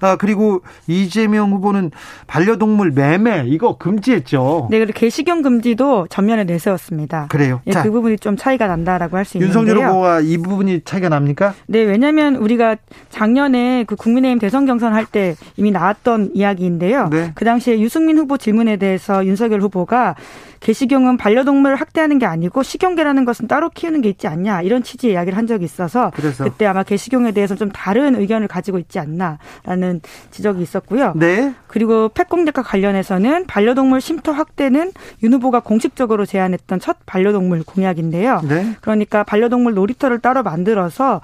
[0.00, 1.90] 아, 그리고 이재명 후보는
[2.26, 4.68] 반려동물 매매 이거 금지했죠.
[4.70, 7.28] 네, 그리고 개식용 금지도 전면에 내세웠습니다.
[7.28, 7.60] 그래요.
[7.66, 9.60] 예, 그 부분이 좀 차이가 난다라고 할 수 있는데요.
[9.60, 11.54] 윤석열 후보와 이 부분이 차이가 납니까?
[11.66, 12.76] 네, 왜냐하면 우리가
[13.10, 17.08] 작년에 그 국민의힘 대선 경선 할 때 이미 나왔던 이야기인데요.
[17.10, 17.32] 네.
[17.34, 20.14] 그 당시에 유승민 후보 질문에 대해서 윤석열 후보가
[20.60, 25.36] 개식용은 반려동물을 학대하는 게 아니고 식용개라는 것은 따로 키우는 게 있지 않냐 이런 취지의 이야기를
[25.36, 26.44] 한 적이 있어서 그래서.
[26.44, 30.00] 그때 아마 개식용에 대해서 좀 다른 의견을 가지고 있지 않나라는
[30.30, 31.14] 지적이 있었고요.
[31.16, 31.54] 네.
[31.66, 34.92] 그리고 펫공작과 관련해서는 반려동물 쉼터 확대는
[35.22, 38.42] 윤 후보가 공식적으로 제안했던 첫 반려동물 공약인데요.
[38.46, 38.76] 네.
[38.80, 41.20] 그러니까 반려동물 놀이터를 따로 만들어서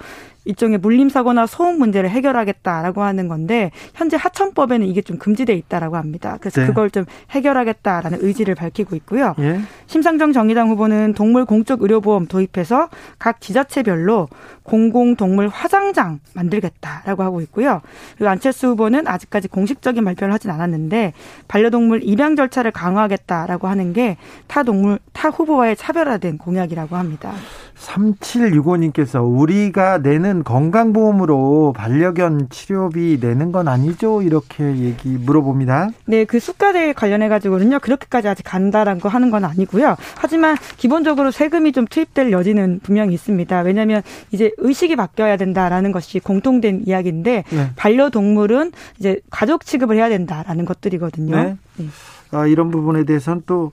[0.47, 6.39] 일종의 물림 사고나 소음 문제를 해결하겠다라고 하는 건데 현재 하천법에는 이게 좀 금지돼 있다라고 합니다.
[6.41, 6.67] 그래서 네.
[6.69, 9.35] 그걸 좀 해결하겠다라는 의지를 밝히고 있고요.
[9.41, 9.61] 예.
[9.87, 14.29] 심상정 정의당 후보는 동물 공적 의료보험 도입해서 각 지자체별로
[14.67, 17.81] 공공동물 화장장 만들겠다라고 하고 있고요.
[18.17, 21.13] 그리고 안철수 후보는 아직까지 공식적인 발표를 하진 않았는데
[21.49, 24.17] 반려동물 입양 절차를 강화하겠다라고 하는 게
[24.49, 27.33] 타 동물 타 후보와의 차별화된 공약이라고 합니다.
[27.79, 34.23] 3765님께서 우리가 내는 건강보험으로 반려견 치료비 내는 건 아니죠?
[34.23, 35.91] 이렇게 얘기 물어봅니다.
[36.07, 37.81] 네, 그 수가대 관련해 가지고는요.
[37.81, 39.97] 그렇게까지 아직 간다라는 거 하는 건 아니고요.
[40.17, 43.61] 하지만 기본적으로 세금이 좀 투입될 여지는 분명히 있습니다.
[43.61, 47.71] 왜냐하면 이제 의식이 바뀌어야 된다라는 것이 공통된 이야기인데 네.
[47.77, 51.37] 반려동물은 이제 가족 취급을 해야 된다라는 것들이거든요.
[51.37, 51.57] 네.
[51.77, 51.87] 네.
[52.33, 53.73] 아, 이런 부분에 대해서는 또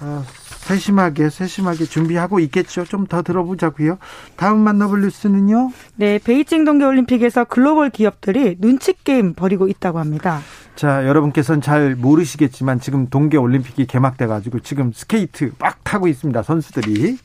[0.00, 0.24] 아,
[0.64, 2.84] 세심하게 세심하게 준비하고 있겠죠.
[2.84, 3.98] 좀 더 들어보자고요.
[4.36, 5.70] 다음 만나볼 뉴스는요.
[5.96, 10.40] 네, 베이징 동계올림픽에서 글로벌 기업들이 눈치 게임 벌이고 있다고 합니다.
[10.74, 16.42] 자, 여러분께서는 잘 모르시겠지만 지금 동계 올림픽이 개막돼 가지고 지금 스케이트 막 타고 있습니다.
[16.42, 17.18] 선수들이.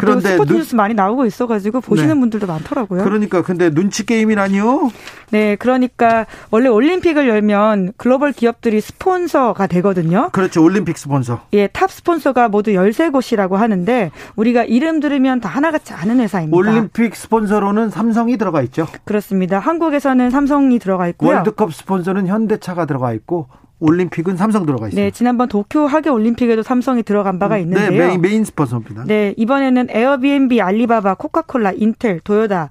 [0.00, 2.20] 그런데 스포츠 뉴스 많이 나오고 있어가지고 보시는 네.
[2.20, 3.04] 분들도 많더라고요.
[3.04, 4.90] 그러니까 근데 눈치 게임이라니요?
[5.30, 10.30] 네, 그러니까 원래 올림픽을 열면 글로벌 기업들이 스폰서가 되거든요.
[10.32, 11.42] 그렇죠, 올림픽 스폰서.
[11.54, 16.56] 예, 탑 스폰서가 모두 13곳이라고 하는데 우리가 이름 들으면 다 하나같이 아는 회사입니다.
[16.56, 18.86] 올림픽 스폰서로는 삼성이 들어가 있죠.
[19.04, 19.58] 그렇습니다.
[19.58, 21.36] 한국에서는 삼성이 들어가 있고요.
[21.36, 25.00] 월드컵 스폰서는 현대 차가 들어가 있고 올림픽은 삼성 들어가 있어요.
[25.00, 27.90] 네, 지난번 도쿄 하계 올림픽에도 삼성이 들어간 바가 네, 있는데요.
[27.90, 29.04] 네, 메인, 메인 스폰서입니다.
[29.04, 32.70] 네, 이번에는 에어비앤비, 알리바바, 코카콜라, 인텔, 도요다,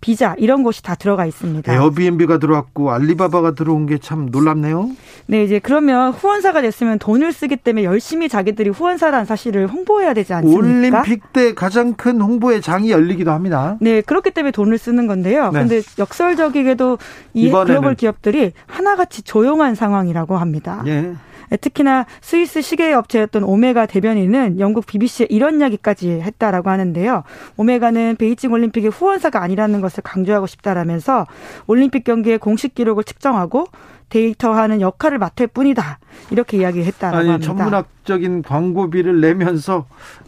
[0.00, 1.72] 비자 이런 곳이 다 들어가 있습니다.
[1.72, 4.90] 에어비앤비가 들어왔고 알리바바가 들어온 게 참 놀랍네요.
[5.26, 10.98] 네, 이제 그러면 후원사가 됐으면 돈을 쓰기 때문에 열심히 자기들이 후원사라는 사실을 홍보해야 되지 않습니까?
[11.00, 13.76] 올림픽 때 가장 큰 홍보의 장이 열리기도 합니다.
[13.80, 15.50] 네, 그렇기 때문에 돈을 쓰는 건데요.
[15.52, 15.60] 네.
[15.60, 16.98] 근데 역설적이게도
[17.34, 17.66] 이 이번에는.
[17.66, 20.82] 글로벌 기업들이 하나같이 조용한 상황이라고 합니다.
[20.86, 21.12] 예.
[21.52, 27.24] 네, 특히나 스위스 시계 업체였던 오메가 대변인은 영국 BBC에 이런 이야기까지 했다라고 하는데요.
[27.58, 31.26] 오메가는 베이징 올림픽의 후원사가 아니라는 것을 강조하고 싶다라면서
[31.66, 33.66] 올림픽 경기의 공식 기록을 측정하고
[34.08, 35.98] 데이터하는 역할을 맡을 뿐이다.
[36.30, 37.54] 이렇게 이야기했다라고 아니, 합니다.
[37.54, 39.84] 천문학적인 광고비를 내면서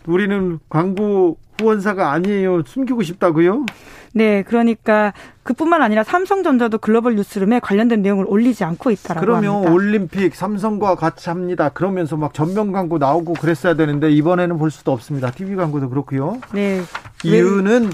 [0.06, 2.62] 우리는 광고 후원사가 아니에요.
[2.64, 3.66] 숨기고 싶다고요?
[4.12, 5.12] 네, 그러니까
[5.42, 9.72] 그뿐만 아니라 삼성전자도 글로벌 뉴스룸에 관련된 내용을 올리지 않고 있다라고 그러면 합니다.
[9.72, 11.68] 올림픽 삼성과 같이 합니다.
[11.68, 15.32] 그러면서 막 전면 광고 나오고 그랬어야 되는데 이번에는 볼 수도 없습니다.
[15.32, 16.38] TV 광고도 그렇고요.
[16.52, 16.80] 네.
[17.24, 17.90] 이유는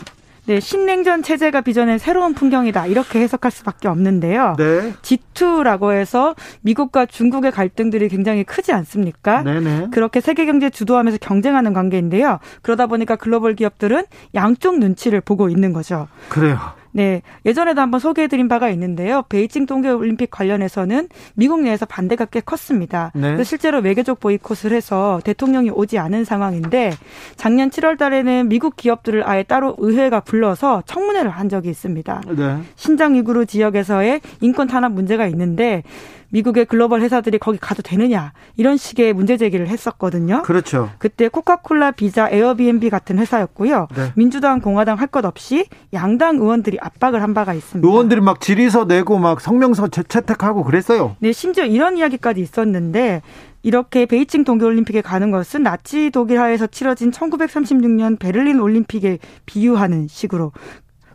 [0.50, 2.86] 네, 신냉전 체제가 빚어낸 새로운 풍경이다.
[2.86, 4.56] 이렇게 해석할 수밖에 없는데요.
[4.58, 4.92] 네.
[5.00, 9.44] G2라고 해서 미국과 중국의 갈등들이 굉장히 크지 않습니까?
[9.44, 9.90] 네네.
[9.92, 12.40] 그렇게 세계 경제 주도하면서 경쟁하는 관계인데요.
[12.62, 16.08] 그러다 보니까 글로벌 기업들은 양쪽 눈치를 보고 있는 거죠.
[16.28, 16.58] 그래요.
[16.92, 17.22] 네.
[17.46, 19.22] 예전에도 한번 소개해드린 바가 있는데요.
[19.28, 23.12] 베이징 동계올림픽 관련해서는 미국 내에서 반대가 꽤 컸습니다.
[23.14, 23.42] 네.
[23.44, 26.92] 실제로 외교적 보이콧을 해서 대통령이 오지 않은 상황인데
[27.36, 32.22] 작년 7월 달에는 미국 기업들을 아예 따로 의회가 불러서 청문회를 한 적이 있습니다.
[32.36, 32.58] 네.
[32.76, 35.82] 신장 위구르 지역에서의 인권 탄압 문제가 있는데
[36.30, 40.42] 미국의 글로벌 회사들이 거기 가도 되느냐 이런 식의 문제 제기를 했었거든요.
[40.42, 40.90] 그렇죠.
[40.98, 43.88] 그때 코카콜라, 비자, 에어비앤비 같은 회사였고요.
[43.94, 44.12] 네.
[44.16, 47.86] 민주당, 공화당 할 것 없이 양당 의원들이 압박을 한 바가 있습니다.
[47.88, 51.16] 의원들이 막 질의서 내고 막 성명서 채택하고 그랬어요.
[51.18, 53.22] 네, 심지어 이런 이야기까지 있었는데
[53.62, 60.52] 이렇게 베이징 동계올림픽에 가는 것은 나치 독일하에서 치러진 1936년 베를린 올림픽에 비유하는 식으로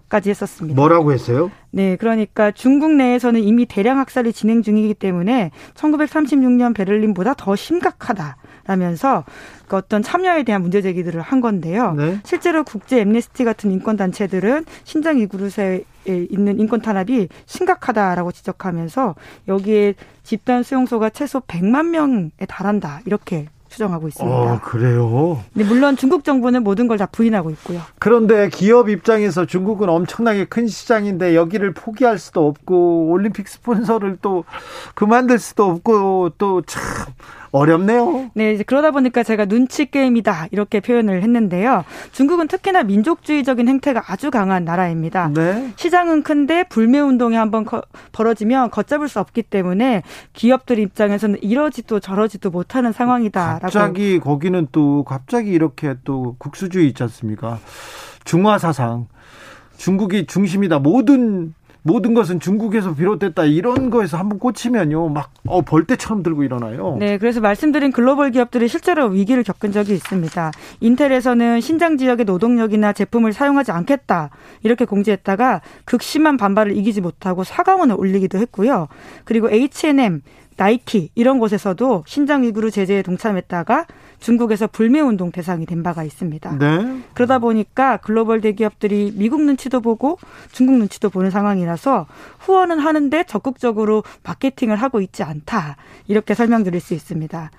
[0.09, 0.75] 까지 했었습니다.
[0.75, 1.51] 뭐라고 했어요?
[1.71, 9.25] 네, 그러니까 중국 내에서는 이미 대량 학살이 진행 중이기 때문에 1936년 베를린보다 더 심각하다라면서
[9.67, 11.93] 그 어떤 참여에 대한 문제 제기들을 한 건데요.
[11.93, 12.19] 네.
[12.23, 19.15] 실제로 국제 엠네스티 같은 인권 단체들은 신장 이구르세에 있는 인권 탄압이 심각하다라고 지적하면서
[19.47, 24.35] 여기에 집단 수용소가 최소 100만 명에 달한다 이렇게 추정하고 있습니다.
[24.35, 25.43] 어, 그래요?
[25.53, 27.81] 네, 물론 중국 정부는 모든 걸 다 부인하고 있고요.
[27.99, 34.45] 그런데 기업 입장에서 중국은 엄청나게 큰 시장인데 여기를 포기할 수도 없고 올림픽 스폰서를 또
[34.93, 36.81] 그만둘 수도 없고 또 참
[37.55, 38.31] 어렵네요.
[38.33, 41.85] 네, 그러다 보니까 제가 눈치 게임이다 이렇게 표현을 했는데요.
[42.11, 45.31] 중국은 특히나 민족주의적인 행태가 아주 강한 나라입니다.
[45.33, 45.71] 네.
[45.77, 47.65] 시장은 큰데 불매 운동이 한번
[48.11, 50.03] 벌어지면 걷잡을 수 없기 때문에
[50.33, 53.61] 기업들 입장에서는 이러지도 저러지도 못하는 상황이다라고.
[53.61, 57.59] 갑자기 거기는 또 갑자기 이렇게 또 국수주의 있지 않습니까?
[58.25, 59.07] 중화 사상.
[59.77, 60.79] 중국이 중심이다.
[60.79, 61.53] 모든
[61.87, 66.97] 모든 것은 중국에서 비롯됐다 이런 거에서 한번 꽂히면요 막 어, 벌떼처럼 들고 일어나요.
[66.99, 70.51] 네, 그래서 말씀드린 글로벌 기업들이 실제로 위기를 겪은 적이 있습니다.
[70.79, 74.31] 인텔에서는 신장 지역의 노동력이나 제품을 사용하지 않겠다
[74.63, 78.87] 이렇게 공지했다가 극심한 반발을 이기지 못하고 사과문을 올리기도 했고요.
[79.23, 80.23] 그리고 H&M
[80.57, 83.85] 나이키 이런 곳에서도 신장 위구르 제재에 동참했다가
[84.25, 86.57] 중국에서 불매 운동 대상이 된 바가 있습니다.
[86.57, 87.01] 네.
[87.13, 90.17] 그러다 보니까 글로벌 대기업들이 미국 눈치도 보고
[90.51, 92.07] 중국 눈치도 보는 상황이라서
[92.39, 95.77] 후원은 하는데 적극적으로 마케팅을 하고 있지 않다.
[96.07, 97.51] 이렇게 설명드릴 수 있습니다.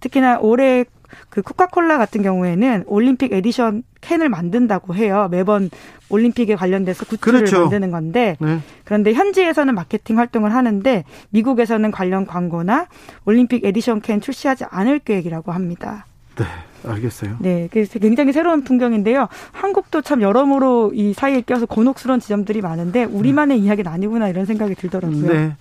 [0.00, 0.86] 특히나 올해
[1.28, 5.28] 그 코카콜라 같은 경우에는 올림픽 에디션 캔을 만든다고 해요.
[5.30, 5.68] 매번
[6.08, 7.60] 올림픽에 관련돼서 굿즈를 그렇죠.
[7.60, 8.60] 만드는 건데 네.
[8.84, 12.86] 그런데 현지에서는 마케팅 활동을 하는데 미국에서는 관련 광고나
[13.26, 16.06] 올림픽 에디션 캔 출시하지 않을 계획이라고 합니다.
[16.36, 16.44] 네.
[16.86, 17.36] 알겠어요.
[17.40, 19.28] 네, 그래서 굉장히 새로운 풍경인데요.
[19.52, 25.26] 한국도 참 여러모로 이 사이에 껴서 곤혹스러운 지점들이 많은데 우리만의 이야기는 아니구나 이런 생각이 들더라고요.
[25.26, 25.56] 네.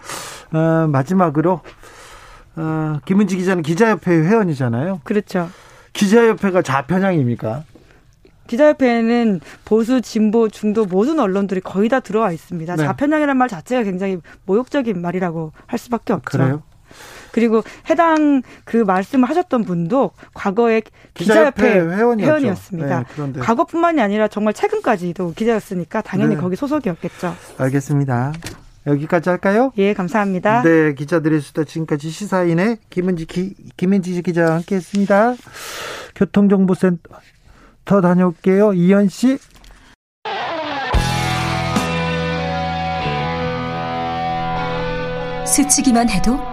[0.51, 1.61] 어, 마지막으로
[2.55, 5.01] 어, 김은지 기자는 기자협회 회원이잖아요.
[5.03, 5.49] 그렇죠.
[5.93, 7.63] 기자협회가 좌편향입니까?
[8.47, 12.75] 기자협회에는 보수, 진보, 중도 모든 언론들이 거의 다 들어와 있습니다.
[12.75, 12.83] 네.
[12.83, 16.37] 좌편향이라는 말 자체가 굉장히 모욕적인 말이라고 할 수밖에 없죠.
[16.37, 16.63] 그래요?
[17.33, 20.81] 그리고 해당 그 말씀을 하셨던 분도 과거에
[21.15, 22.29] 기자협회 기자협회 회원이었죠.
[22.31, 22.99] 회원이었습니다.
[22.99, 26.41] 네, 그런데 과거뿐만이 아니라 정말 최근까지도 기자였으니까 당연히 네.
[26.41, 27.35] 거기 소속이었겠죠.
[27.57, 28.33] 알겠습니다.
[28.85, 29.71] 여기까지 할까요?
[29.77, 30.61] 예, 감사합니다.
[30.61, 35.35] 네, 기자들의 수다 지금까지 시사인의 김은지 기, 김은지 기자와 함께했습니다.
[36.15, 38.73] 교통정보센터 다녀올게요.
[38.73, 39.39] 이현 씨.
[45.45, 46.52] 스치기만 해도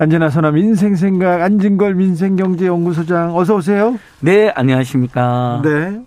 [0.00, 3.98] 안전하 선함 민생생각 안진걸 민생경제연구소장 어서 오세요.
[4.20, 5.60] 네, 안녕하십니까.
[5.62, 6.00] 네.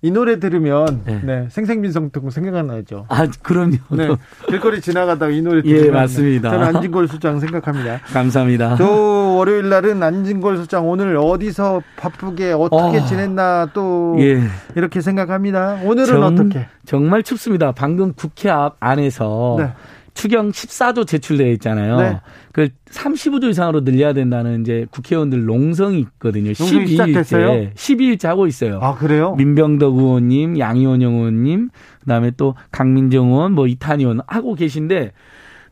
[0.00, 1.20] 이 노래 들으면 네.
[1.22, 3.04] 네, 생생민생통 생각나죠.
[3.10, 3.76] 아, 그럼요.
[3.90, 4.08] 네.
[4.48, 6.48] 길거리 지나가다가 이 노래 예, 들으면 맞습니다.
[6.50, 8.00] 저는 안진걸 소장 생각합니다.
[8.14, 8.76] 감사합니다.
[8.76, 13.04] 또 월요일 날은 안진걸 소장 오늘 어디서 바쁘게 어떻게 어.
[13.04, 14.40] 지냈나 또 예.
[14.74, 15.80] 이렇게 생각합니다.
[15.84, 16.66] 오늘은 정- 어떻게?
[16.86, 17.72] 정말 춥습니다.
[17.72, 19.70] 방금 국회 앞 안에서 네.
[20.14, 21.96] 추경 14조 제출되어 있잖아요.
[22.00, 22.20] 네.
[22.52, 26.52] 그 35조 이상으로 늘려야 된다는 이제 국회의원들 농성이 있거든요.
[26.58, 27.48] 농성이 시작됐어요?
[27.48, 27.74] 12일째.
[27.74, 28.78] 12일째 하고 있어요.
[28.80, 29.34] 아 그래요?
[29.34, 31.70] 민병덕 의원님, 양이원영 의원님,
[32.00, 35.12] 그다음에 또 강민정 의원, 뭐 이탄 의원 하고 계신데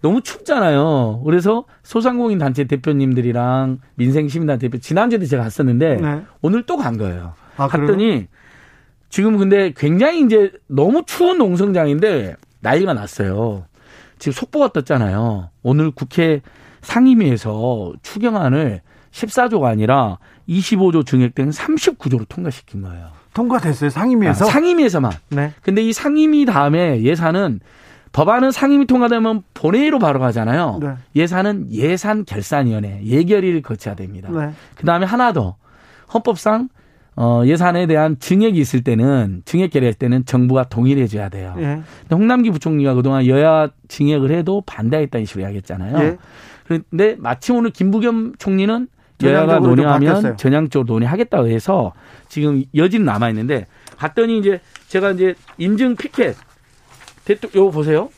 [0.01, 1.23] 너무 춥잖아요.
[1.25, 6.23] 그래서 소상공인 단체 대표님들이랑 민생시민단 대표 지난주에도 제가 갔었는데 네.
[6.41, 7.35] 오늘 또 간 거예요.
[7.57, 7.87] 아, 그래요?
[7.87, 8.27] 갔더니
[9.09, 13.67] 지금 근데 굉장히 이제 너무 추운 농성장인데 난리가 났어요.
[14.23, 15.51] 지금 속보가 떴잖아요.
[15.65, 16.43] 오늘 국회
[16.83, 18.81] 상임위에서 추경안을
[19.11, 20.19] 14조가 아니라
[20.49, 23.09] 25조 증액된 39조로 통과시킨 거예요.
[23.35, 24.45] 통과됐어요 상임위에서.
[24.45, 25.11] 아, 상임위에서만.
[25.31, 25.53] 네.
[25.63, 27.59] 근데 이 상임위 다음에 예산은
[28.13, 30.79] 법안은 상임위 통과되면 본회의로 바로 가잖아요.
[30.81, 30.95] 네.
[31.17, 34.31] 예산은 예산 결산위원회 예결위를 거쳐야 됩니다.
[34.31, 34.53] 네.
[34.77, 35.57] 그 다음에 하나 더
[36.15, 36.69] 헌법상
[37.15, 41.55] 어, 예산에 대한 증액이 있을 때는 증액 결의할 때는 정부가 동의를 해줘야 돼요.
[41.59, 41.83] 예.
[42.01, 45.99] 근데 홍남기 부총리가 그동안 여야 증액을 해도 반대했다는 식으로 이야기했잖아요.
[45.99, 46.19] 예.
[46.65, 48.89] 그런데 마침 오늘 김부겸 총리는
[49.23, 50.37] 여야가 논의하면.
[50.37, 51.93] 전향적으로 논의하겠다고 해서
[52.29, 53.67] 지금 여지는 남아 있는데
[53.97, 56.35] 갔더니 이제 제가 이제 인증 피켓
[57.25, 58.09] 대통령 요거 보세요.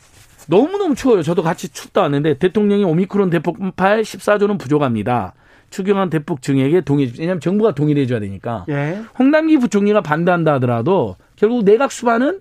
[0.47, 1.21] 너무너무 추워요.
[1.21, 5.33] 저도 같이 춥다 왔는데 대통령이 오미크론 대폭발 14조는 부족합니다.
[5.69, 8.65] 추경안 대폭 증액에 동의, 왜냐하면 정부가 동의를 해줘야 되니까.
[8.69, 9.01] 예.
[9.19, 12.39] 홍남기 부총리가 반대한다 하더라도 결국 내각 수반은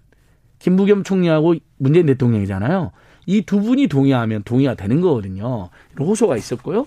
[0.61, 2.93] 김부겸 총리하고 문재인 대통령이잖아요.
[3.27, 5.71] 이 두 분이 동의하면 동의가 되는 거거든요.
[5.95, 6.87] 이런 호소가 있었고요.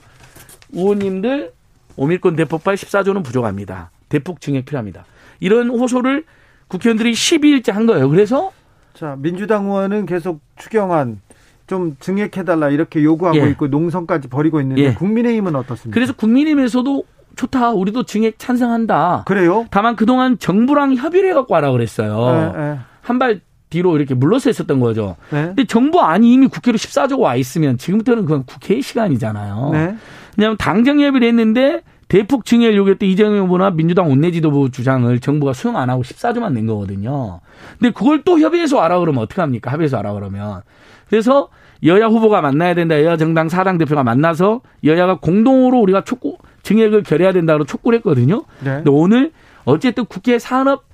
[0.73, 1.51] 의원님들
[1.95, 3.91] 오밀권 대폭발 14조는 부족합니다.
[4.09, 5.05] 대폭 증액 필요합니다.
[5.39, 6.25] 이런 호소를
[6.67, 8.09] 국회의원들이 12일째 한 거예요.
[8.09, 8.51] 그래서
[8.93, 11.21] 자 민주당 의원은 계속 추경안
[11.67, 13.49] 좀 증액해달라 이렇게 요구하고 예.
[13.49, 14.93] 있고 농성까지 벌이고 있는데 예.
[14.93, 15.93] 국민의힘은 어떻습니까?
[15.93, 17.03] 그래서 국민의힘에서도
[17.35, 17.71] 좋다.
[17.71, 19.23] 우리도 증액 찬성한다.
[19.27, 19.65] 그래요?
[19.69, 22.53] 다만 그동안 정부랑 협의를 해갖고 하라 그랬어요.
[22.55, 22.79] 예, 예.
[23.01, 25.17] 한발 뒤로 이렇게 물러서 있었던 거죠.
[25.29, 25.47] 네.
[25.47, 29.69] 근데 정부 안이 이미 국회로 14조가 와 있으면 지금부터는 그건 국회의 시간이잖아요.
[29.73, 29.95] 네.
[30.37, 35.75] 왜냐하면 당정 협의를 했는데 대폭 증액을 요구했던 이재명 후보나 민주당 원내 지도부 주장을 정부가 수용
[35.75, 37.41] 안 하고 14조만 낸 거거든요.
[37.77, 39.71] 근데 그걸 또 협의해서 와라 그러면 어떡합니까?
[39.71, 40.61] 합의해서 와라 그러면.
[41.09, 41.49] 그래서
[41.83, 43.01] 여야 후보가 만나야 된다.
[43.03, 48.43] 여야 정당 사당 대표가 만나서 여야가 공동으로 우리가 촉구 증액을 결해야 된다고 촉구를 했거든요.
[48.63, 48.75] 네.
[48.75, 49.31] 근데 오늘
[49.65, 50.85] 어쨌든 국회 산업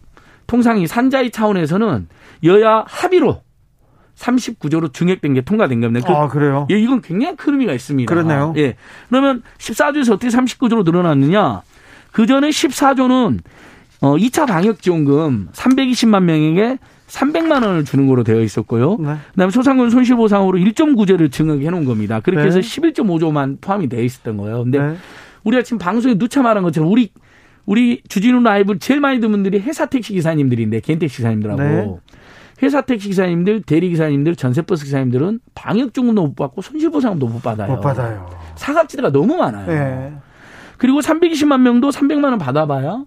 [0.47, 2.07] 통상이 산자위 차원에서는
[2.43, 3.41] 여야 합의로
[4.15, 6.07] 39조로 증액된 게 통과된 겁니다.
[6.07, 6.67] 그- 아 그래요?
[6.69, 8.13] 예, 이건 굉장히 큰 의미가 있습니다.
[8.13, 8.53] 그러네요.
[8.57, 8.75] 예.
[9.09, 11.61] 그러면 14조에서 어떻게 39조로 늘어났느냐?
[12.11, 13.39] 그 전에 14조는
[14.01, 16.77] 어 2차 방역 지원금 320만 명에게
[17.13, 18.97] 300만 원을 주는 거로 되어 있었고요.
[18.99, 19.15] 네.
[19.31, 22.19] 그다음에 소상공인 손실보상으로 1.9조를 증액해 놓은 겁니다.
[22.19, 22.47] 그렇게 네.
[22.47, 24.63] 해서 11.5조만 포함이 되어 있었던 거예요.
[24.63, 24.95] 근데 네.
[25.43, 27.11] 우리가 지금 방송에 누차 말한 것처럼 우리
[27.65, 31.95] 우리 주진우 라이브 제일 많이 듣는 분들이 회사 택시 기사님들인데 개인 택시 기사님들하고 네.
[32.63, 37.73] 회사 택시 기사님들, 대리 기사님들, 전세버스 기사님들은 방역 중금도 못 받고 손실 보상도 못 받아요.
[37.73, 38.29] 못 받아요.
[38.55, 39.67] 사각지대가 너무 많아요.
[39.67, 40.13] 네.
[40.77, 43.05] 그리고 320만 명도 300만 원 받아봐야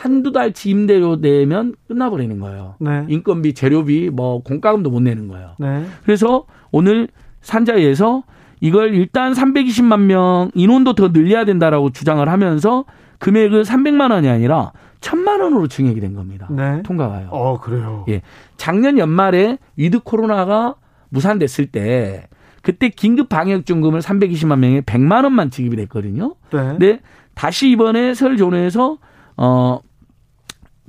[0.00, 2.74] 한두 달치 임대료 내면 끝나버리는 거예요.
[2.80, 3.04] 네.
[3.08, 5.56] 인건비, 재료비, 뭐 공과금도 못 내는 거예요.
[5.58, 5.84] 네.
[6.04, 7.08] 그래서 오늘
[7.42, 8.22] 산자위에서
[8.60, 12.86] 이걸 일단 320만 명 인원도 더 늘려야 된다라고 주장을 하면서
[13.18, 16.48] 금액은 300만 원이 아니라 1000만 원으로 증액이 된 겁니다.
[16.50, 16.82] 네.
[16.82, 17.28] 통과가요.
[17.30, 18.06] 어, 그래요.
[18.08, 18.22] 예.
[18.56, 20.76] 작년 연말에 위드 코로나가
[21.10, 22.26] 무산됐을 때
[22.62, 26.36] 그때 긴급 방역 중금을 320만 명에 100만 원만 지급이 됐거든요.
[26.52, 26.58] 네.
[26.58, 27.00] 근데
[27.34, 28.96] 다시 이번에 설 존에서
[29.36, 29.80] 어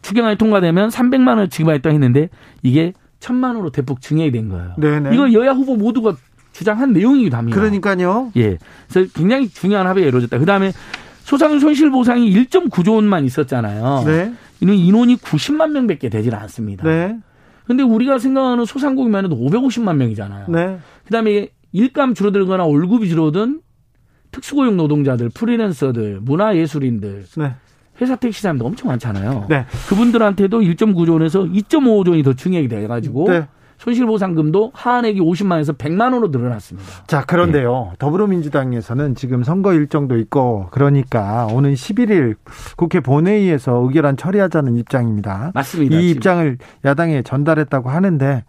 [0.01, 2.29] 추경안이 통과되면 300만 원을 지급하겠다 했는데
[2.63, 4.73] 이게 1000만 원으로 대폭 증액이 된 거예요.
[4.77, 5.13] 네네.
[5.13, 6.15] 이건 여야 후보 모두가
[6.53, 7.57] 주장한 내용이기도 합니다.
[7.57, 8.31] 그러니까요.
[8.35, 8.57] 예.
[8.89, 10.37] 그래서 굉장히 중요한 합의가 이루어졌다.
[10.37, 10.71] 그다음에
[11.23, 14.03] 소상 손실 보상이 1.9조 원만 있었잖아요.
[14.05, 14.33] 네.
[14.59, 16.83] 이는 인원이 90만 명밖에 되질 않습니다.
[16.83, 17.17] 네.
[17.65, 20.47] 근데 우리가 생각하는 소상공인만 해도 550만 명이잖아요.
[20.49, 20.79] 네.
[21.05, 23.61] 그다음에 일감 줄어들거나 월급이 줄어든
[24.31, 27.55] 특수고용 노동자들, 프리랜서들, 문화예술인들, 네.
[28.01, 29.45] 회사 택시 사람들 엄청 많잖아요.
[29.49, 29.65] 네.
[29.89, 33.47] 그분들한테도 1.9조 원에서 2.5조 원이 더 증액이 돼가지고 네.
[33.77, 36.87] 손실보상금도 하한액이 50만 원에서 100만 원으로 늘어났습니다.
[37.07, 37.93] 자, 그런데요.
[37.97, 42.35] 더불어민주당에서는 지금 선거 일정도 있고 그러니까 오는 11일
[42.75, 45.51] 국회 본회의에서 의결안 처리하자는 입장입니다.
[45.55, 45.95] 맞습니다.
[45.95, 46.15] 이 지금.
[46.15, 48.43] 입장을 야당에 전달했다고 하는데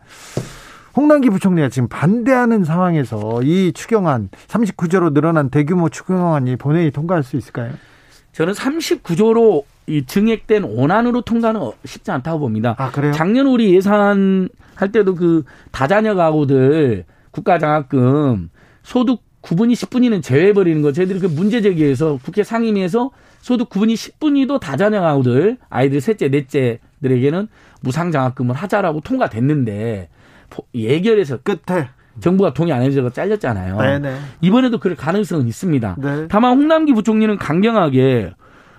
[0.94, 7.72] 홍남기 부총리가 지금 반대하는 상황에서 이 추경안 39조로 늘어난 대규모 추경안이 본회의 통과할 수 있을까요?
[8.32, 12.74] 저는 39조로 이 증액된 원안으로 통과는 어- 쉽지 않다고 봅니다.
[12.78, 13.12] 아, 그래요?
[13.12, 18.50] 작년 우리 예산 할 때도 그 다자녀 가구들 국가장학금
[18.82, 23.10] 소득 9분위 10분위는 제외해버리는 거 저희들이 그 문제 제기해서 국회 상임위에서
[23.40, 27.48] 소득 9분위 10분위도 다자녀 가구들 아이들 셋째 넷째들에게는
[27.80, 30.08] 무상장학금을 하자라고 통과됐는데
[30.48, 31.88] 포- 예결에서 끝에
[32.20, 33.78] 정부가 동의 안 해줘서 잘렸잖아요.
[33.78, 34.16] 네네.
[34.40, 35.96] 이번에도 그럴 가능성은 있습니다.
[35.98, 36.28] 네.
[36.28, 38.32] 다만 홍남기 부총리는 강경하게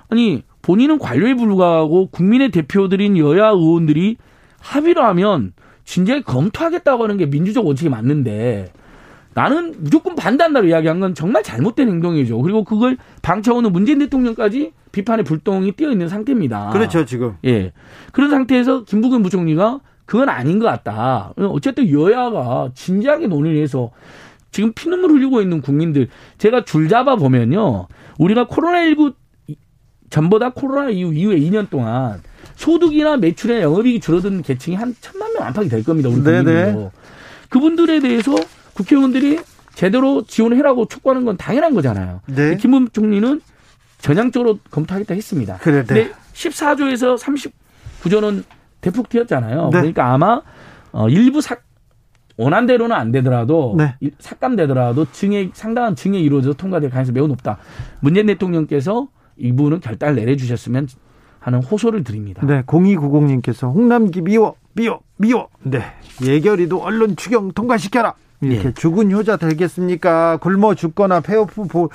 [0.10, 4.18] 아니 본인은 관료에 불구하고 국민의 대표들인 여야 의원들이
[4.60, 5.54] 합의를 하면
[5.84, 8.72] 진작에 검토하겠다고 하는 게 민주적 원칙이 맞는데
[9.34, 12.42] 나는 무조건 반대한다고 이야기한 건 정말 잘못된 행동이죠.
[12.42, 16.70] 그리고 그걸 방차오는 문재인 대통령까지 비판의 불똥이 뛰어 있는 상태입니다.
[16.70, 17.36] 그렇죠, 지금.
[17.44, 17.74] 예.
[18.12, 19.82] 그런 상태에서 김부겸 부총리가
[20.14, 21.34] 그건 아닌 것 같다.
[21.38, 23.90] 어쨌든 여야가 진지하게 논의를 해서
[24.52, 26.07] 지금 피눈물 흘리고 있는 국민들
[26.38, 27.88] 제가 줄 잡아 보면요.
[28.19, 29.15] 우리가 코로나19
[30.11, 32.22] 전보다 코로나 이후 이후에 2년 동안
[32.53, 36.10] 소득이나 매출이나 영업이익이 줄어든 계층이 한 천만 명 안팎이 될 겁니다.
[36.10, 36.22] 우리.
[36.22, 36.91] 국민들도.
[37.49, 38.35] 그분들에 대해서
[38.76, 39.40] 국회의원들이
[39.73, 42.22] 제대로 지원을 해라고 촉구하는 건 당연한 거잖아요.
[42.27, 42.56] 네.
[42.57, 43.41] 김부겸 총리는
[43.98, 45.57] 전향적으로 검토하겠다 했습니다.
[45.57, 45.84] 네.
[45.84, 48.44] 근데 14조에서 39조는
[48.84, 49.64] 대폭 튀었잖아요.
[49.66, 49.70] 네.
[49.80, 50.42] 그러니까 아마
[50.92, 51.64] 어, 일부 삭
[52.38, 53.96] 원안대로는 안 되더라도 네.
[54.00, 57.58] 일- 삭감되더라도 증액 상당한 증액이 이루어져서 통과될 가능성이 매우 높다.
[58.00, 59.08] 문재인 대통령께서
[59.38, 60.88] 이 부분은 결단을 내려주셨으면
[61.40, 62.46] 하는 호소를 드립니다.
[62.46, 65.50] 네, 0290님께서 홍남기 미워, 미워, 미워.
[65.62, 65.82] 네.
[66.26, 68.14] 예결위도 언론 추경 통과시켜라.
[68.42, 68.74] 이렇게 예.
[68.74, 70.38] 죽은 효자 되겠습니까?
[70.38, 71.90] 굶어 죽거나 폐업후 보,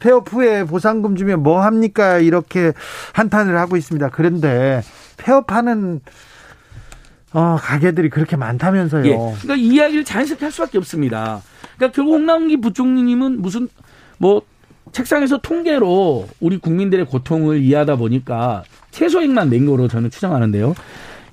[0.00, 2.18] 폐업후에 보상금 주면 뭐 합니까?
[2.18, 2.72] 이렇게
[3.14, 4.10] 한탄을 하고 있습니다.
[4.10, 4.82] 그런데
[5.16, 6.00] 폐업하는
[7.34, 9.04] 어, 가게들이 그렇게 많다면서요.
[9.06, 9.16] 예.
[9.42, 11.42] 그러니까 이 이야기를 자연스럽게 할 수밖에 없습니다.
[11.76, 13.68] 그러니까 결국 홍남기 부총리님은 무슨
[14.18, 14.42] 뭐
[14.92, 18.62] 책상에서 통계로 우리 국민들의 고통을 이해하다 보니까
[18.92, 20.74] 최소액만 낸 거로 저는 추정하는데요.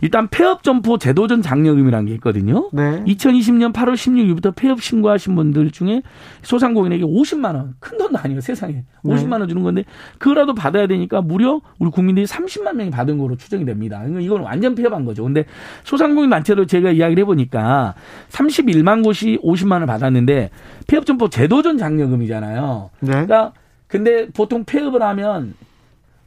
[0.01, 2.69] 일단 폐업 점포 제도전 장려금이라는 게 있거든요.
[2.73, 3.03] 네.
[3.05, 6.01] 2020년 8월 16일부터 폐업 신고하신 분들 중에
[6.41, 8.83] 소상공인에게 50만 원, 큰 돈도 아니에요, 세상에.
[9.03, 9.85] 50만 원 주는 건데
[10.17, 13.99] 그거라도 받아야 되니까 무려 우리 국민들이 30만 명이 받은 거로 추정이 됩니다.
[13.99, 15.23] 그러니까 이건 완전 폐업한 거죠.
[15.23, 15.45] 근데
[15.83, 17.93] 소상공인 단체로 제가 이야기를 해 보니까
[18.29, 20.49] 31만 곳이 50만 원을 받았는데
[20.87, 22.89] 폐업 점포 제도전 장려금이잖아요.
[23.01, 23.11] 네.
[23.11, 23.53] 그러니까
[23.87, 25.53] 근데 보통 폐업을 하면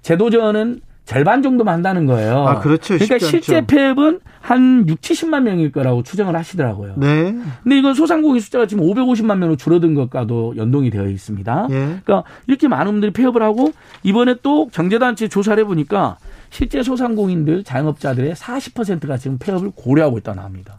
[0.03, 2.47] 제도전은 절반 정도만 한다는 거예요.
[2.47, 2.95] 아, 그렇죠.
[2.95, 3.67] 그러니까 실제 않죠.
[3.67, 6.95] 폐업은 한 6, 70만 명일 거라고 추정을 하시더라고요.
[6.97, 7.35] 네.
[7.63, 11.69] 근데 이건 소상공인 숫자가 지금 550만 명으로 줄어든 것과도 연동이 되어 있습니다.
[11.71, 11.75] 예.
[11.75, 13.73] 그러니까 이렇게 많은 분들이 폐업을 하고
[14.03, 16.17] 이번에 또 경제단체 조사를 해보니까
[16.49, 20.77] 실제 소상공인들 자영업자들의 40%가 지금 폐업을 고려하고 있다고 합니다.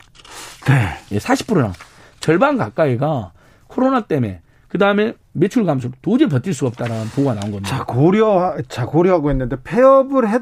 [0.67, 0.89] 네.
[1.11, 1.73] 예, 40%나
[2.19, 3.31] 절반 가까이가
[3.67, 7.69] 코로나 때문에 그 다음에 매출 감소 도저히 버틸 수 없다라는 보고가 나온 겁니다.
[7.69, 10.41] 자, 고려, 자, 고려하고 있는데 폐업을 했,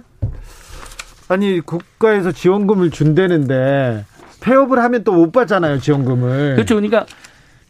[1.30, 4.06] 아니 국가에서 지원금을 준다는데
[4.42, 6.56] 폐업을 하면 또 못 받잖아요 지원금을.
[6.56, 6.76] 그렇죠.
[6.76, 7.06] 그러니까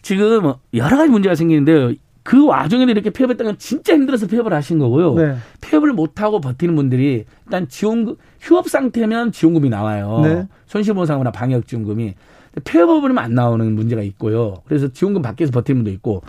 [0.02, 5.14] 지금 여러 가지 문제가 생기는데 그 와중에도 이렇게 폐업했다는 건 진짜 힘들어서 폐업을 하신 거고요.
[5.16, 5.36] 네.
[5.62, 10.22] 폐업을 못하고 버티는 분들이 일단 지원금, 휴업 상태면 지원금이 나와요.
[10.24, 10.48] 네.
[10.68, 12.16] 손실보상이나 방역지원금이.
[12.64, 14.62] 폐업을 하면 안 나오는 문제가 있고요.
[14.66, 16.22] 그래서 지원금 밖에서 버티는 분도 있고.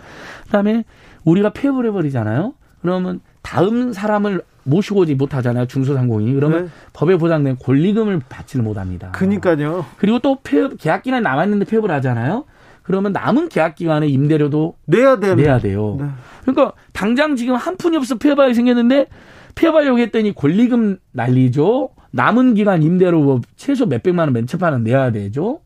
[0.45, 0.83] 그 다음에
[1.23, 2.53] 우리가 폐업을 해버리잖아요.
[2.81, 5.67] 그러면 다음 사람을 모시고 오지 못하잖아요.
[5.67, 6.33] 중소상공인이.
[6.33, 6.69] 그러면 네.
[6.93, 9.11] 법에 보장된 권리금을 받지를 못합니다.
[9.11, 9.85] 그니까요.
[9.97, 12.45] 그리고 또 폐업, 계약 기간이 남았는데 폐업을 하잖아요.
[12.81, 15.35] 그러면 남은 계약 기간에 임대료도 내야 돼.
[15.35, 15.97] 내야 돼요.
[15.99, 16.07] 네.
[16.41, 19.07] 그러니까 당장 지금 한 푼이 없어 폐업하게 생겼는데
[19.55, 21.89] 폐업하려고 했더니 권리금 날리죠.
[22.11, 25.59] 남은 기간 임대료 뭐 최소 몇백만 원맨 첫판은 내야 되죠.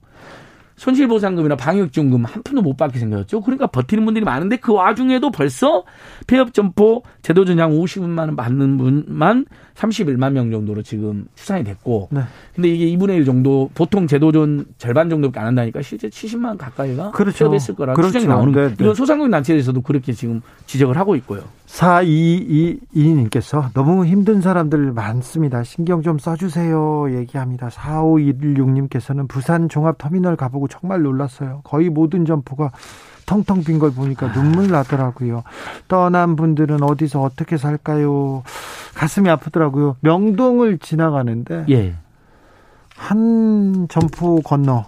[0.80, 3.41] 손실보상금이나 방역지원금 한 푼도 못 받게 생겼죠.
[3.41, 5.84] 그러니까 버티는 분들이 많은데 그 와중에도 벌써
[6.26, 9.45] 폐업 점포 제도 전향 50만 원 받는 분만
[9.76, 12.22] 31만 명 정도로 지금 추산이 됐고 네.
[12.56, 17.11] 근데 이게 2분의 1 정도 보통 제도전 절반 정도밖에 안 한다니까 실제 70만 원 가까이가
[17.11, 17.45] 그렇죠.
[17.45, 18.14] 폐업했을 거라 그렇죠.
[18.14, 18.68] 추정이 나오는 네.
[18.69, 18.76] 네.
[18.80, 21.43] 이건 소상공인 단체에서도 그렇게 지금 지적을 하고 있고요.
[21.70, 25.64] 4222님께서 너무 힘든 사람들 많습니다.
[25.64, 27.16] 신경 좀 써주세요.
[27.16, 27.70] 얘기합니다.
[27.70, 31.62] 4516님께서는 부산 종합터미널 가보고 정말 놀랐어요.
[31.64, 32.72] 거의 모든 점포가
[33.26, 35.44] 텅텅 빈 걸 보니까 눈물 나더라고요.
[35.88, 38.44] 떠난 분들은 어디서 어떻게 살까요?
[38.96, 39.98] 가슴이 아프더라고요.
[40.02, 41.96] 명동을 지나가는데 예.
[42.98, 44.86] 한 점포 건너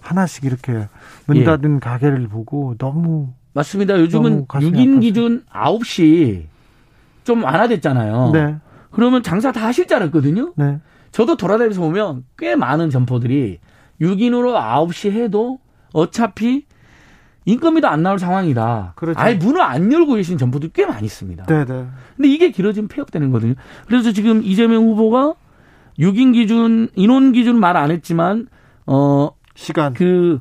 [0.00, 0.88] 하나씩 이렇게
[1.26, 1.44] 문 예.
[1.44, 3.98] 닫은 가게를 보고 너무 맞습니다.
[3.98, 5.00] 요즘은 너무 가슴이 6인 아팠어요.
[5.00, 6.42] 기준 9시
[7.24, 8.30] 좀 완화됐잖아요.
[8.32, 8.56] 네,
[8.90, 10.52] 그러면 장사 다 하실 줄 알았거든요.
[10.56, 10.78] 네.
[11.10, 13.58] 저도 돌아다니면서 보면 꽤 많은 점포들이
[14.00, 15.58] 6인으로 9시 해도
[15.94, 16.66] 어차피
[17.46, 18.92] 인건비도 안 나올 상황이다.
[18.96, 19.18] 그렇죠.
[19.18, 21.44] 아예 문을 안 열고 계신 점포들이 꽤 많이 있습니다.
[21.46, 21.86] 네, 네.
[22.16, 23.54] 근데 이게 길어지면 폐업되는 거거든요.
[23.86, 25.34] 그래서 지금 이재명 후보가
[25.98, 28.48] 6인 기준, 인원 기준 말 안 했지만,
[28.86, 29.94] 어, 시간.
[29.94, 30.40] 그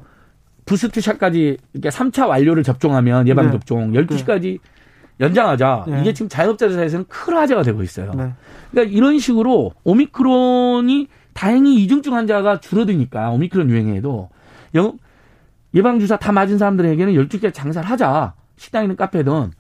[0.66, 3.52] 부스트샷까지 그러니까 3차 완료를 접종하면 예방 네.
[3.52, 4.60] 접종 12시까지
[5.20, 5.86] 연장하자.
[5.88, 6.02] 네.
[6.02, 8.12] 이게 지금 자영업자들 사이에서는 큰 화제가 되고 있어요.
[8.16, 8.34] 네.
[8.72, 14.30] 그러니까 이런 식으로 오미크론이 다행히 이중증 환자가 줄어드니까 오미크론 유행에도
[14.74, 14.98] 영
[15.74, 18.34] 예방 주사 다 맞은 사람들에게는 12시까지 장사를 하자.
[18.58, 19.52] 식당이든 카페든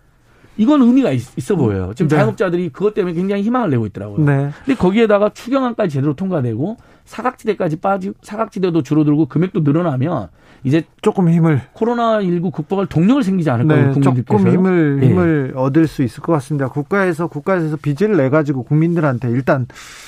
[0.57, 1.91] 이건 의미가 있, 어 보여요.
[1.95, 2.15] 지금 네.
[2.15, 4.25] 자영업자들이 그것 때문에 굉장히 희망을 내고 있더라고요.
[4.25, 4.51] 네.
[4.65, 10.29] 근데 거기에다가 추경안까지 제대로 통과되고 사각지대까지 빠지고 사각지대도 줄어들고 금액도 늘어나면
[10.65, 13.87] 이제 조금 힘을 코로나 19 극복할 동력을 생기지 않을까요?
[13.87, 14.37] 네, 국민들께서.
[14.43, 15.07] 조금 힘을 예.
[15.07, 16.67] 힘을 얻을 수 있을 것 같습니다.
[16.69, 19.67] 국가에서 국가에서 빚을 내 가지고 국민들한테 일단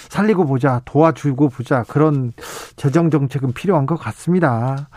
[0.10, 2.32] 살리고 보자, 도와주고 보자 그런
[2.76, 4.90] 재정 정책은 필요한 것 같습니다.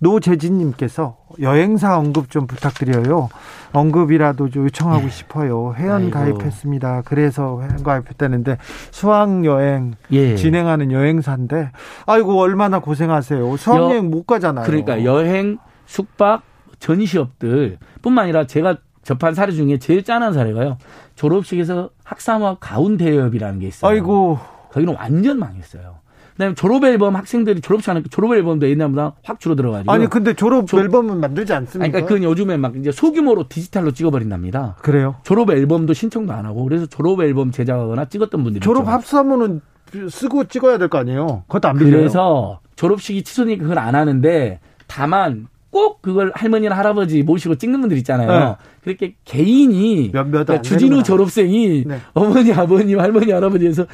[0.00, 3.28] 노재진님께서 여행사 언급 좀 부탁드려요.
[3.72, 5.74] 언급이라도 좀 요청하고 싶어요.
[5.76, 6.10] 회원 아이고.
[6.12, 7.02] 가입했습니다.
[7.04, 8.58] 그래서 회원 가입했다는데
[8.90, 10.34] 수학 여행 예.
[10.36, 11.70] 진행하는 여행사인데
[12.06, 13.56] 아이고 얼마나 고생하세요.
[13.56, 14.64] 수학 여- 여행 못 가잖아요.
[14.66, 16.42] 그러니까 여행, 숙박,
[16.78, 20.78] 전시업들 뿐만 아니라 제가 접한 사례 중에 제일 짠한 사례가요.
[21.14, 23.90] 졸업식에서 학사모학 가운 대여업이라는 게 있어요.
[23.90, 24.38] 아이고
[24.72, 25.96] 거기는 완전 망했어요.
[26.32, 29.90] 그다음에 졸업 앨범 학생들이 졸업식 하니까 졸업 앨범도 옛날보다 확 줄어 들어가지고.
[29.90, 31.84] 아니 근데 졸업 조- 앨범은 만들지 않습니까?
[31.84, 34.76] 아니, 그러니까 그건 요즘에 막 이제 소규모로 디지털로 찍어버린답니다.
[34.82, 35.16] 그래요.
[35.24, 38.90] 졸업 앨범도 신청도 안 하고 그래서 졸업 앨범 제작하거나 찍었던 분들이 졸업 있죠.
[38.90, 39.62] 합사문은
[40.10, 41.44] 쓰고 찍어야 될 거 아니에요.
[41.46, 41.96] 그것도 안 빌려요.
[42.00, 48.28] 그래서 졸업식이 취소니까 그걸 안 하는데 다만 꼭 그걸 할머니나 할아버지 모시고 찍는 분들 있잖아요.
[48.30, 48.56] 네.
[48.82, 51.02] 그렇게 개인이 몇몇 그러니까 안 주진우 되는구나.
[51.02, 51.98] 졸업생이 네.
[52.14, 53.86] 어머니 아버님 할머니 할아버지에서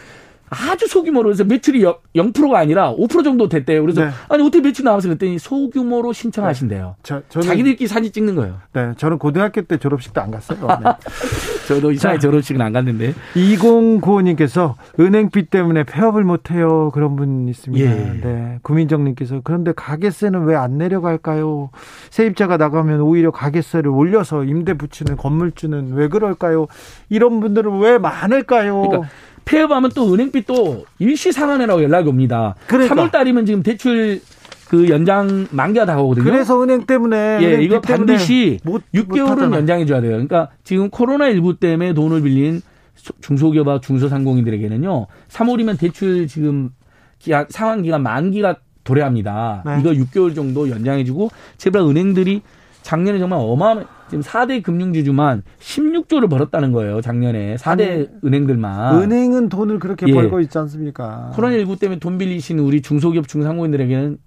[0.52, 1.82] 아주 소규모로 해서 매출이
[2.14, 3.82] 0%가 아니라 5% 정도 됐대요.
[3.82, 4.10] 그래서 네.
[4.28, 6.96] 아니 어떻게 매출 나와서 그랬더니 소규모로 신청하신대요.
[7.02, 8.58] 저, 저는 자기들끼리 사진 찍는 거예요.
[8.72, 10.58] 네, 저는 고등학교 때 졸업식도 안 갔어요.
[10.82, 10.90] 네.
[11.68, 12.28] 저도 이상하게 자.
[12.28, 13.14] 졸업식은 안 갔는데.
[13.34, 16.90] 2095님께서 은행비 때문에 폐업을 못해요.
[16.92, 17.84] 그런 분 있습니다.
[17.84, 18.20] 예.
[18.22, 18.58] 네.
[18.62, 21.70] 구민정님께서 그런데 가게세는 왜 안 내려갈까요?
[22.10, 26.68] 세입자가 나가면 오히려 가게세를 올려서 임대 붙이는 건물주는 왜 그럴까요?
[27.08, 28.80] 이런 분들은 왜 많을까요?
[28.82, 29.08] 그러니까
[29.44, 32.54] 폐업하면 또 은행비 또 일시 상환해라고 연락이 옵니다.
[32.66, 32.94] 그러니까.
[32.94, 34.20] 3월 달이면 지금 대출
[34.68, 36.24] 그 연장 만기가 다가오거든요.
[36.24, 39.58] 그래서 은행 때문에 예, 은행비 이거 반드시 못, 6개월은 못하잖아요.
[39.60, 40.12] 연장해 줘야 돼요.
[40.12, 42.62] 그러니까 지금 코로나 19 때문에 돈을 빌린
[42.94, 45.06] 소- 중소기업과 중소상공인들에게는요.
[45.28, 46.70] 3월이면 대출 지금
[47.18, 49.62] 기한, 상환 기간 만기가 도래합니다.
[49.66, 49.76] 네.
[49.80, 52.42] 이거 6개월 정도 연장해 주고 제발 은행들이
[52.82, 57.00] 작년에 정말 어마어마 지금 4대 금융지주만 16조를 벌었다는 거예요.
[57.00, 59.00] 작년에 4대 은행들만.
[59.02, 60.12] 은행은 돈을 그렇게 예.
[60.12, 61.32] 벌고 있지 않습니까?
[61.34, 64.18] 코로나19 때문에 돈 빌리신 우리 중소기업 중상공인들에게는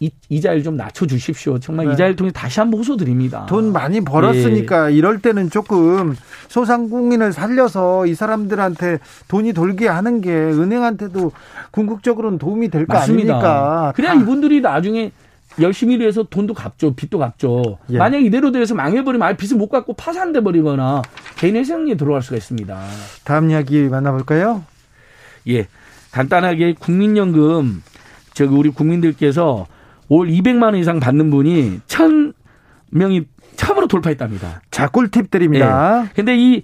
[0.00, 1.58] 이, 이자율 좀 낮춰주십시오.
[1.60, 1.92] 정말 네.
[1.92, 3.44] 이자율 통해 다시 한번 호소드립니다.
[3.46, 6.16] 돈 많이 벌었으니까 이럴 때는 조금
[6.48, 8.98] 소상공인을 살려서 이 사람들한테
[9.28, 11.30] 돈이 돌게 하는 게 은행한테도
[11.72, 12.96] 궁극적으로는 도움이 될 거.
[12.96, 13.92] 아닙니까?
[13.94, 15.12] 그래야 다- 이분들이 나중에
[15.60, 16.94] 열심히 일해서 돈도 갚죠.
[16.94, 17.78] 빚도 갚죠.
[17.90, 17.98] 예.
[17.98, 21.02] 만약 이대로 돼서 망해버리면 아예 빚을 못 갚고 파산돼 버리거나
[21.36, 22.78] 개인 회생에 들어갈 수가 있습니다.
[23.24, 24.64] 다음 이야기 만나볼까요?
[25.48, 25.66] 예.
[26.10, 27.82] 간단하게 국민연금
[28.34, 29.66] 저기 우리 국민들께서
[30.08, 33.26] 올 200만 원 이상 받는 분이 1000명이
[33.56, 34.62] 처음으로 돌파했답니다.
[34.70, 36.02] 자, 꿀팁 드립니다.
[36.04, 36.10] 예.
[36.14, 36.62] 근데 이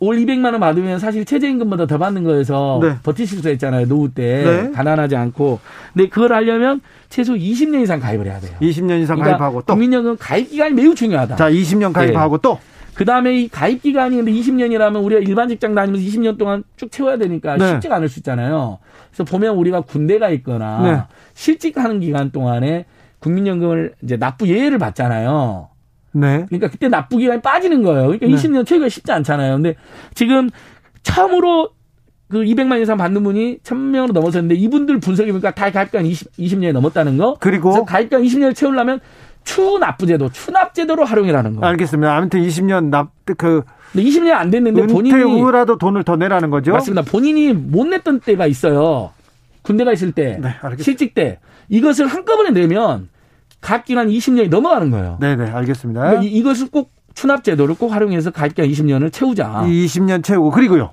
[0.00, 2.96] 올 200만 원 받으면 사실 최저임금보다 더 받는 거에서 네.
[3.02, 3.86] 버티실 수 있잖아요.
[3.86, 4.70] 노후 때 네.
[4.72, 5.60] 가난하지 않고.
[5.92, 8.52] 근데 그걸 하려면 최소 20년 이상 가입을 해야 돼요.
[8.60, 9.74] 20년 이상 그러니까 가입하고 또.
[9.74, 11.36] 국민연금 가입 기간이 매우 중요하다.
[11.36, 12.58] 자, 20년 가입하고 또.
[12.94, 17.16] 그 다음에 이 가입 기간이 근데 20년이라면 우리가 일반 직장 다니면서 20년 동안 쭉 채워야
[17.16, 17.68] 되니까 네.
[17.68, 18.78] 쉽지가 않을 수 있잖아요.
[19.10, 21.16] 그래서 보면 우리가 군대가 있거나 네.
[21.34, 22.84] 실직하는 기간 동안에
[23.20, 25.69] 국민연금을 이제 납부 예외를 받잖아요.
[26.12, 26.44] 네.
[26.48, 28.08] 그러니까 그때 납부 기간이 빠지는 거예요.
[28.08, 28.34] 그러니까 네.
[28.34, 29.54] 20년 채우기가 쉽지 않잖아요.
[29.54, 29.76] 근데
[30.14, 30.50] 지금
[31.02, 31.70] 처음으로
[32.28, 37.18] 그 200만 이상 받는 분이 1000명으로 넘어섰는데 이분들 분석해 보니까 다 가입기간 20, 20년이 넘었다는
[37.18, 37.36] 거.
[37.40, 39.00] 그리고 가입기간 20년을 채우려면
[39.44, 41.66] 추납부제도, 추납제도로 활용이라는 거.
[41.66, 42.14] 알겠습니다.
[42.16, 43.34] 아무튼 20년 납, 그,
[43.92, 46.72] 근데 20년이 안 됐는데 은퇴 본인이 후라도 돈을 더 내라는 거죠?
[46.72, 47.02] 맞습니다.
[47.02, 49.10] 본인이 못 냈던 때가 있어요.
[49.62, 50.82] 군대가 있을 때, 네, 알겠습니다.
[50.84, 51.38] 실직 때
[51.68, 53.08] 이것을 한꺼번에 내면
[53.60, 55.18] 가입기간 20년이 넘어가는 거예요.
[55.20, 56.00] 네네, 알겠습니다.
[56.00, 59.64] 그러니까 이- 이것을 꼭 추납제도를 꼭 활용해서 가입기간 20년을 채우자.
[59.68, 60.90] 이 20년 채우고, 그리고요.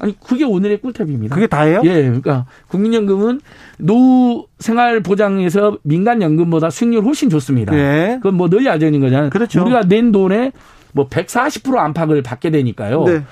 [0.00, 1.34] 아니 그게 오늘의 꿀팁입니다.
[1.34, 1.82] 그게 다예요?
[1.84, 3.40] 예, 그러니까 국민연금은
[3.78, 7.76] 노후 생활 보장에서 민간 연금보다 수익률 훨씬 좋습니다.
[7.76, 8.14] 예.
[8.22, 9.30] 그건 뭐 널리 있는 거잖아요.
[9.30, 9.60] 그렇죠.
[9.62, 10.52] 우리가 낸 돈에
[10.94, 13.04] 뭐140% 안팎을 받게 되니까요.
[13.04, 13.22] 네.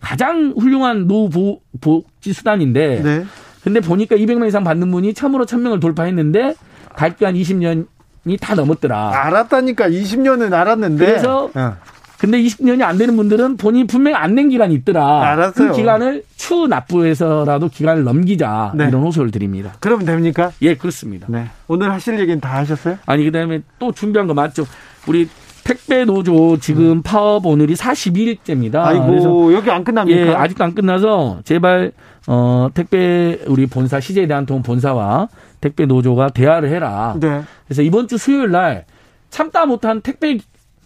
[0.00, 3.24] 가장 훌륭한 노후 보- 복지 수단인데 네.
[3.62, 6.54] 근데 보니까 200명 이상 받는 분이 처음으로 1000명을 돌파했는데
[6.96, 7.86] 가입기간 20년
[8.26, 9.12] 이다 넘었더라.
[9.26, 11.04] 알았다니까 20년은 알았는데.
[11.06, 11.76] 그래서 어.
[12.18, 15.22] 근데 20년이 안 되는 분들은 본인이 분명히 안 낸 기간이 있더라.
[15.32, 15.70] 알았어요.
[15.70, 18.72] 그 기간을 추 납부해서라도 기간을 넘기자.
[18.74, 18.88] 네.
[18.88, 19.72] 이런 호소를 드립니다.
[19.80, 20.52] 그러면 됩니까?
[20.60, 21.26] 예, 그렇습니다.
[21.30, 21.46] 네.
[21.66, 22.98] 오늘 하실 얘기는 다 하셨어요?
[23.06, 24.66] 아니 그다음에 또 준비한 거 맞죠?
[25.06, 25.28] 우리
[25.64, 28.74] 택배 노조 지금 파업 오늘이 42일째입니다.
[28.74, 28.80] 음.
[28.80, 30.20] 아이고, 여기 안 끝납니까?
[30.20, 31.92] 예, 아직도 안 끝나서 제발
[32.26, 35.28] 어 택배 우리 본사 CJ 대한통운 본사와
[35.60, 37.16] 택배 노조가 대화를 해라.
[37.20, 37.42] 네.
[37.66, 38.84] 그래서 이번 주 수요일 날
[39.30, 40.38] 참다 못한 택배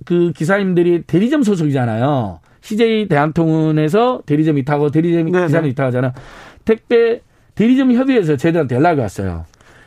[0.05, 2.41] 그 기사님들이 대리점 소속이잖아요.
[2.61, 5.69] CJ 대한통운에서 대리점 이타고 대리점 네, 기사님 네.
[5.71, 6.13] 이타하잖아.
[6.65, 7.21] 택배
[7.55, 9.45] 대리점 협의회에서 저희들한테 연락이 왔어요.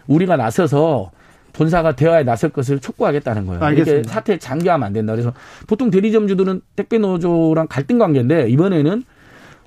[0.08, 1.12] 우리가 나서서
[1.54, 3.64] 본사가 대화에 나설 것을 촉구하겠다는 거예요.
[3.64, 4.12] 알겠습니다.
[4.12, 5.14] 사태 장기화하면 안 된다.
[5.14, 5.34] 그래서
[5.66, 9.04] 보통 대리점주들은 택배 노조랑 갈등 관계인데 이번에는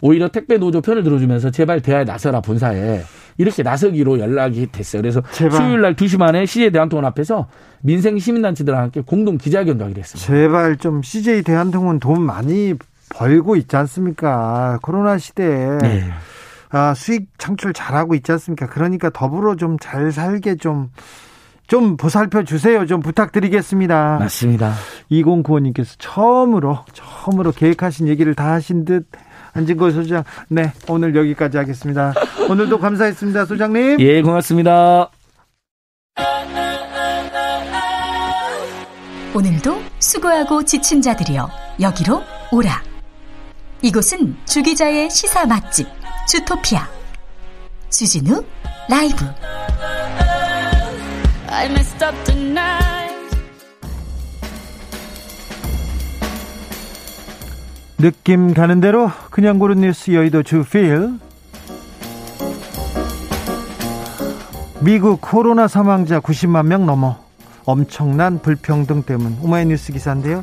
[0.00, 3.02] 오히려 택배 노조 편을 들어주면서 제발 대화에 나서라 본사에
[3.40, 5.00] 이렇게 나서기로 연락이 됐어요.
[5.00, 5.56] 그래서 제발.
[5.58, 7.48] 수요일 날 2시 반에 CJ 대한통운 앞에서
[7.80, 10.26] 민생 시민단체들과 함께 공동 기자회견도 하기로 했습니다.
[10.26, 12.74] 제발 좀 CJ 대한통운 돈 많이
[13.08, 14.78] 벌고 있지 않습니까?
[14.82, 16.04] 코로나 시대에 네.
[16.70, 18.66] 아, 수익 창출 잘하고 있지 않습니까?
[18.68, 20.90] 그러니까 더불어 좀 잘 살게 좀,
[21.66, 22.84] 좀 보살펴 주세요.
[22.86, 24.18] 좀 부탁드리겠습니다.
[24.20, 24.74] 맞습니다.
[25.10, 29.06] 2095님께서 처음으로, 처음으로 계획하신 얘기를 다 하신 듯,
[29.52, 30.24] 안진걸 소장.
[30.48, 32.12] 네, 오늘 여기까지 하겠습니다.
[32.48, 34.00] 오늘도 감사했습니다, 소장님.
[34.00, 35.10] 예, 고맙습니다.
[39.34, 41.48] 오늘도 수고하고 지친 자들이여
[41.80, 42.22] 여기로
[42.52, 42.82] 오라.
[43.82, 45.86] 이곳은 주기자의 시사 맛집
[46.28, 46.86] 주토피아
[47.88, 48.44] 주진우
[48.88, 49.24] 라이브
[58.00, 61.18] 느낌 가는 대로 그냥 고른 뉴스 여의도 주필.
[64.80, 67.18] 미국 코로나 사망자 90만 명 넘어
[67.66, 69.36] 엄청난 불평등 때문.
[69.42, 70.42] 오마이뉴스 기사인데요.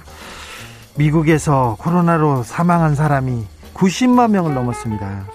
[0.98, 3.44] 미국에서 코로나로 사망한 사람이
[3.74, 5.26] 90만 명을 넘었습니다.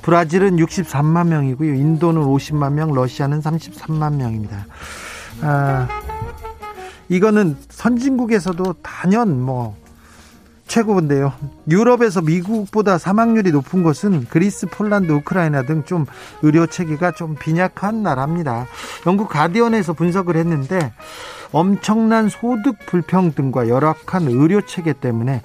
[0.00, 1.74] 브라질은 63만 명이고요.
[1.74, 4.66] 인도는 50만 명 러시아는 33만 명입니다.
[5.42, 5.88] 아,
[7.10, 9.76] 이거는 선진국에서도 단연 뭐
[10.70, 11.32] 최고인데요.
[11.68, 16.06] 유럽에서 미국보다 사망률이 높은 것은 그리스, 폴란드, 우크라이나 등 좀
[16.42, 18.66] 의료 체계가 좀 빈약한 나라입니다.
[19.06, 20.92] 영국 가디언에서 분석을 했는데
[21.50, 25.42] 엄청난 소득 불평등과 열악한 의료 체계 때문에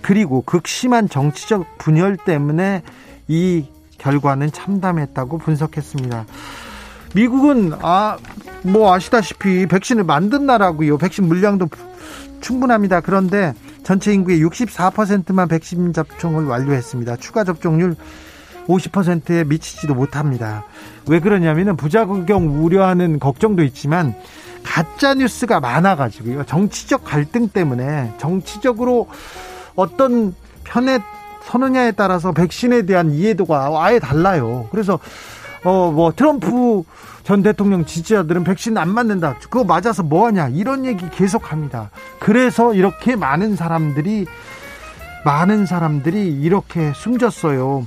[0.00, 2.82] 그리고 극심한 정치적 분열 때문에
[3.28, 3.66] 이
[3.98, 6.24] 결과는 참담했다고 분석했습니다.
[7.14, 8.16] 미국은 아
[8.66, 10.96] 뭐 아시다시피 백신을 만든 나라고요.
[10.96, 11.68] 백신 물량도
[12.40, 13.02] 충분합니다.
[13.02, 13.52] 그런데
[13.84, 17.16] 전체 인구의 64%만 백신 접종을 완료했습니다.
[17.16, 17.94] 추가 접종률
[18.66, 20.64] 50%에 미치지도 못합니다.
[21.06, 24.14] 왜 그러냐면은 부작용 우려하는 걱정도 있지만
[24.62, 26.44] 가짜 뉴스가 많아가지고요.
[26.44, 29.08] 정치적 갈등 때문에 정치적으로
[29.76, 30.34] 어떤
[30.64, 30.98] 편에
[31.44, 34.66] 서느냐에 따라서 백신에 대한 이해도가 아예 달라요.
[34.70, 34.98] 그래서
[35.64, 36.82] 어 뭐 트럼프
[37.24, 39.36] 전 대통령 지지자들은 백신 안 맞는다.
[39.40, 40.48] 그거 맞아서 뭐 하냐.
[40.48, 41.90] 이런 얘기 계속 합니다.
[42.20, 44.26] 그래서 이렇게 많은 사람들이
[45.24, 47.86] 많은 사람들이 이렇게 숨졌어요.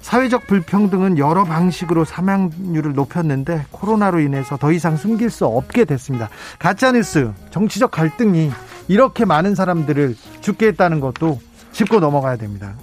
[0.00, 6.30] 사회적 불평등은 여러 방식으로 사망률을 높였는데 코로나로 인해서 더 이상 숨길 수 없게 됐습니다.
[6.58, 8.50] 가짜뉴스, 정치적 갈등이
[8.86, 11.40] 이렇게 많은 사람들을 죽게 했다는 것도
[11.72, 12.74] 짚고 넘어가야 됩니다.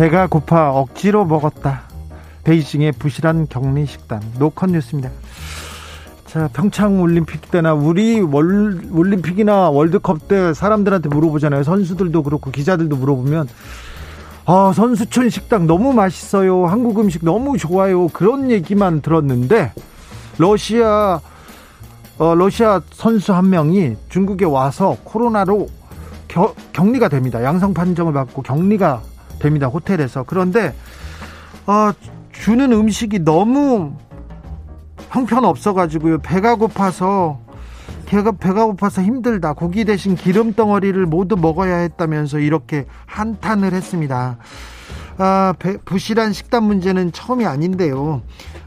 [0.00, 1.82] 배가 고파 억지로 먹었다.
[2.44, 4.22] 베이징의 부실한 격리 식단.
[4.38, 5.10] 노컷 뉴스입니다.
[6.24, 11.64] 자, 평창 올림픽 때나 우리 월, 올림픽이나 월드컵 때 사람들한테 물어보잖아요.
[11.64, 13.46] 선수들도 그렇고 기자들도 물어보면
[14.46, 16.64] 아, 선수촌 식당 너무 맛있어요.
[16.64, 18.08] 한국 음식 너무 좋아요.
[18.08, 19.74] 그런 얘기만 들었는데
[20.38, 21.20] 러시아
[22.16, 25.68] 어, 러시아 선수 한 명이 중국에 와서 코로나로
[26.26, 27.44] 겨, 격리가 됩니다.
[27.44, 29.09] 양성 판정을 받고 격리가
[29.40, 29.66] 됩니다.
[29.66, 30.22] 호텔에서.
[30.22, 30.72] 그런데
[31.66, 31.90] 어,
[32.30, 33.92] 주는 음식이 너무
[35.10, 36.18] 형편 없어가지고요.
[36.18, 37.40] 배가 고파서
[38.06, 39.52] 배가, 배가 고파서 힘들다.
[39.52, 44.38] 고기 대신 기름 덩어리를 모두 먹어야 했다면서 이렇게 한탄을 했습니다.
[45.18, 48.22] 아, 배, 부실한 식단 문제는 처음이 아닌데요.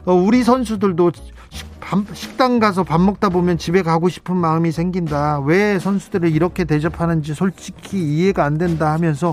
[0.06, 1.33] 어, 우리 선수들도 식,
[1.94, 5.42] 밥, 식당 가서 밥 먹다 보면 집에 가고 싶은 마음이 생긴다.
[5.46, 9.32] 왜 선수들을 이렇게 대접하는지 솔직히 이해가 안 된다 하면서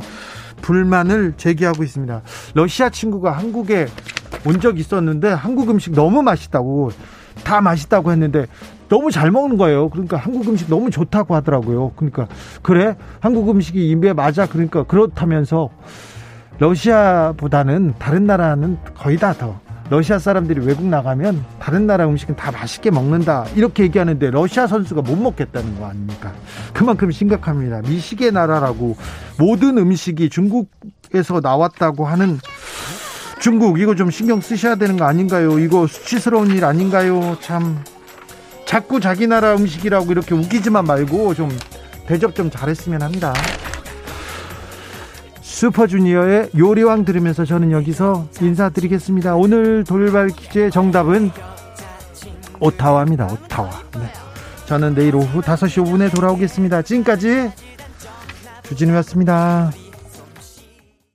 [0.61, 2.21] 불만을 제기하고 있습니다.
[2.53, 3.87] 러시아 친구가 한국에
[4.45, 6.91] 온 적 있었는데 한국 음식 너무 맛있다고
[7.43, 8.45] 다 맛있다고 했는데
[8.89, 9.89] 너무 잘 먹는 거예요.
[9.89, 11.93] 그러니까 한국 음식 너무 좋다고 하더라고요.
[11.95, 12.27] 그러니까
[12.61, 14.45] 그래 한국 음식이 입에 맞아.
[14.45, 15.69] 그러니까 그렇다면서
[16.59, 19.59] 러시아보다는 다른 나라는 거의 다 더
[19.91, 25.17] 러시아 사람들이 외국 나가면 다른 나라 음식은 다 맛있게 먹는다 이렇게 얘기하는데 러시아 선수가 못
[25.17, 26.31] 먹겠다는 거 아닙니까?
[26.73, 27.81] 그만큼 심각합니다.
[27.81, 28.95] 미식의 나라라고
[29.37, 32.39] 모든 음식이 중국에서 나왔다고 하는
[33.41, 35.59] 중국 이거 좀 신경 쓰셔야 되는 거 아닌가요?
[35.59, 37.35] 이거 수치스러운 일 아닌가요?
[37.41, 37.83] 참
[38.65, 41.49] 자꾸 자기 나라 음식이라고 이렇게 웃기지만 말고 좀
[42.07, 43.33] 대접 좀 잘했으면 합니다.
[45.61, 49.35] 슈퍼주니어의 요리왕 들으면서 저는 여기서 인사드리겠습니다.
[49.35, 51.29] 오늘 돌발 퀴즈의 정답은
[52.59, 53.25] 오타와입니다.
[53.25, 53.69] 오타와.
[53.99, 54.11] 네.
[54.65, 56.81] 저는 내일 오후 5시 5분에 돌아오겠습니다.
[56.81, 57.51] 지금까지
[58.63, 59.71] 주진우였습니다.